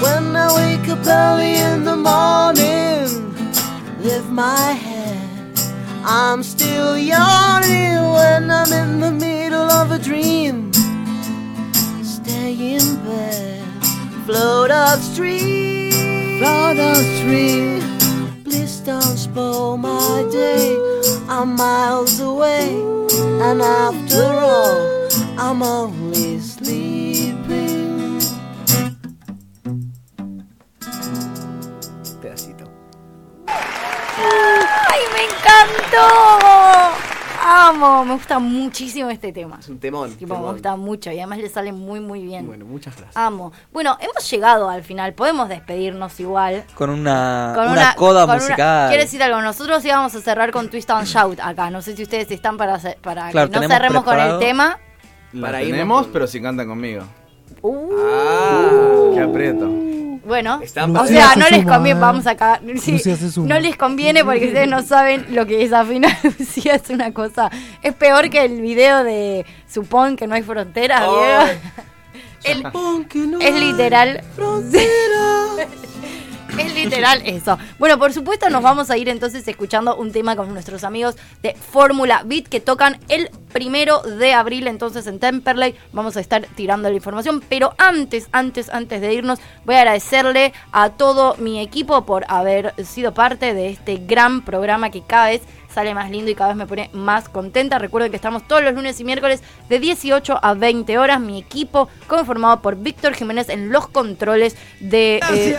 when 0.02 0.34
I 0.44 0.48
wake 0.58 0.88
up 0.94 1.06
early 1.06 1.54
in 1.70 1.84
the 1.84 1.96
morning. 2.10 3.04
Lift 4.02 4.30
my 4.30 4.72
head. 4.72 4.95
I'm 6.08 6.44
still 6.44 6.96
yawning 6.96 8.12
when 8.12 8.48
I'm 8.48 8.72
in 8.72 9.00
the 9.00 9.10
middle 9.10 9.68
of 9.68 9.90
a 9.90 9.98
dream. 9.98 10.72
Stay 12.04 12.76
in 12.76 13.04
bed, 13.04 13.66
float 14.24 14.70
upstream, 14.70 16.38
float 16.38 16.78
upstream. 16.78 17.82
Please 18.44 18.78
don't 18.86 19.16
spoil 19.16 19.78
my 19.78 20.24
day. 20.30 20.78
I'm 21.28 21.56
miles 21.56 22.20
away, 22.20 22.70
and 23.42 23.60
after 23.60 24.22
all, 24.22 25.08
I'm 25.36 25.60
only 25.60 26.05
encantó! 35.46 36.96
Amo, 37.48 38.04
me 38.04 38.14
gusta 38.14 38.40
muchísimo 38.40 39.08
este 39.08 39.32
tema. 39.32 39.58
Es 39.60 39.68
un 39.68 39.78
temón. 39.78 40.12
Tipo, 40.16 40.36
me 40.36 40.50
gusta 40.52 40.74
mucho 40.74 41.12
y 41.12 41.18
además 41.18 41.38
le 41.38 41.48
sale 41.48 41.72
muy, 41.72 42.00
muy 42.00 42.22
bien. 42.22 42.44
Bueno, 42.46 42.64
muchas 42.64 42.96
gracias. 42.96 43.16
Amo. 43.16 43.52
Bueno, 43.72 43.96
hemos 44.00 44.28
llegado 44.28 44.68
al 44.68 44.82
final, 44.82 45.12
podemos 45.14 45.48
despedirnos 45.48 46.18
igual. 46.18 46.64
Con 46.74 46.90
una, 46.90 47.52
Con 47.54 47.68
una, 47.68 47.94
coda 47.94 48.22
con 48.26 48.30
una- 48.34 48.42
musical. 48.42 48.88
Quiero 48.88 49.02
decir 49.04 49.22
algo, 49.22 49.40
nosotros 49.42 49.84
íbamos 49.84 50.12
a 50.16 50.20
cerrar 50.20 50.50
con 50.50 50.68
Twist 50.70 50.90
and 50.90 51.06
Shout 51.06 51.38
acá. 51.40 51.70
No 51.70 51.82
sé 51.82 51.94
si 51.94 52.02
ustedes 52.02 52.28
están 52.32 52.56
para, 52.56 52.74
hacer- 52.74 52.98
para 53.00 53.30
Claro, 53.30 53.48
que 53.50 53.60
no 53.60 53.68
cerremos 53.68 54.02
con 54.02 54.18
el 54.18 54.38
tema. 54.40 54.78
La 55.32 55.46
Para 55.46 55.60
irnos 55.62 55.72
tenemos, 55.72 56.02
con- 56.02 56.12
pero 56.12 56.26
si 56.26 56.42
cantan 56.42 56.66
conmigo. 56.66 57.04
Uh, 57.62 57.92
Ah. 57.96 59.10
Qué 59.14 59.20
aprieto. 59.20 59.66
Bueno, 60.26 60.60
Están 60.62 60.94
o 60.96 61.06
sea, 61.06 61.30
se 61.32 61.38
no 61.38 61.48
les 61.48 61.60
suma, 61.62 61.74
conviene, 61.74 62.00
vamos 62.00 62.26
acá. 62.26 62.60
sí, 62.80 62.92
Lucía 62.92 63.16
se 63.16 63.30
suma. 63.30 63.48
no 63.54 63.60
les 63.60 63.76
conviene 63.76 64.24
porque 64.24 64.46
ustedes 64.46 64.68
no 64.68 64.82
saben 64.82 65.26
lo 65.30 65.46
que 65.46 65.62
es 65.62 65.72
afinar. 65.72 66.16
Lucía 66.38 66.74
es 66.74 66.90
una 66.90 67.12
cosa. 67.12 67.50
Es 67.82 67.94
peor 67.94 68.28
que 68.30 68.44
el 68.44 68.60
video 68.60 69.04
de 69.04 69.46
Supón 69.72 70.16
que 70.16 70.26
no 70.26 70.34
hay 70.34 70.42
fronteras, 70.42 71.02
Ay. 71.02 71.58
El- 72.44 72.64
es 73.40 73.54
literal. 73.60 74.22
Es 76.58 76.74
literal 76.74 77.22
eso. 77.24 77.58
Bueno, 77.78 77.98
por 77.98 78.12
supuesto 78.12 78.48
nos 78.48 78.62
vamos 78.62 78.90
a 78.90 78.96
ir 78.96 79.08
entonces 79.08 79.46
escuchando 79.46 79.96
un 79.96 80.12
tema 80.12 80.36
con 80.36 80.52
nuestros 80.52 80.84
amigos 80.84 81.16
de 81.42 81.54
Fórmula 81.54 82.22
Beat 82.24 82.48
que 82.48 82.60
tocan 82.60 82.98
el 83.08 83.30
primero 83.52 84.00
de 84.02 84.32
abril 84.32 84.66
entonces 84.66 85.06
en 85.06 85.18
Temperley. 85.18 85.74
Vamos 85.92 86.16
a 86.16 86.20
estar 86.20 86.46
tirando 86.54 86.88
la 86.88 86.94
información, 86.94 87.42
pero 87.48 87.74
antes, 87.78 88.28
antes, 88.32 88.70
antes 88.70 89.00
de 89.00 89.12
irnos 89.12 89.38
voy 89.64 89.74
a 89.74 89.80
agradecerle 89.80 90.52
a 90.72 90.90
todo 90.90 91.36
mi 91.38 91.60
equipo 91.60 92.06
por 92.06 92.24
haber 92.28 92.74
sido 92.84 93.12
parte 93.12 93.52
de 93.52 93.70
este 93.70 93.96
gran 93.96 94.42
programa 94.44 94.90
que 94.90 95.02
cada 95.02 95.28
vez 95.28 95.42
sale 95.76 95.94
más 95.94 96.10
lindo 96.10 96.30
y 96.30 96.34
cada 96.34 96.48
vez 96.48 96.56
me 96.56 96.66
pone 96.66 96.88
más 96.94 97.28
contenta. 97.28 97.78
Recuerden 97.78 98.10
que 98.10 98.16
estamos 98.16 98.48
todos 98.48 98.62
los 98.62 98.72
lunes 98.72 98.98
y 98.98 99.04
miércoles 99.04 99.42
de 99.68 99.78
18 99.78 100.38
a 100.42 100.54
20 100.54 100.96
horas. 100.96 101.20
Mi 101.20 101.38
equipo 101.38 101.88
conformado 102.06 102.62
por 102.62 102.76
Víctor 102.76 103.12
Jiménez 103.12 103.50
en 103.50 103.70
los 103.70 103.86
controles 103.88 104.56
de... 104.80 105.20
eh, 105.30 105.56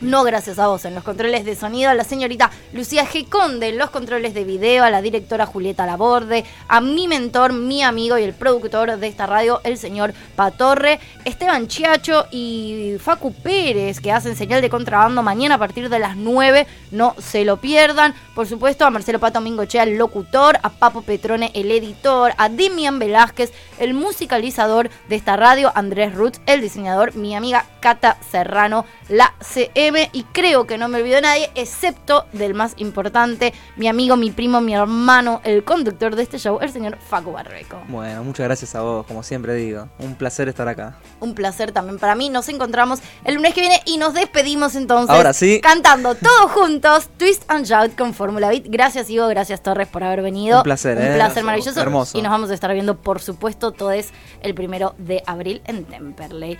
No 0.00 0.24
gracias 0.24 0.58
a 0.58 0.66
vos 0.66 0.86
en 0.86 0.94
los 0.94 1.04
controles 1.04 1.44
de 1.44 1.54
sonido, 1.54 1.90
a 1.90 1.94
la 1.94 2.04
señorita 2.04 2.50
Lucía 2.72 3.06
G. 3.06 3.28
Conde 3.28 3.68
en 3.68 3.76
los 3.76 3.90
controles 3.90 4.32
de 4.32 4.44
video, 4.44 4.82
a 4.82 4.88
la 4.88 5.02
directora 5.02 5.44
Julieta 5.44 5.84
Laborde, 5.84 6.46
a 6.68 6.80
mi 6.80 7.06
mentor, 7.06 7.52
mi 7.52 7.82
amigo 7.82 8.16
y 8.16 8.22
el 8.22 8.32
productor 8.32 8.96
de 8.96 9.06
esta 9.06 9.26
radio, 9.26 9.60
el 9.62 9.76
señor 9.76 10.14
Patorre, 10.36 11.00
Esteban 11.26 11.68
Chiacho 11.68 12.24
y 12.30 12.96
Facu 12.98 13.34
Pérez, 13.34 14.00
que 14.00 14.10
hacen 14.10 14.36
señal 14.36 14.62
de 14.62 14.70
contrabando 14.70 15.22
mañana 15.22 15.56
a 15.56 15.58
partir 15.58 15.90
de 15.90 15.98
las 15.98 16.16
9. 16.16 16.66
No 16.92 17.14
se 17.18 17.44
lo 17.44 17.58
pierdan. 17.58 18.14
Por 18.34 18.46
supuesto, 18.46 18.86
a 18.86 18.90
Marcelo 18.90 19.20
Pato 19.20 19.42
Mingochea, 19.42 19.82
el 19.82 19.98
locutor, 19.98 20.58
a 20.62 20.70
Papo 20.70 21.02
Petrone, 21.02 21.50
el 21.52 21.70
editor, 21.70 22.32
a 22.38 22.48
Demian 22.48 22.98
Velázquez, 22.98 23.52
el 23.78 23.92
musicalizador 23.92 24.88
de 25.10 25.16
esta 25.16 25.36
radio, 25.36 25.70
Andrés 25.74 26.14
Roots, 26.14 26.40
el 26.46 26.62
diseñador, 26.62 27.14
mi 27.16 27.36
amiga 27.36 27.66
Cata 27.80 28.16
Serrano, 28.30 28.86
la 29.08 29.34
CM, 29.40 29.89
y 30.12 30.22
creo 30.24 30.66
que 30.66 30.78
no 30.78 30.88
me 30.88 30.98
olvidó 30.98 31.20
nadie, 31.20 31.50
excepto 31.54 32.26
del 32.32 32.54
más 32.54 32.74
importante, 32.76 33.52
mi 33.76 33.88
amigo, 33.88 34.16
mi 34.16 34.30
primo, 34.30 34.60
mi 34.60 34.74
hermano, 34.74 35.40
el 35.44 35.64
conductor 35.64 36.14
de 36.14 36.22
este 36.22 36.38
show, 36.38 36.58
el 36.60 36.70
señor 36.70 36.98
Facu 36.98 37.32
Barreco. 37.32 37.78
Bueno, 37.88 38.22
muchas 38.22 38.44
gracias 38.44 38.74
a 38.74 38.82
vos, 38.82 39.06
como 39.06 39.22
siempre 39.22 39.54
digo. 39.54 39.88
Un 39.98 40.14
placer 40.14 40.48
estar 40.48 40.68
acá. 40.68 40.96
Un 41.18 41.34
placer 41.34 41.72
también 41.72 41.98
para 41.98 42.14
mí. 42.14 42.30
Nos 42.30 42.48
encontramos 42.48 43.00
el 43.24 43.34
lunes 43.34 43.54
que 43.54 43.60
viene 43.60 43.80
y 43.84 43.98
nos 43.98 44.14
despedimos 44.14 44.74
entonces. 44.76 45.14
Ahora 45.14 45.32
sí. 45.32 45.60
Cantando 45.60 46.14
todos 46.14 46.52
juntos 46.52 47.08
Twist 47.16 47.42
and 47.48 47.66
Shout 47.66 47.96
con 47.96 48.14
Fórmula 48.14 48.48
Beat. 48.48 48.64
Gracias 48.68 49.10
Ivo, 49.10 49.26
gracias 49.28 49.62
Torres 49.62 49.88
por 49.88 50.04
haber 50.04 50.22
venido. 50.22 50.58
Un 50.58 50.64
placer, 50.64 50.96
Un 50.96 51.04
¿eh? 51.04 51.14
placer 51.14 51.44
maravilloso. 51.44 51.80
Hermoso. 51.80 52.18
Y 52.18 52.22
nos 52.22 52.30
vamos 52.30 52.50
a 52.50 52.54
estar 52.54 52.72
viendo, 52.72 52.96
por 52.96 53.20
supuesto, 53.20 53.72
todo 53.72 53.90
es 53.90 54.10
el 54.42 54.54
primero 54.54 54.94
de 54.98 55.22
abril 55.26 55.62
en 55.66 55.84
Temperley. 55.84 56.58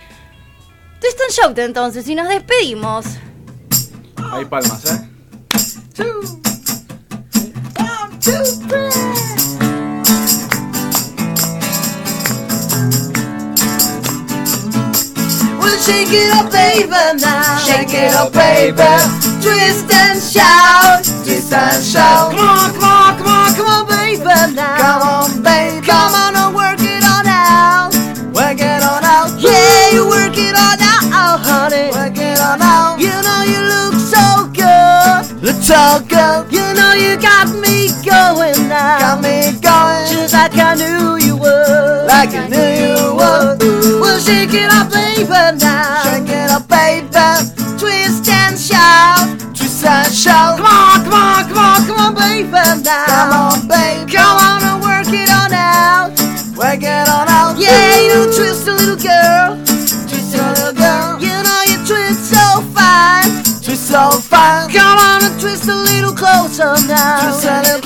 Twist 1.01 1.19
and 1.19 1.31
Shout 1.33 1.57
entonces 1.57 2.07
y 2.07 2.13
nos 2.13 2.29
despedimos. 2.29 3.05
Hay 4.31 4.45
palmas, 4.45 4.85
¿eh? 4.85 5.07
Well, 15.59 15.77
shake 15.79 16.13
it 16.13 16.33
up, 16.33 16.51
baby, 16.51 16.87
now. 17.19 17.57
Shake 17.65 17.93
it 17.93 18.13
up, 18.15 18.31
baby. 18.33 18.77
Twist 19.41 19.91
and 19.91 20.21
shout. 20.21 21.03
Twist 21.25 21.51
and 21.53 21.83
shout. 21.83 22.31
Come 22.31 22.47
on, 22.47 22.71
come 22.73 22.83
on, 22.83 23.17
come 23.17 23.27
on, 23.27 23.53
come 23.55 23.67
on, 23.67 23.87
baby, 23.87 24.23
now. 24.55 24.77
Come 24.77 25.01
on, 25.01 25.20
like 40.41 40.57
I 40.57 40.73
knew 40.73 41.17
you 41.23 41.37
would. 41.37 42.07
Like 42.09 42.33
I 42.33 42.47
knew 42.49 42.69
you 42.81 43.13
would. 43.13 43.61
Well, 44.01 44.19
shake 44.19 44.53
it 44.53 44.73
up, 44.73 44.89
baby, 44.89 45.29
now. 45.29 46.01
Shake 46.01 46.33
it 46.33 46.49
up, 46.49 46.65
baby. 46.65 47.05
Twist 47.77 48.25
and 48.25 48.57
shout. 48.57 49.37
Twist 49.53 49.85
and 49.85 50.11
shout. 50.11 50.57
Come 50.57 50.65
on, 50.65 51.03
come 51.05 51.13
on, 51.13 51.45
come 51.45 51.57
on, 51.61 51.79
come 51.85 51.99
on, 52.01 52.13
baby, 52.15 52.49
now. 52.81 53.05
Come 53.05 53.33
on, 53.37 53.67
baby. 53.69 54.11
Come 54.11 54.37
on 54.41 54.59
and 54.65 54.81
work 54.81 55.13
it 55.13 55.29
on 55.29 55.53
out. 55.53 56.09
Work 56.57 56.81
it 56.81 57.05
on 57.05 57.29
out. 57.29 57.59
Yeah, 57.61 58.01
you 58.01 58.25
twist 58.33 58.67
a 58.67 58.73
little 58.73 58.97
girl. 58.97 59.61
Twist 60.09 60.33
a 60.33 60.41
little 60.57 60.73
girl. 60.73 61.21
You 61.21 61.37
know 61.45 61.61
you 61.69 61.77
twist 61.85 62.33
so 62.33 62.65
fine. 62.73 63.29
Twist 63.61 63.93
so 63.93 64.09
fine. 64.17 64.73
Come 64.73 64.97
on 64.97 65.21
and 65.21 65.37
twist 65.39 65.69
a 65.69 65.75
little 65.75 66.17
closer 66.17 66.73
now. 66.89 67.29
Twist 67.29 67.45
a 67.45 67.61
little 67.61 67.80